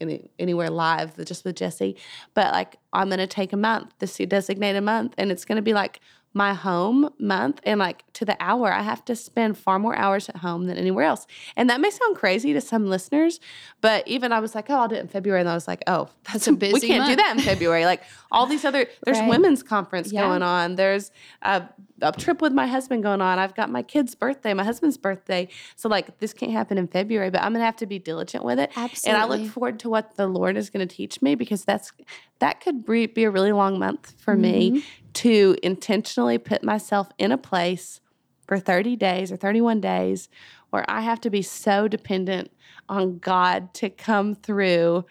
any, 0.00 0.30
anywhere 0.38 0.70
live, 0.70 1.16
just 1.24 1.44
with 1.44 1.56
Jesse, 1.56 1.96
but 2.34 2.52
like 2.52 2.76
I'm 2.92 3.08
gonna 3.08 3.26
take 3.26 3.52
a 3.52 3.56
month, 3.56 3.94
this 3.98 4.16
designated 4.16 4.82
month, 4.84 5.14
and 5.18 5.30
it's 5.30 5.44
gonna 5.44 5.62
be 5.62 5.72
like 5.72 6.00
my 6.34 6.54
home 6.54 7.10
month, 7.18 7.60
and 7.64 7.78
like 7.80 8.04
to 8.14 8.24
the 8.24 8.36
hour, 8.40 8.72
I 8.72 8.82
have 8.82 9.04
to 9.06 9.14
spend 9.16 9.58
far 9.58 9.78
more 9.78 9.94
hours 9.94 10.28
at 10.28 10.36
home 10.36 10.64
than 10.64 10.78
anywhere 10.78 11.04
else. 11.04 11.26
And 11.56 11.68
that 11.68 11.80
may 11.80 11.90
sound 11.90 12.16
crazy 12.16 12.52
to 12.54 12.60
some 12.60 12.86
listeners, 12.88 13.38
but 13.80 14.06
even 14.08 14.32
I 14.32 14.40
was 14.40 14.54
like, 14.54 14.70
oh, 14.70 14.76
I'll 14.76 14.88
do 14.88 14.94
it 14.94 15.00
in 15.00 15.08
February, 15.08 15.40
and 15.40 15.48
I 15.48 15.54
was 15.54 15.68
like, 15.68 15.82
oh, 15.86 16.08
that's 16.32 16.46
a 16.48 16.52
we 16.52 16.56
busy 16.58 16.88
can't 16.88 17.06
do 17.06 17.16
that 17.16 17.36
in 17.36 17.42
February. 17.42 17.84
Like 17.84 18.02
all 18.30 18.46
these 18.46 18.64
other, 18.64 18.86
there's 19.04 19.18
Right. 19.20 19.28
women's 19.28 19.62
conference 19.62 20.10
Yeah. 20.12 20.22
going 20.22 20.42
on. 20.42 20.76
There's 20.76 21.10
a, 21.42 21.68
a 22.00 22.12
trip 22.12 22.40
with 22.40 22.52
my 22.52 22.66
husband 22.66 23.02
going 23.02 23.20
on. 23.20 23.38
I've 23.38 23.54
got 23.54 23.68
my 23.70 23.82
kid's 23.82 24.14
birthday, 24.14 24.54
my 24.54 24.64
husband's 24.64 24.96
birthday. 24.96 25.48
So 25.76 25.88
like 25.88 26.18
this 26.18 26.32
can't 26.32 26.52
happen 26.52 26.78
in 26.78 26.88
February, 26.88 27.28
but 27.30 27.42
I'm 27.42 27.52
gonna 27.52 27.64
have 27.64 27.76
to 27.76 27.86
be 27.86 27.98
diligent 27.98 28.42
with 28.42 28.58
it. 28.58 28.70
absolutely 28.76 29.22
And 29.22 29.22
I 29.22 29.36
look 29.36 29.46
forward 29.52 29.78
to 29.80 29.90
what 29.90 30.16
the 30.16 30.26
Lord 30.26 30.56
is 30.56 30.70
going 30.70 30.86
to 30.86 30.92
teach 30.96 31.20
me 31.20 31.34
because 31.34 31.64
that's 31.64 31.92
that 32.38 32.60
could 32.60 32.84
be 32.86 33.06
be 33.06 33.24
a 33.24 33.30
really 33.30 33.52
long 33.52 33.78
month 33.78 34.14
for 34.18 34.34
me 34.36 34.70
Mhm. 34.72 34.82
To 35.14 35.56
intentionally 35.62 36.38
put 36.38 36.62
myself 36.62 37.08
in 37.18 37.32
a 37.32 37.38
place 37.38 38.00
for 38.46 38.58
30 38.58 38.96
days 38.96 39.30
or 39.32 39.36
31 39.36 39.80
days 39.80 40.28
where 40.70 40.84
I 40.88 41.02
have 41.02 41.20
to 41.22 41.30
be 41.30 41.42
so 41.42 41.86
dependent 41.88 42.50
on 42.88 43.18
God 43.18 43.74
to 43.74 43.90
come 43.90 44.34
through 44.34 45.04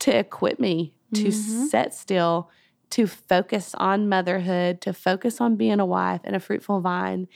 to 0.00 0.16
equip 0.18 0.58
me 0.58 0.94
to 1.14 1.28
Mhm. 1.28 1.68
set 1.68 1.94
still 1.94 2.50
to 2.90 3.06
focus 3.06 3.72
on 3.76 4.08
motherhood, 4.08 4.80
to 4.80 4.92
focus 4.92 5.40
on 5.40 5.54
being 5.54 5.78
a 5.78 5.86
wife 5.86 6.20
and 6.24 6.34
a 6.34 6.40
fruitful 6.40 6.80
vine. 6.80 7.28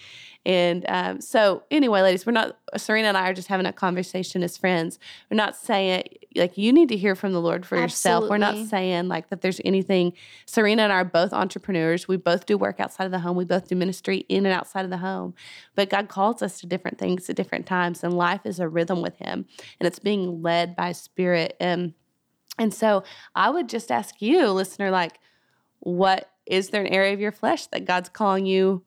And 0.45 0.85
um, 0.89 1.21
so, 1.21 1.63
anyway, 1.71 2.03
ladies, 2.03 2.27
we're 2.27 2.33
not, 2.33 2.59
Serena 2.77 3.07
and 3.09 3.17
I 3.17 3.29
are 3.31 3.35
just 3.35 3.47
having 3.47 3.65
a 3.67 3.73
conversation 3.73 4.43
as 4.43 4.57
friends. 4.57 4.99
We're 5.31 5.37
not 5.37 5.55
saying, 5.55 6.05
like, 6.35 6.59
you 6.59 6.73
need 6.73 6.89
to 6.89 6.97
hear 6.97 7.15
from 7.15 7.33
the 7.33 7.41
Lord 7.41 7.65
for 7.65 7.77
yourself. 7.77 8.29
We're 8.29 8.39
not 8.39 8.67
saying, 8.67 9.09
like, 9.09 9.31
that 9.31 9.41
there's 9.41 9.61
anything. 9.65 10.13
Serena 10.47 10.83
and 10.83 10.93
I 10.93 10.97
are 10.97 11.05
both 11.05 11.33
entrepreneurs. 11.33 12.09
We 12.09 12.17
both 12.17 12.47
do 12.47 12.59
work 12.59 12.81
outside 12.81 13.05
of 13.05 13.11
the 13.11 13.21
home. 13.21 13.37
We 13.37 13.45
both 13.45 13.69
do 13.69 13.77
ministry 13.77 14.27
in 14.29 14.47
and 14.47 14.55
outside 14.55 14.85
of 14.85 14.91
the 14.91 14.99
home. 14.99 15.35
But 15.75 15.91
God 15.91 16.09
calls 16.09 16.43
us 16.43 16.61
to 16.61 16.67
different 16.67 16.99
things 16.99 17.29
at 17.31 17.37
different 17.37 17.67
times. 17.67 18.03
And 18.03 18.15
life 18.15 18.41
is 18.45 18.61
a 18.61 18.69
rhythm 18.69 19.03
with 19.03 19.17
Him, 19.19 19.47
and 19.79 19.87
it's 19.87 19.99
being 19.99 20.43
led 20.43 20.75
by 20.77 20.93
Spirit. 20.93 21.57
And, 21.61 21.95
and 22.59 22.75
so, 22.75 23.05
I 23.35 23.51
would 23.51 23.69
just 23.69 23.91
ask 23.91 24.21
you, 24.21 24.49
listener, 24.51 24.91
like, 24.91 25.19
what 25.81 26.31
is 26.47 26.71
there 26.71 26.83
an 26.83 26.93
area 26.93 27.13
of 27.13 27.21
your 27.21 27.33
flesh 27.33 27.67
that 27.69 27.85
God's 27.85 28.09
calling 28.09 28.47
you 28.47 28.83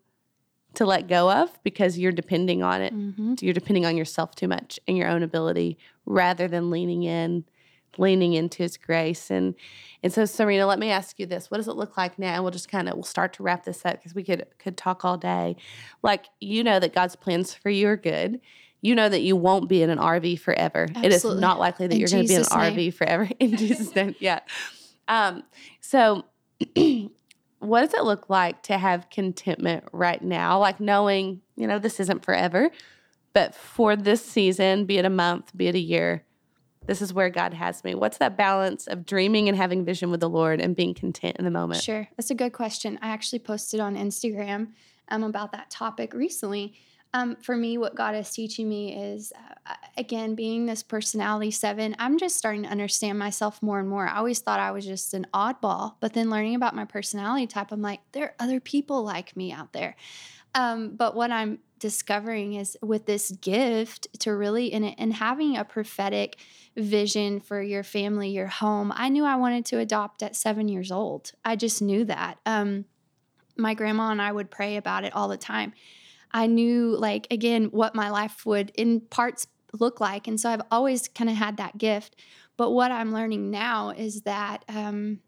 to 0.76 0.86
let 0.86 1.08
go 1.08 1.32
of 1.32 1.50
because 1.64 1.98
you're 1.98 2.12
depending 2.12 2.62
on 2.64 2.82
it? 2.82 2.94
Mhm. 2.94 3.42
You're 3.42 3.54
depending 3.54 3.86
on 3.86 3.98
yourself 3.98 4.36
too 4.36 4.48
much 4.48 4.80
and 4.88 4.96
your 4.98 5.08
own 5.08 5.24
ability 5.24 5.78
rather 6.06 6.48
than 6.48 6.70
leaning 6.70 7.04
in, 7.04 7.46
leaning 7.98 8.34
into 8.34 8.64
His 8.64 8.78
grace. 8.78 9.32
And 9.32 9.56
and 10.04 10.14
so, 10.14 10.26
Serena, 10.26 10.68
let 10.68 10.78
me 10.78 10.92
ask 10.92 11.18
you 11.20 11.26
this: 11.26 11.50
What 11.50 11.58
does 11.58 11.68
it 11.68 11.76
look 11.76 11.98
like 11.98 12.20
now? 12.20 12.34
And 12.36 12.44
we'll 12.44 12.52
just 12.52 12.70
kind 12.70 12.88
of 12.88 12.94
we'll 12.96 13.04
start 13.04 13.34
to 13.34 13.44
wrap 13.44 13.64
this 13.64 13.86
up 13.86 13.94
because 13.98 14.14
we 14.14 14.24
could 14.24 14.46
could 14.60 14.78
talk 14.78 15.04
all 15.04 15.18
day. 15.18 15.56
Like 16.04 16.26
you 16.40 16.64
know 16.64 16.80
that 16.80 16.94
God's 16.94 17.16
plans 17.16 17.54
for 17.56 17.70
you 17.72 17.88
are 17.88 17.98
good. 17.98 18.40
You 18.82 18.94
know 18.94 19.10
that 19.10 19.22
you 19.22 19.36
won't 19.36 19.68
be 19.68 19.82
in 19.82 19.90
an 19.90 19.98
RV 19.98 20.40
forever. 20.40 20.88
It 21.04 21.12
is 21.12 21.24
not 21.26 21.58
likely 21.60 21.88
that 21.88 21.96
In 21.96 22.00
you're 22.00 22.10
going 22.10 22.24
to 22.24 22.28
be 22.28 22.36
in 22.36 22.42
an 22.44 22.76
name. 22.76 22.78
RV 22.78 22.94
forever. 22.94 23.28
In 23.40 23.58
Jesus' 23.58 23.96
name, 23.96 24.16
yeah. 24.20 24.42
Um, 25.08 25.42
so, 25.82 26.26
what 27.68 27.82
does 27.82 27.94
it 27.94 28.04
look 28.04 28.30
like 28.30 28.64
to 28.64 28.78
have 28.78 29.10
contentment 29.10 29.86
right 29.92 30.22
now? 30.22 30.60
Like 30.60 30.80
knowing, 30.80 31.42
you 31.56 31.68
know, 31.68 31.80
this 31.80 32.00
isn't 32.00 32.24
forever, 32.24 32.70
but 33.34 33.54
for 33.54 33.96
this 33.96 34.24
season, 34.24 34.86
be 34.86 34.98
it 34.98 35.06
a 35.06 35.10
month, 35.10 35.56
be 35.56 35.68
it 35.68 35.76
a 35.76 35.80
year, 35.80 36.24
this 36.86 37.02
is 37.02 37.14
where 37.14 37.30
God 37.30 37.54
has 37.54 37.84
me. 37.84 37.94
What's 37.94 38.18
that 38.18 38.38
balance 38.38 38.88
of 38.88 39.06
dreaming 39.06 39.50
and 39.50 39.58
having 39.58 39.84
vision 39.84 40.10
with 40.10 40.22
the 40.22 40.30
Lord 40.30 40.62
and 40.62 40.76
being 40.76 40.94
content 40.94 41.36
in 41.38 41.46
the 41.46 41.52
moment? 41.52 41.84
Sure. 41.84 42.08
That's 42.16 42.32
a 42.32 42.36
good 42.36 42.54
question. 42.54 42.98
I 43.02 43.10
actually 43.10 43.40
posted 43.40 43.80
on 43.80 43.96
Instagram 43.96 44.70
um, 45.10 45.24
about 45.24 45.52
that 45.52 45.70
topic 45.70 46.14
recently. 46.14 46.74
Um, 47.14 47.38
for 47.38 47.56
me, 47.56 47.78
what 47.78 47.96
God 47.96 48.16
is 48.16 48.32
teaching 48.32 48.68
me 48.68 48.96
is, 48.96 49.32
uh, 49.66 49.74
again, 49.98 50.36
being 50.36 50.66
this 50.66 50.84
personality 50.84 51.52
seven, 51.52 51.96
I'm 52.00 52.18
just 52.18 52.36
starting 52.36 52.64
to 52.64 52.70
understand 52.70 53.18
myself 53.18 53.62
more 53.62 53.80
and 53.80 53.90
more. 53.90 54.08
I 54.08 54.18
always 54.18 54.40
thought 54.40 54.60
I 54.60 54.72
was 54.72 54.86
just 54.86 55.14
an 55.14 55.26
oddball, 55.34 55.96
but 56.00 56.14
then 56.14 56.30
learning 56.30 56.56
about 56.56 56.76
my 56.76 56.86
personality 56.86 57.48
type, 57.48 57.72
I'm 57.72 57.82
like, 57.82 58.02
there 58.12 58.26
are 58.26 58.36
other 58.40 58.60
people 58.60 59.04
like 59.04 59.36
me 59.36 59.52
out 59.52 59.74
there. 59.74 59.96
Um, 60.54 60.96
but 60.96 61.16
what 61.16 61.32
I'm 61.32 61.60
discovering 61.80 62.54
is 62.56 62.78
with 62.82 63.06
this 63.06 63.32
gift 63.32 64.08
to 64.20 64.36
really 64.36 64.74
in 64.74 64.84
it 64.84 64.96
and 64.98 65.14
having 65.14 65.56
a 65.56 65.64
prophetic 65.64 66.38
vision 66.76 67.40
for 67.40 67.62
your 67.62 67.84
family, 67.84 68.30
your 68.30 68.48
home. 68.48 68.92
I 68.96 69.10
knew 69.10 69.24
I 69.24 69.36
wanted 69.36 69.66
to 69.68 69.80
adopt 69.80 70.24
at 70.24 70.36
seven 70.36 70.68
years 70.68 70.92
old. 70.92 71.32
I 71.46 71.56
just 71.56 71.82
knew 71.82 72.06
that. 72.06 72.40
Um, 72.46 72.86
my 73.56 73.74
grandma 73.74 74.12
and 74.12 74.22
I 74.22 74.32
would 74.32 74.52
pray 74.52 74.78
about 74.78 75.04
it 75.04 75.16
all 75.16 75.28
the 75.28 75.38
time. 75.38 75.74
I 76.32 76.48
knew, 76.48 76.96
like, 76.98 77.28
again, 77.32 77.66
what 77.66 77.96
my 77.96 78.10
life 78.10 78.46
would 78.46 78.72
in 78.76 79.02
parts 79.02 79.48
look 79.74 80.00
like. 80.00 80.28
And 80.28 80.40
so 80.40 80.50
I've 80.50 80.62
always 80.72 81.08
kind 81.08 81.30
of 81.30 81.36
had 81.36 81.58
that 81.58 81.78
gift. 81.78 82.16
But 82.58 82.72
what 82.72 82.92
I'm 82.92 83.14
learning 83.14 83.52
now 83.52 83.90
is 83.90 84.22
that 84.22 84.66
um, 84.68 85.20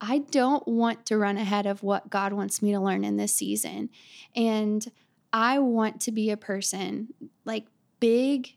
I 0.00 0.18
don't 0.18 0.66
want 0.66 1.06
to 1.06 1.18
run 1.18 1.36
ahead 1.36 1.66
of 1.66 1.82
what 1.82 2.08
God 2.08 2.32
wants 2.32 2.62
me 2.62 2.72
to 2.72 2.80
learn 2.80 3.04
in 3.04 3.16
this 3.16 3.34
season. 3.34 3.90
And 4.34 4.84
I 5.32 5.58
want 5.58 6.00
to 6.02 6.12
be 6.12 6.30
a 6.30 6.36
person 6.36 7.08
like 7.44 7.66
big 8.00 8.56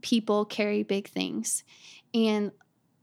people 0.00 0.44
carry 0.44 0.82
big 0.82 1.08
things. 1.08 1.64
And 2.14 2.52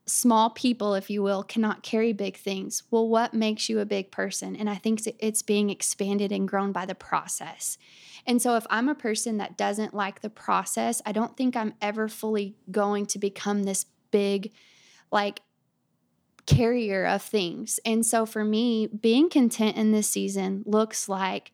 small 0.06 0.50
people, 0.50 0.96
if 0.96 1.10
you 1.10 1.24
will, 1.24 1.44
cannot 1.44 1.84
carry 1.84 2.14
big 2.14 2.38
things. 2.38 2.84
Well, 2.92 3.08
what 3.08 3.34
makes 3.34 3.70
you 3.70 3.80
a 3.80 3.86
big 3.86 4.12
person? 4.12 4.56
And 4.56 4.70
I 4.70 4.76
think 4.76 5.02
it's 5.20 5.42
being 5.42 5.70
expanded 5.70 6.32
and 6.32 6.48
grown 6.48 6.72
by 6.72 6.86
the 6.86 6.96
process. 6.96 7.78
And 8.26 8.42
so, 8.42 8.56
if 8.56 8.66
I'm 8.70 8.90
a 8.90 8.96
person 8.96 9.38
that 9.38 9.58
doesn't 9.58 9.94
like 9.94 10.22
the 10.22 10.30
process, 10.30 11.02
I 11.06 11.12
don't 11.12 11.36
think 11.36 11.56
I'm 11.56 11.74
ever 11.82 12.08
fully 12.08 12.56
going 12.72 13.06
to 13.08 13.20
become 13.20 13.64
this 13.64 13.86
big, 14.12 14.52
like, 15.12 15.42
carrier 16.46 17.06
of 17.06 17.22
things. 17.22 17.80
And 17.86 18.06
so, 18.06 18.26
for 18.26 18.44
me, 18.44 18.88
being 18.88 19.30
content 19.30 19.78
in 19.78 19.92
this 19.92 20.10
season 20.10 20.64
looks 20.66 21.10
like 21.10 21.52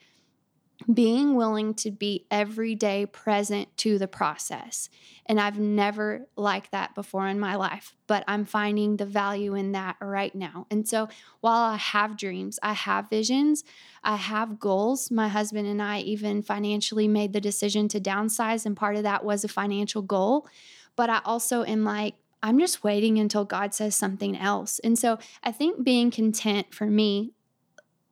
being 0.94 1.36
willing 1.36 1.74
to 1.74 1.92
be 1.92 2.26
every 2.32 2.74
day 2.74 3.06
present 3.06 3.76
to 3.78 3.98
the 3.98 4.08
process. 4.08 4.90
And 5.26 5.40
I've 5.40 5.60
never 5.60 6.28
liked 6.36 6.72
that 6.72 6.96
before 6.96 7.28
in 7.28 7.40
my 7.40 7.56
life, 7.56 7.96
but 8.08 8.24
I'm 8.28 8.46
finding 8.46 8.98
the 8.98 9.06
value 9.06 9.56
in 9.56 9.74
that 9.74 9.98
right 10.02 10.34
now. 10.34 10.66
And 10.72 10.88
so 10.88 11.10
while 11.42 11.62
I 11.62 11.76
have 11.76 12.18
dreams, 12.18 12.60
I 12.64 12.74
have 12.74 13.10
visions, 13.10 13.64
I 14.04 14.16
have 14.16 14.60
goals. 14.60 15.12
My 15.12 15.28
husband 15.28 15.68
and 15.68 15.82
I 15.82 16.00
even 16.00 16.42
financially 16.42 17.08
made 17.08 17.34
the 17.34 17.42
decision 17.42 17.88
to 17.90 18.00
downsize, 18.00 18.66
and 18.66 18.76
part 18.76 18.96
of 18.96 19.04
that 19.04 19.26
was 19.26 19.44
a 19.44 19.50
financial 19.50 20.02
goal. 20.02 20.48
But 20.96 21.10
I 21.10 21.22
also 21.26 21.64
am 21.64 21.84
like, 21.84 22.16
I'm 22.42 22.58
just 22.58 22.84
waiting 22.84 23.20
until 23.20 23.44
God 23.44 23.74
says 23.74 23.96
something 23.96 24.38
else. 24.38 24.80
And 24.80 24.98
so 24.98 25.20
I 25.44 25.52
think 25.52 25.84
being 25.84 26.10
content 26.10 26.74
for 26.74 26.86
me 26.86 27.34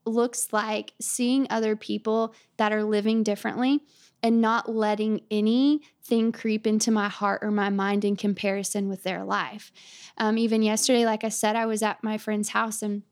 looks 0.07 0.49
like 0.51 0.93
seeing 0.99 1.47
other 1.49 1.75
people 1.75 2.33
that 2.57 2.71
are 2.71 2.83
living 2.83 3.23
differently 3.23 3.81
and 4.23 4.41
not 4.41 4.73
letting 4.73 5.21
anything 5.29 6.31
creep 6.31 6.65
into 6.65 6.91
my 6.91 7.07
heart 7.07 7.43
or 7.43 7.51
my 7.51 7.69
mind 7.69 8.03
in 8.03 8.15
comparison 8.15 8.89
with 8.89 9.03
their 9.03 9.23
life. 9.23 9.71
Um, 10.17 10.37
even 10.37 10.63
yesterday, 10.63 11.05
like 11.05 11.23
I 11.23 11.29
said, 11.29 11.55
I 11.55 11.65
was 11.65 11.83
at 11.83 12.03
my 12.03 12.17
friend's 12.17 12.49
house 12.49 12.81
and 12.81 13.03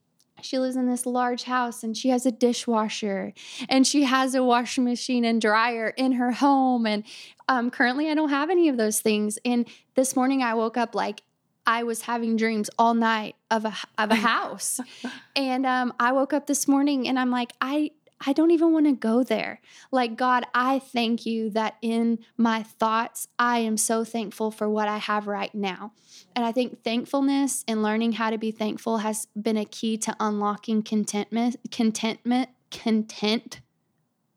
she 0.42 0.60
lives 0.60 0.76
in 0.76 0.88
this 0.88 1.06
large 1.06 1.44
house 1.44 1.84
and 1.84 1.96
she 1.96 2.10
has 2.10 2.26
a 2.26 2.32
dishwasher 2.32 3.34
and 3.70 3.88
she 3.88 4.04
has 4.04 4.36
a 4.36 4.44
washing 4.44 4.84
machine 4.84 5.24
and 5.24 5.42
dryer 5.42 5.90
in 5.90 6.14
her 6.14 6.32
home. 6.32 6.86
And 6.86 7.04
um, 7.48 7.70
currently, 7.70 8.10
I 8.10 8.16
don't 8.16 8.30
have 8.30 8.50
any 8.50 8.68
of 8.68 8.78
those 8.78 9.00
things. 9.00 9.40
And 9.46 9.68
this 9.96 10.16
morning, 10.16 10.42
I 10.44 10.56
woke 10.56 10.78
up 10.78 10.96
like 10.96 11.22
I 11.66 11.84
was 11.84 12.02
having 12.02 12.38
dreams 12.38 12.70
all 12.78 12.94
night 12.94 13.36
of 13.50 13.66
a 13.66 13.74
of 13.98 14.12
a 14.12 14.16
house, 14.16 14.80
and 15.36 15.66
um, 15.66 15.94
I 16.00 16.12
woke 16.12 16.34
up 16.34 16.48
this 16.48 16.68
morning 16.68 17.08
and 17.08 17.18
I'm 17.20 17.32
like, 17.32 17.54
I 17.62 17.92
I 18.26 18.34
don't 18.34 18.52
even 18.52 18.72
want 18.72 18.86
to 18.86 18.94
go 18.94 19.24
there. 19.24 19.62
Like 19.92 20.16
God, 20.16 20.46
I 20.54 20.80
thank 20.80 21.26
you 21.26 21.50
that 21.52 21.76
in 21.82 22.20
my 22.38 22.64
thoughts, 22.64 23.28
I 23.38 23.60
am 23.60 23.78
so 23.78 24.04
thankful 24.04 24.52
for 24.52 24.70
what 24.70 24.88
I 24.88 24.98
have 24.98 25.28
right 25.28 25.54
now, 25.54 25.94
and 26.36 26.46
I 26.46 26.52
think 26.52 26.84
thankfulness 26.84 27.64
and 27.68 27.84
learning 27.84 28.14
how 28.14 28.30
to 28.30 28.38
be 28.38 28.52
thankful 28.52 29.00
has 29.00 29.28
been 29.40 29.58
a 29.58 29.66
key 29.66 29.98
to 29.98 30.16
unlocking 30.20 30.84
contentment, 30.84 31.58
contentment, 31.72 32.50
content 32.72 33.62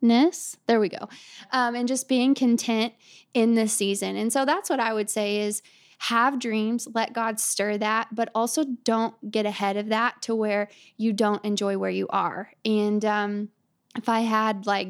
there 0.00 0.78
we 0.78 0.88
go. 0.88 1.08
Um, 1.50 1.74
and 1.74 1.88
just 1.88 2.08
being 2.08 2.34
content 2.34 2.92
in 3.34 3.54
this 3.54 3.72
season. 3.72 4.16
And 4.16 4.32
so 4.32 4.44
that's 4.44 4.70
what 4.70 4.80
i 4.80 4.92
would 4.92 5.10
say 5.10 5.40
is 5.40 5.62
have 5.98 6.38
dreams, 6.38 6.88
let 6.94 7.12
God 7.12 7.40
stir 7.40 7.76
that, 7.78 8.08
but 8.12 8.30
also 8.34 8.64
don't 8.84 9.30
get 9.30 9.46
ahead 9.46 9.76
of 9.76 9.88
that 9.88 10.22
to 10.22 10.34
where 10.34 10.68
you 10.96 11.12
don't 11.12 11.44
enjoy 11.44 11.76
where 11.76 11.90
you 11.90 12.06
are. 12.08 12.52
And 12.64 13.04
um, 13.04 13.48
if 13.96 14.08
I 14.08 14.20
had 14.20 14.66
like 14.66 14.88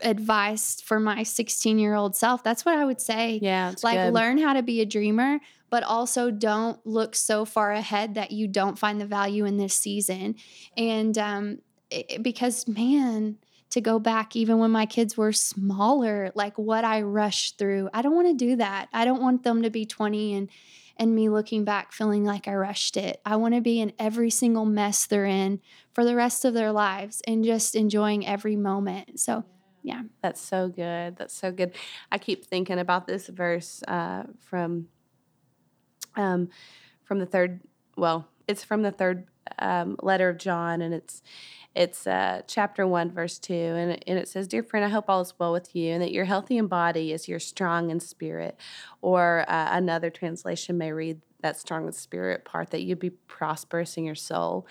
advice 0.00 0.80
for 0.80 0.98
my 0.98 1.22
16 1.22 1.78
year 1.78 1.94
old 1.94 2.16
self, 2.16 2.42
that's 2.42 2.64
what 2.64 2.76
I 2.76 2.84
would 2.86 3.00
say. 3.00 3.38
Yeah. 3.42 3.74
Like, 3.82 3.98
good. 3.98 4.14
learn 4.14 4.38
how 4.38 4.54
to 4.54 4.62
be 4.62 4.80
a 4.80 4.86
dreamer, 4.86 5.40
but 5.68 5.82
also 5.82 6.30
don't 6.30 6.84
look 6.86 7.14
so 7.14 7.44
far 7.44 7.72
ahead 7.72 8.14
that 8.14 8.30
you 8.30 8.48
don't 8.48 8.78
find 8.78 8.98
the 8.98 9.06
value 9.06 9.44
in 9.44 9.58
this 9.58 9.74
season. 9.74 10.36
And 10.74 11.16
um, 11.18 11.58
it, 11.90 12.22
because, 12.22 12.66
man, 12.66 13.36
to 13.70 13.80
go 13.80 13.98
back 13.98 14.34
even 14.34 14.58
when 14.58 14.70
my 14.70 14.86
kids 14.86 15.16
were 15.16 15.32
smaller, 15.32 16.32
like 16.34 16.58
what 16.58 16.84
I 16.84 17.02
rushed 17.02 17.58
through. 17.58 17.88
I 17.94 18.02
don't 18.02 18.14
want 18.14 18.28
to 18.28 18.34
do 18.34 18.56
that. 18.56 18.88
I 18.92 19.04
don't 19.04 19.22
want 19.22 19.44
them 19.44 19.62
to 19.62 19.70
be 19.70 19.86
20 19.86 20.34
and 20.34 20.50
and 20.96 21.14
me 21.14 21.30
looking 21.30 21.64
back 21.64 21.92
feeling 21.92 22.24
like 22.24 22.46
I 22.46 22.54
rushed 22.54 22.98
it. 22.98 23.22
I 23.24 23.36
want 23.36 23.54
to 23.54 23.62
be 23.62 23.80
in 23.80 23.94
every 23.98 24.28
single 24.28 24.66
mess 24.66 25.06
they're 25.06 25.24
in 25.24 25.60
for 25.94 26.04
the 26.04 26.14
rest 26.14 26.44
of 26.44 26.52
their 26.52 26.72
lives 26.72 27.22
and 27.26 27.42
just 27.42 27.74
enjoying 27.74 28.26
every 28.26 28.54
moment. 28.54 29.18
So, 29.18 29.44
yeah. 29.82 30.02
That's 30.20 30.42
so 30.42 30.68
good. 30.68 31.16
That's 31.16 31.34
so 31.34 31.52
good. 31.52 31.74
I 32.12 32.18
keep 32.18 32.44
thinking 32.44 32.78
about 32.78 33.06
this 33.06 33.28
verse 33.28 33.82
uh, 33.88 34.24
from 34.40 34.88
um, 36.16 36.50
from 37.04 37.18
the 37.18 37.26
third. 37.26 37.60
Well, 37.96 38.28
it's 38.46 38.62
from 38.62 38.82
the 38.82 38.92
third 38.92 39.26
um, 39.60 39.96
letter 40.02 40.28
of 40.28 40.38
John, 40.38 40.82
and 40.82 40.94
it's 40.94 41.22
it's 41.72 42.04
uh, 42.04 42.42
chapter 42.48 42.84
1, 42.84 43.12
verse 43.12 43.38
2, 43.38 43.54
and 43.54 44.08
and 44.08 44.18
it 44.18 44.28
says, 44.28 44.48
Dear 44.48 44.62
friend, 44.62 44.84
I 44.84 44.88
hope 44.88 45.04
all 45.08 45.20
is 45.20 45.34
well 45.38 45.52
with 45.52 45.74
you, 45.76 45.92
and 45.92 46.02
that 46.02 46.12
you're 46.12 46.24
healthy 46.24 46.56
in 46.56 46.66
body 46.66 47.12
as 47.12 47.28
you're 47.28 47.38
strong 47.38 47.90
in 47.90 48.00
spirit. 48.00 48.56
Or 49.02 49.44
uh, 49.48 49.68
another 49.70 50.10
translation 50.10 50.78
may 50.78 50.92
read 50.92 51.20
that 51.42 51.58
strong 51.58 51.86
in 51.86 51.92
spirit 51.92 52.44
part, 52.44 52.70
that 52.70 52.82
you'd 52.82 52.98
be 52.98 53.10
prosperous 53.10 53.96
in 53.96 54.04
your 54.04 54.14
soul. 54.14 54.66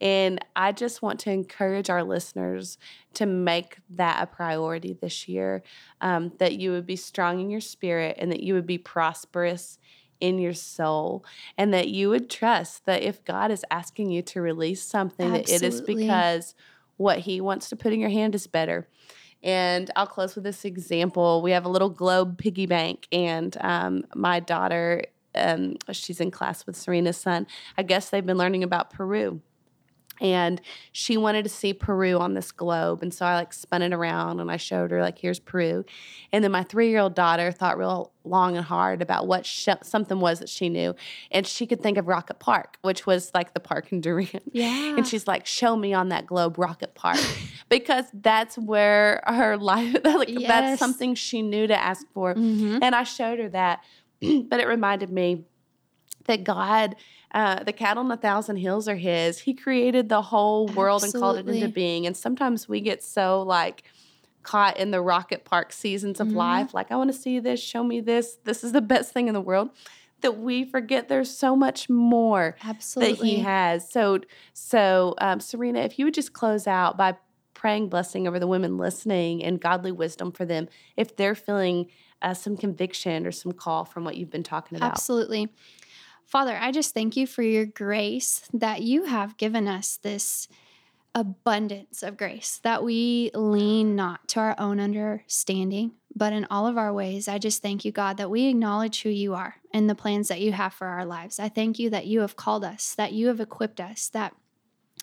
And 0.00 0.44
I 0.56 0.72
just 0.72 1.02
want 1.02 1.20
to 1.20 1.30
encourage 1.30 1.90
our 1.90 2.02
listeners 2.02 2.78
to 3.14 3.26
make 3.26 3.78
that 3.90 4.22
a 4.22 4.26
priority 4.26 4.92
this 4.92 5.28
year, 5.28 5.62
um, 6.00 6.32
that 6.38 6.54
you 6.54 6.72
would 6.72 6.86
be 6.86 6.96
strong 6.96 7.40
in 7.40 7.50
your 7.50 7.60
spirit 7.60 8.16
and 8.18 8.30
that 8.32 8.42
you 8.42 8.54
would 8.54 8.66
be 8.66 8.78
prosperous 8.78 9.78
in 10.20 10.38
your 10.38 10.54
soul 10.54 11.24
and 11.58 11.72
that 11.72 11.88
you 11.88 12.08
would 12.10 12.30
trust 12.30 12.86
that 12.86 13.02
if 13.02 13.24
God 13.24 13.50
is 13.50 13.64
asking 13.70 14.10
you 14.10 14.22
to 14.22 14.40
release 14.40 14.82
something 14.82 15.34
Absolutely. 15.34 15.58
that 15.58 15.64
it 15.64 15.66
is 15.66 15.80
because 15.80 16.54
what 16.96 17.20
he 17.20 17.40
wants 17.40 17.68
to 17.68 17.76
put 17.76 17.92
in 17.92 18.00
your 18.00 18.10
hand 18.10 18.34
is 18.34 18.46
better. 18.46 18.88
And 19.42 19.90
I'll 19.94 20.06
close 20.06 20.34
with 20.34 20.44
this 20.44 20.64
example. 20.64 21.42
We 21.42 21.50
have 21.50 21.66
a 21.66 21.68
little 21.68 21.90
globe 21.90 22.38
piggy 22.38 22.64
bank, 22.64 23.06
and 23.12 23.54
um, 23.60 24.04
my 24.14 24.40
daughter, 24.40 25.04
um, 25.34 25.76
she's 25.92 26.18
in 26.18 26.30
class 26.30 26.64
with 26.64 26.76
Serena's 26.76 27.18
son. 27.18 27.46
I 27.76 27.82
guess 27.82 28.08
they've 28.08 28.24
been 28.24 28.38
learning 28.38 28.62
about 28.62 28.90
Peru 28.90 29.42
and 30.20 30.60
she 30.92 31.16
wanted 31.16 31.42
to 31.44 31.48
see 31.48 31.72
Peru 31.72 32.18
on 32.18 32.34
this 32.34 32.52
globe. 32.52 33.02
And 33.02 33.12
so 33.12 33.26
I 33.26 33.34
like 33.34 33.52
spun 33.52 33.82
it 33.82 33.92
around 33.92 34.40
and 34.40 34.50
I 34.50 34.56
showed 34.56 34.90
her, 34.90 35.00
like, 35.00 35.18
here's 35.18 35.38
Peru. 35.38 35.84
And 36.32 36.44
then 36.44 36.52
my 36.52 36.62
three 36.62 36.88
year 36.88 37.00
old 37.00 37.14
daughter 37.14 37.50
thought 37.50 37.78
real 37.78 38.12
long 38.24 38.56
and 38.56 38.64
hard 38.64 39.02
about 39.02 39.26
what 39.26 39.44
sh- 39.44 39.68
something 39.82 40.20
was 40.20 40.38
that 40.38 40.48
she 40.48 40.68
knew. 40.68 40.94
And 41.30 41.46
she 41.46 41.66
could 41.66 41.82
think 41.82 41.98
of 41.98 42.06
Rocket 42.06 42.38
Park, 42.38 42.78
which 42.82 43.06
was 43.06 43.30
like 43.34 43.54
the 43.54 43.60
park 43.60 43.92
in 43.92 44.00
Durant. 44.00 44.44
Yeah. 44.52 44.96
And 44.96 45.06
she's 45.06 45.26
like, 45.26 45.46
show 45.46 45.76
me 45.76 45.92
on 45.92 46.08
that 46.10 46.26
globe 46.26 46.58
Rocket 46.58 46.94
Park. 46.94 47.18
because 47.68 48.06
that's 48.14 48.56
where 48.56 49.22
her 49.26 49.56
life, 49.56 49.96
like, 50.04 50.28
yes. 50.28 50.48
that's 50.48 50.78
something 50.78 51.14
she 51.14 51.42
knew 51.42 51.66
to 51.66 51.76
ask 51.76 52.06
for. 52.12 52.34
Mm-hmm. 52.34 52.78
And 52.82 52.94
I 52.94 53.02
showed 53.02 53.38
her 53.40 53.48
that. 53.50 53.80
but 54.20 54.60
it 54.60 54.68
reminded 54.68 55.10
me 55.10 55.44
that 56.24 56.44
God 56.44 56.96
uh, 57.34 57.64
the 57.64 57.72
cattle 57.72 58.04
on 58.04 58.10
a 58.12 58.16
thousand 58.16 58.56
hills 58.56 58.86
are 58.86 58.94
his. 58.94 59.40
He 59.40 59.54
created 59.54 60.08
the 60.08 60.22
whole 60.22 60.68
world 60.68 61.02
Absolutely. 61.02 61.18
and 61.18 61.46
called 61.46 61.48
it 61.48 61.62
into 61.62 61.74
being. 61.74 62.06
And 62.06 62.16
sometimes 62.16 62.68
we 62.68 62.80
get 62.80 63.02
so 63.02 63.42
like 63.42 63.82
caught 64.44 64.76
in 64.76 64.92
the 64.92 65.00
rocket 65.00 65.44
park 65.44 65.72
seasons 65.72 66.20
of 66.20 66.28
mm-hmm. 66.28 66.36
life, 66.36 66.74
like 66.74 66.92
I 66.92 66.96
want 66.96 67.12
to 67.12 67.18
see 67.18 67.40
this, 67.40 67.60
show 67.60 67.82
me 67.82 68.00
this, 68.00 68.38
this 68.44 68.62
is 68.62 68.70
the 68.70 68.80
best 68.80 69.12
thing 69.12 69.26
in 69.26 69.34
the 69.34 69.40
world. 69.40 69.70
That 70.20 70.38
we 70.38 70.64
forget 70.64 71.08
there's 71.08 71.28
so 71.28 71.56
much 71.56 71.90
more 71.90 72.56
Absolutely. 72.64 73.14
that 73.14 73.24
he 73.24 73.40
has. 73.40 73.90
So, 73.90 74.20
so 74.54 75.14
um, 75.18 75.40
Serena, 75.40 75.80
if 75.80 75.98
you 75.98 76.04
would 76.06 76.14
just 76.14 76.32
close 76.32 76.66
out 76.66 76.96
by 76.96 77.16
praying 77.52 77.88
blessing 77.88 78.28
over 78.28 78.38
the 78.38 78.46
women 78.46 78.78
listening 78.78 79.42
and 79.42 79.60
godly 79.60 79.92
wisdom 79.92 80.30
for 80.30 80.44
them 80.44 80.68
if 80.96 81.16
they're 81.16 81.34
feeling 81.34 81.90
uh, 82.22 82.32
some 82.32 82.56
conviction 82.56 83.26
or 83.26 83.32
some 83.32 83.52
call 83.52 83.84
from 83.84 84.04
what 84.04 84.16
you've 84.16 84.30
been 84.30 84.42
talking 84.42 84.76
about. 84.76 84.92
Absolutely. 84.92 85.50
Father, 86.26 86.56
I 86.60 86.72
just 86.72 86.94
thank 86.94 87.16
you 87.16 87.26
for 87.26 87.42
your 87.42 87.66
grace 87.66 88.48
that 88.52 88.82
you 88.82 89.04
have 89.04 89.36
given 89.36 89.68
us 89.68 89.98
this 90.02 90.48
abundance 91.14 92.02
of 92.02 92.16
grace, 92.16 92.60
that 92.64 92.82
we 92.82 93.30
lean 93.34 93.94
not 93.94 94.26
to 94.28 94.40
our 94.40 94.56
own 94.58 94.80
understanding, 94.80 95.92
but 96.14 96.32
in 96.32 96.44
all 96.50 96.66
of 96.66 96.76
our 96.76 96.92
ways. 96.92 97.28
I 97.28 97.38
just 97.38 97.62
thank 97.62 97.84
you, 97.84 97.92
God, 97.92 98.16
that 98.16 98.30
we 98.30 98.46
acknowledge 98.46 99.02
who 99.02 99.10
you 99.10 99.34
are 99.34 99.56
and 99.72 99.88
the 99.88 99.94
plans 99.94 100.28
that 100.28 100.40
you 100.40 100.52
have 100.52 100.74
for 100.74 100.88
our 100.88 101.04
lives. 101.04 101.38
I 101.38 101.48
thank 101.48 101.78
you 101.78 101.88
that 101.90 102.06
you 102.06 102.20
have 102.20 102.36
called 102.36 102.64
us, 102.64 102.94
that 102.96 103.12
you 103.12 103.28
have 103.28 103.38
equipped 103.40 103.80
us, 103.80 104.08
that 104.08 104.34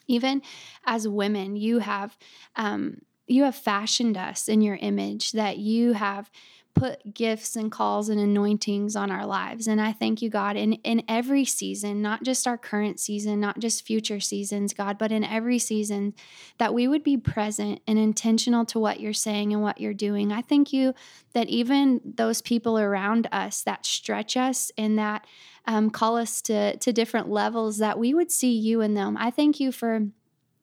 even 0.08 0.42
as 0.86 1.08
women, 1.08 1.56
you 1.56 1.80
have. 1.80 2.18
Um, 2.56 3.02
you 3.28 3.44
have 3.44 3.56
fashioned 3.56 4.18
us 4.18 4.50
in 4.50 4.62
your 4.62 4.76
image, 4.76 5.32
that 5.32 5.58
you 5.58 5.94
have 5.94 6.30
put 6.74 7.14
gifts 7.14 7.56
and 7.56 7.72
calls 7.72 8.10
and 8.10 8.20
anointings 8.20 8.96
on 8.96 9.12
our 9.12 9.26
lives. 9.26 9.68
And 9.68 9.82
I 9.82 9.92
thank 9.92 10.22
you, 10.22 10.30
God, 10.30 10.56
in, 10.56 10.74
in 10.74 11.04
every 11.08 11.46
season, 11.46 12.02
not 12.02 12.24
just 12.24 12.48
our 12.48 12.58
current 12.58 13.00
season, 13.00 13.40
not 13.40 13.60
just 13.60 13.86
future 13.86 14.20
seasons, 14.20 14.74
God, 14.74 14.98
but 14.98 15.12
in 15.12 15.24
every 15.24 15.60
season, 15.60 16.14
that 16.58 16.74
we 16.74 16.88
would 16.88 17.04
be 17.04 17.18
present 17.18 17.82
and 17.88 18.00
intentional 18.00 18.66
to 18.66 18.80
what 18.80 19.00
you're 19.00 19.14
saying 19.14 19.54
and 19.54 19.62
what 19.62 19.80
you're 19.82 19.94
doing. 19.94 20.32
I 20.32 20.42
thank 20.42 20.72
you 20.72 20.94
that 21.34 21.50
even 21.50 22.02
those 22.04 22.42
people 22.42 22.80
around 22.80 23.28
us 23.32 23.64
that 23.64 23.86
stretch 23.86 24.38
us 24.38 24.72
and 24.78 24.98
that 24.98 25.26
um, 25.66 25.90
call 25.90 26.18
us 26.18 26.42
to, 26.44 26.78
to 26.78 26.94
different 26.94 27.30
levels, 27.30 27.78
that 27.78 28.00
we 28.00 28.14
would 28.14 28.32
see 28.32 28.54
you 28.54 28.82
in 28.82 28.94
them. 28.94 29.18
I 29.18 29.30
thank 29.30 29.60
you 29.60 29.72
for 29.72 30.08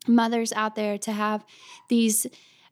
mothers 0.06 0.52
out 0.52 0.74
there 0.74 0.98
to 0.98 1.12
have 1.12 1.44
these 1.88 2.26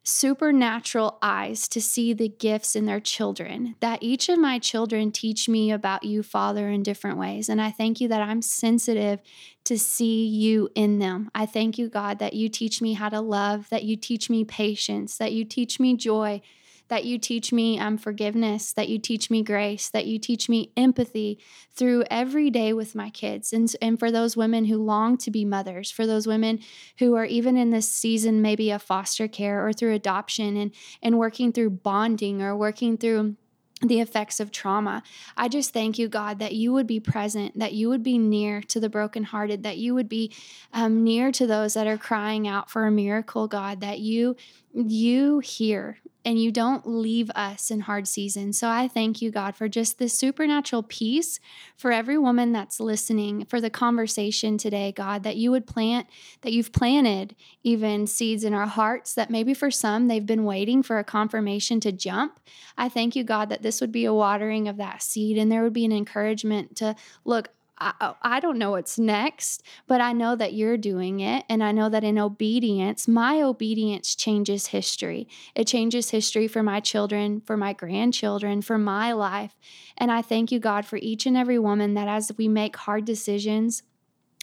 supernatural 0.07 1.17
eyes 1.21 1.67
to 1.67 1.81
see 1.81 2.13
the 2.13 2.29
gifts 2.29 2.77
in 2.77 2.85
their 2.85 2.99
children, 3.01 3.75
that 3.81 4.01
each 4.01 4.29
of 4.29 4.39
my 4.39 4.57
children 4.57 5.11
teach 5.11 5.49
me 5.49 5.69
about 5.69 6.05
you, 6.05 6.23
Father, 6.23 6.69
in 6.69 6.81
different 6.81 7.17
ways. 7.17 7.49
And 7.49 7.61
I 7.61 7.71
thank 7.71 7.99
you 7.99 8.07
that 8.07 8.21
I'm 8.21 8.41
sensitive 8.41 9.19
to 9.65 9.77
see 9.77 10.25
you 10.25 10.69
in 10.75 10.99
them. 10.99 11.29
I 11.35 11.45
thank 11.45 11.77
you, 11.77 11.89
God, 11.89 12.19
that 12.19 12.33
you 12.33 12.47
teach 12.47 12.81
me 12.81 12.93
how 12.93 13.09
to 13.09 13.19
love, 13.19 13.67
that 13.67 13.83
you 13.83 13.97
teach 13.97 14.29
me 14.29 14.45
patience, 14.45 15.17
that 15.17 15.33
you 15.33 15.43
teach 15.43 15.77
me 15.77 15.97
joy, 15.97 16.41
that 16.87 17.05
you 17.05 17.17
teach 17.17 17.51
me 17.51 17.79
um, 17.79 17.97
forgiveness, 17.97 18.71
that 18.73 18.89
you 18.89 18.99
teach 18.99 19.29
me 19.29 19.43
grace, 19.43 19.89
that 19.89 20.05
you 20.05 20.19
teach 20.19 20.47
me 20.47 20.71
empathy 20.77 21.39
through 21.73 22.03
every 22.09 22.49
day 22.49 22.73
with 22.73 22.95
my 22.95 23.09
kids. 23.09 23.53
And, 23.53 23.73
and 23.81 23.99
for 23.99 24.11
those 24.11 24.37
women 24.37 24.65
who 24.65 24.77
long 24.77 25.17
to 25.17 25.31
be 25.31 25.45
mothers, 25.45 25.91
for 25.91 26.07
those 26.07 26.27
women 26.27 26.59
who 26.99 27.15
are 27.15 27.25
even 27.25 27.57
in 27.57 27.69
this 27.69 27.89
season, 27.89 28.41
maybe 28.41 28.71
a 28.71 28.79
foster 28.79 29.27
care 29.27 29.65
or 29.65 29.73
through 29.73 29.93
adoption 29.93 30.57
and, 30.57 30.71
and 31.01 31.17
working 31.17 31.51
through 31.51 31.71
bonding 31.71 32.41
or 32.41 32.55
working 32.55 32.97
through 32.97 33.35
the 33.81 33.99
effects 33.99 34.39
of 34.39 34.51
trauma. 34.51 35.03
I 35.35 35.47
just 35.49 35.71
thank 35.71 35.99
you, 35.99 36.07
God, 36.07 36.39
that 36.39 36.53
you 36.53 36.73
would 36.73 36.87
be 36.87 36.99
present, 36.99 37.59
that 37.59 37.73
you 37.73 37.89
would 37.89 38.01
be 38.01 38.17
near 38.17 38.61
to 38.61 38.79
the 38.79 38.89
brokenhearted, 38.89 39.61
that 39.63 39.77
you 39.77 39.93
would 39.93 40.09
be 40.09 40.33
um, 40.73 41.03
near 41.03 41.31
to 41.33 41.45
those 41.45 41.75
that 41.75 41.85
are 41.85 41.97
crying 41.97 42.47
out 42.47 42.71
for 42.71 42.87
a 42.87 42.91
miracle, 42.91 43.47
God, 43.47 43.81
that 43.81 43.99
you 43.99 44.35
you 44.73 45.39
hear 45.39 45.99
and 46.25 46.41
you 46.41 46.51
don't 46.51 46.85
leave 46.85 47.29
us 47.35 47.71
in 47.71 47.81
hard 47.81 48.07
seasons. 48.07 48.57
So 48.57 48.67
I 48.67 48.87
thank 48.87 49.21
you, 49.21 49.31
God, 49.31 49.55
for 49.55 49.69
just 49.69 49.97
this 49.97 50.17
supernatural 50.17 50.83
peace 50.83 51.39
for 51.77 51.91
every 51.91 52.17
woman 52.17 52.51
that's 52.51 52.79
listening, 52.79 53.45
for 53.45 53.61
the 53.61 53.69
conversation 53.69 54.57
today, 54.57 54.91
God, 54.91 55.23
that 55.23 55.37
you 55.37 55.51
would 55.51 55.65
plant, 55.65 56.07
that 56.41 56.51
you've 56.51 56.73
planted 56.73 57.35
even 57.63 58.07
seeds 58.07 58.43
in 58.43 58.53
our 58.53 58.67
hearts 58.67 59.13
that 59.13 59.29
maybe 59.29 59.53
for 59.53 59.71
some 59.71 60.07
they've 60.07 60.25
been 60.25 60.43
waiting 60.43 60.83
for 60.83 60.99
a 60.99 61.03
confirmation 61.03 61.79
to 61.79 61.91
jump. 61.91 62.39
I 62.77 62.89
thank 62.89 63.15
you, 63.15 63.23
God, 63.23 63.49
that 63.49 63.61
this 63.61 63.79
would 63.79 63.91
be 63.91 64.05
a 64.05 64.13
watering 64.13 64.67
of 64.67 64.77
that 64.77 65.01
seed 65.01 65.37
and 65.37 65.51
there 65.51 65.63
would 65.63 65.73
be 65.73 65.85
an 65.85 65.91
encouragement 65.91 66.75
to 66.77 66.95
look, 67.25 67.49
I, 67.79 67.93
oh, 68.01 68.17
I 68.21 68.39
don't 68.39 68.57
know 68.57 68.71
what's 68.71 68.97
next, 68.97 69.63
but 69.87 70.01
I 70.01 70.13
know 70.13 70.35
that 70.35 70.53
you're 70.53 70.77
doing 70.77 71.19
it. 71.19 71.45
And 71.49 71.63
I 71.63 71.71
know 71.71 71.89
that 71.89 72.03
in 72.03 72.17
obedience, 72.17 73.07
my 73.07 73.41
obedience 73.41 74.15
changes 74.15 74.67
history. 74.67 75.27
It 75.55 75.67
changes 75.67 76.09
history 76.09 76.47
for 76.47 76.63
my 76.63 76.79
children, 76.79 77.41
for 77.41 77.57
my 77.57 77.73
grandchildren, 77.73 78.61
for 78.61 78.77
my 78.77 79.11
life. 79.11 79.55
And 79.97 80.11
I 80.11 80.21
thank 80.21 80.51
you, 80.51 80.59
God, 80.59 80.85
for 80.85 80.97
each 80.97 81.25
and 81.25 81.37
every 81.37 81.59
woman 81.59 81.93
that 81.93 82.07
as 82.07 82.31
we 82.37 82.47
make 82.47 82.75
hard 82.75 83.05
decisions, 83.05 83.83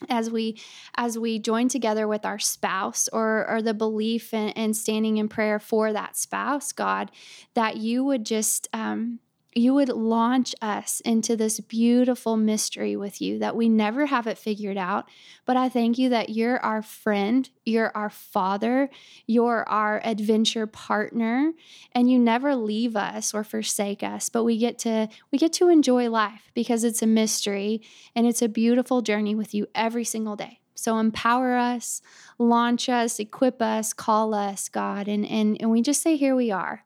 as 0.08 0.28
we 0.30 0.60
as 0.96 1.16
we 1.18 1.38
join 1.38 1.68
together 1.68 2.06
with 2.08 2.24
our 2.24 2.38
spouse 2.38 3.08
or 3.12 3.48
or 3.48 3.62
the 3.62 3.72
belief 3.72 4.34
and, 4.34 4.52
and 4.56 4.76
standing 4.76 5.18
in 5.18 5.28
prayer 5.28 5.60
for 5.60 5.92
that 5.92 6.16
spouse 6.16 6.72
god 6.72 7.12
that 7.54 7.76
you 7.76 8.04
would 8.04 8.26
just 8.26 8.68
um, 8.72 9.20
you 9.54 9.72
would 9.72 9.88
launch 9.88 10.54
us 10.60 11.00
into 11.00 11.36
this 11.36 11.60
beautiful 11.60 12.36
mystery 12.36 12.96
with 12.96 13.20
you 13.20 13.38
that 13.38 13.54
we 13.54 13.68
never 13.68 14.06
have 14.06 14.26
it 14.26 14.36
figured 14.36 14.76
out. 14.76 15.08
But 15.46 15.56
I 15.56 15.68
thank 15.68 15.96
you 15.96 16.08
that 16.08 16.30
you're 16.30 16.58
our 16.58 16.82
friend, 16.82 17.48
you're 17.64 17.96
our 17.96 18.10
father, 18.10 18.90
you're 19.26 19.68
our 19.68 20.00
adventure 20.04 20.66
partner, 20.66 21.52
and 21.92 22.10
you 22.10 22.18
never 22.18 22.56
leave 22.56 22.96
us 22.96 23.32
or 23.32 23.44
forsake 23.44 24.02
us. 24.02 24.28
But 24.28 24.42
we 24.42 24.58
get 24.58 24.78
to 24.80 25.08
we 25.30 25.38
get 25.38 25.52
to 25.54 25.68
enjoy 25.68 26.10
life 26.10 26.50
because 26.54 26.82
it's 26.82 27.02
a 27.02 27.06
mystery 27.06 27.80
and 28.14 28.26
it's 28.26 28.42
a 28.42 28.48
beautiful 28.48 29.02
journey 29.02 29.36
with 29.36 29.54
you 29.54 29.68
every 29.74 30.04
single 30.04 30.34
day. 30.34 30.60
So 30.74 30.98
empower 30.98 31.56
us, 31.56 32.02
launch 32.38 32.88
us, 32.88 33.20
equip 33.20 33.62
us, 33.62 33.92
call 33.92 34.34
us, 34.34 34.68
God, 34.68 35.06
and 35.06 35.24
and, 35.24 35.56
and 35.60 35.70
we 35.70 35.80
just 35.80 36.02
say, 36.02 36.16
here 36.16 36.34
we 36.34 36.50
are. 36.50 36.82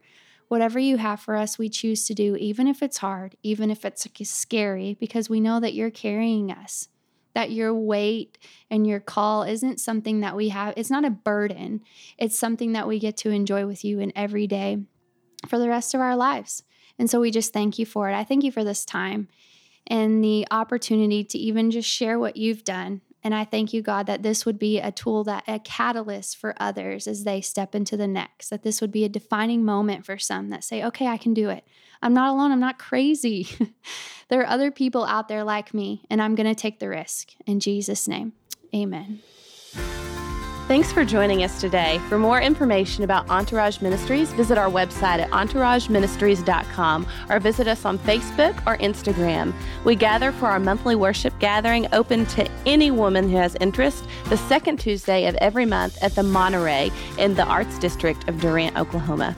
Whatever 0.49 0.79
you 0.79 0.97
have 0.97 1.21
for 1.21 1.37
us, 1.37 1.59
we 1.59 1.69
choose 1.69 2.07
to 2.07 2.15
do, 2.15 2.35
even 2.37 2.67
if 2.67 2.83
it's 2.83 2.99
hard, 2.99 3.37
even 3.43 3.71
if 3.71 3.85
it's 3.85 4.07
scary, 4.29 4.97
because 4.99 5.29
we 5.29 5.41
know 5.41 5.61
that 5.61 5.75
you're 5.75 5.91
carrying 5.91 6.51
us, 6.51 6.89
that 7.35 7.51
your 7.51 7.75
weight 7.75 8.39
and 8.71 8.87
your 8.87 9.01
call 9.01 9.43
isn't 9.43 9.79
something 9.79 10.21
that 10.21 10.35
we 10.35 10.49
have, 10.49 10.75
it's 10.77 10.91
not 10.91 11.05
a 11.05 11.11
burden. 11.11 11.83
It's 12.17 12.39
something 12.39 12.73
that 12.73 12.89
we 12.89 12.99
get 12.99 13.17
to 13.19 13.31
enjoy 13.31 13.67
with 13.67 13.85
you 13.85 14.01
in 14.01 14.13
every 14.17 14.47
day 14.47 14.79
for 15.47 15.59
the 15.59 15.69
rest 15.69 15.95
of 15.95 16.01
our 16.01 16.17
lives. 16.17 16.65
And 16.99 17.09
so 17.09 17.21
we 17.21 17.31
just 17.31 17.53
thank 17.53 17.79
you 17.79 17.87
for 17.87 18.09
it. 18.09 18.15
I 18.15 18.25
thank 18.25 18.43
you 18.43 18.51
for 18.51 18.65
this 18.65 18.85
time 18.85 19.29
and 19.87 20.25
the 20.25 20.47
opportunity 20.51 21.25
to 21.25 21.39
even 21.39 21.71
just 21.71 21.89
share 21.89 22.19
what 22.19 22.37
you've 22.37 22.65
done 22.65 23.03
and 23.29 23.35
I 23.35 23.45
thank 23.45 23.75
you, 23.75 23.83
God, 23.83 24.07
that 24.07 24.23
this 24.23 24.47
would 24.47 24.59
be 24.59 24.79
a 24.79 24.91
tool 24.91 25.23
that 25.25 25.45
a 25.47 25.59
catalyst 25.59 26.39
for 26.39 26.55
others 26.59 27.07
as 27.07 27.25
they 27.25 27.43
step 27.43 27.75
into 27.75 27.95
the 27.95 28.09
next, 28.09 28.49
that 28.49 28.63
this 28.63 28.81
would 28.81 28.91
be 28.91 29.05
a 29.05 29.09
defining 29.11 29.67
moment 29.67 30.07
for 30.07 30.17
some 30.17 30.49
that 30.49 30.65
say, 30.65 30.83
okay, 30.83 31.07
I 31.07 31.19
can 31.19 31.35
do 31.35 31.51
it. 31.51 31.63
I'm 32.01 32.15
not 32.15 32.31
alone. 32.31 32.53
I'm 32.53 32.59
not 32.59 32.79
crazy. 32.79 33.47
there 34.31 34.41
are 34.41 34.47
other 34.47 34.71
people 34.71 35.05
out 35.05 35.29
there 35.29 35.45
like 35.45 35.75
me, 35.75 36.07
and 36.09 36.23
I'm 36.23 36.37
going 36.37 36.47
to 36.47 36.55
take 36.55 36.79
the 36.79 36.89
risk. 36.89 37.35
In 37.45 37.61
Jesus' 37.61 38.09
name, 38.09 38.33
amen. 38.75 39.21
Thanks 40.69 40.93
for 40.93 41.03
joining 41.03 41.45
us 41.45 41.63
today. 41.63 41.99
For 42.11 42.19
more 42.19 42.43
information 42.43 43.03
about 43.03 43.27
Entourage 43.31 43.81
Ministries, 43.81 44.35
visit 44.35 44.59
our 44.59 44.69
website 44.69 45.19
at 45.19 45.31
entourageministries.com 45.31 47.07
or 47.31 47.41
visit 47.41 47.67
us 47.67 47.87
on 47.87 47.99
Facebook 48.01 48.55
or 48.67 48.77
Instagram. 48.77 49.55
We 49.87 49.97
gather 49.97 50.31
for 50.31 50.45
our 50.45 50.61
monthly 50.61 50.95
worship 50.95 51.33
gathering 51.39 51.89
open 51.95 52.27
to 52.27 52.47
any 52.67 52.91
woman 52.91 53.31
who 53.31 53.39
has 53.39 53.57
interest 53.63 54.05
the 54.29 54.37
second 54.37 54.79
Tuesday 54.79 55.25
of 55.27 55.37
every 55.37 55.65
month 55.65 55.97
at 56.03 56.15
the 56.15 56.23
Monterey 56.23 56.91
in 57.17 57.33
the 57.33 57.45
Arts 57.45 57.79
District 57.79 58.29
of 58.29 58.39
Durant, 58.39 58.77
Oklahoma. 58.77 59.35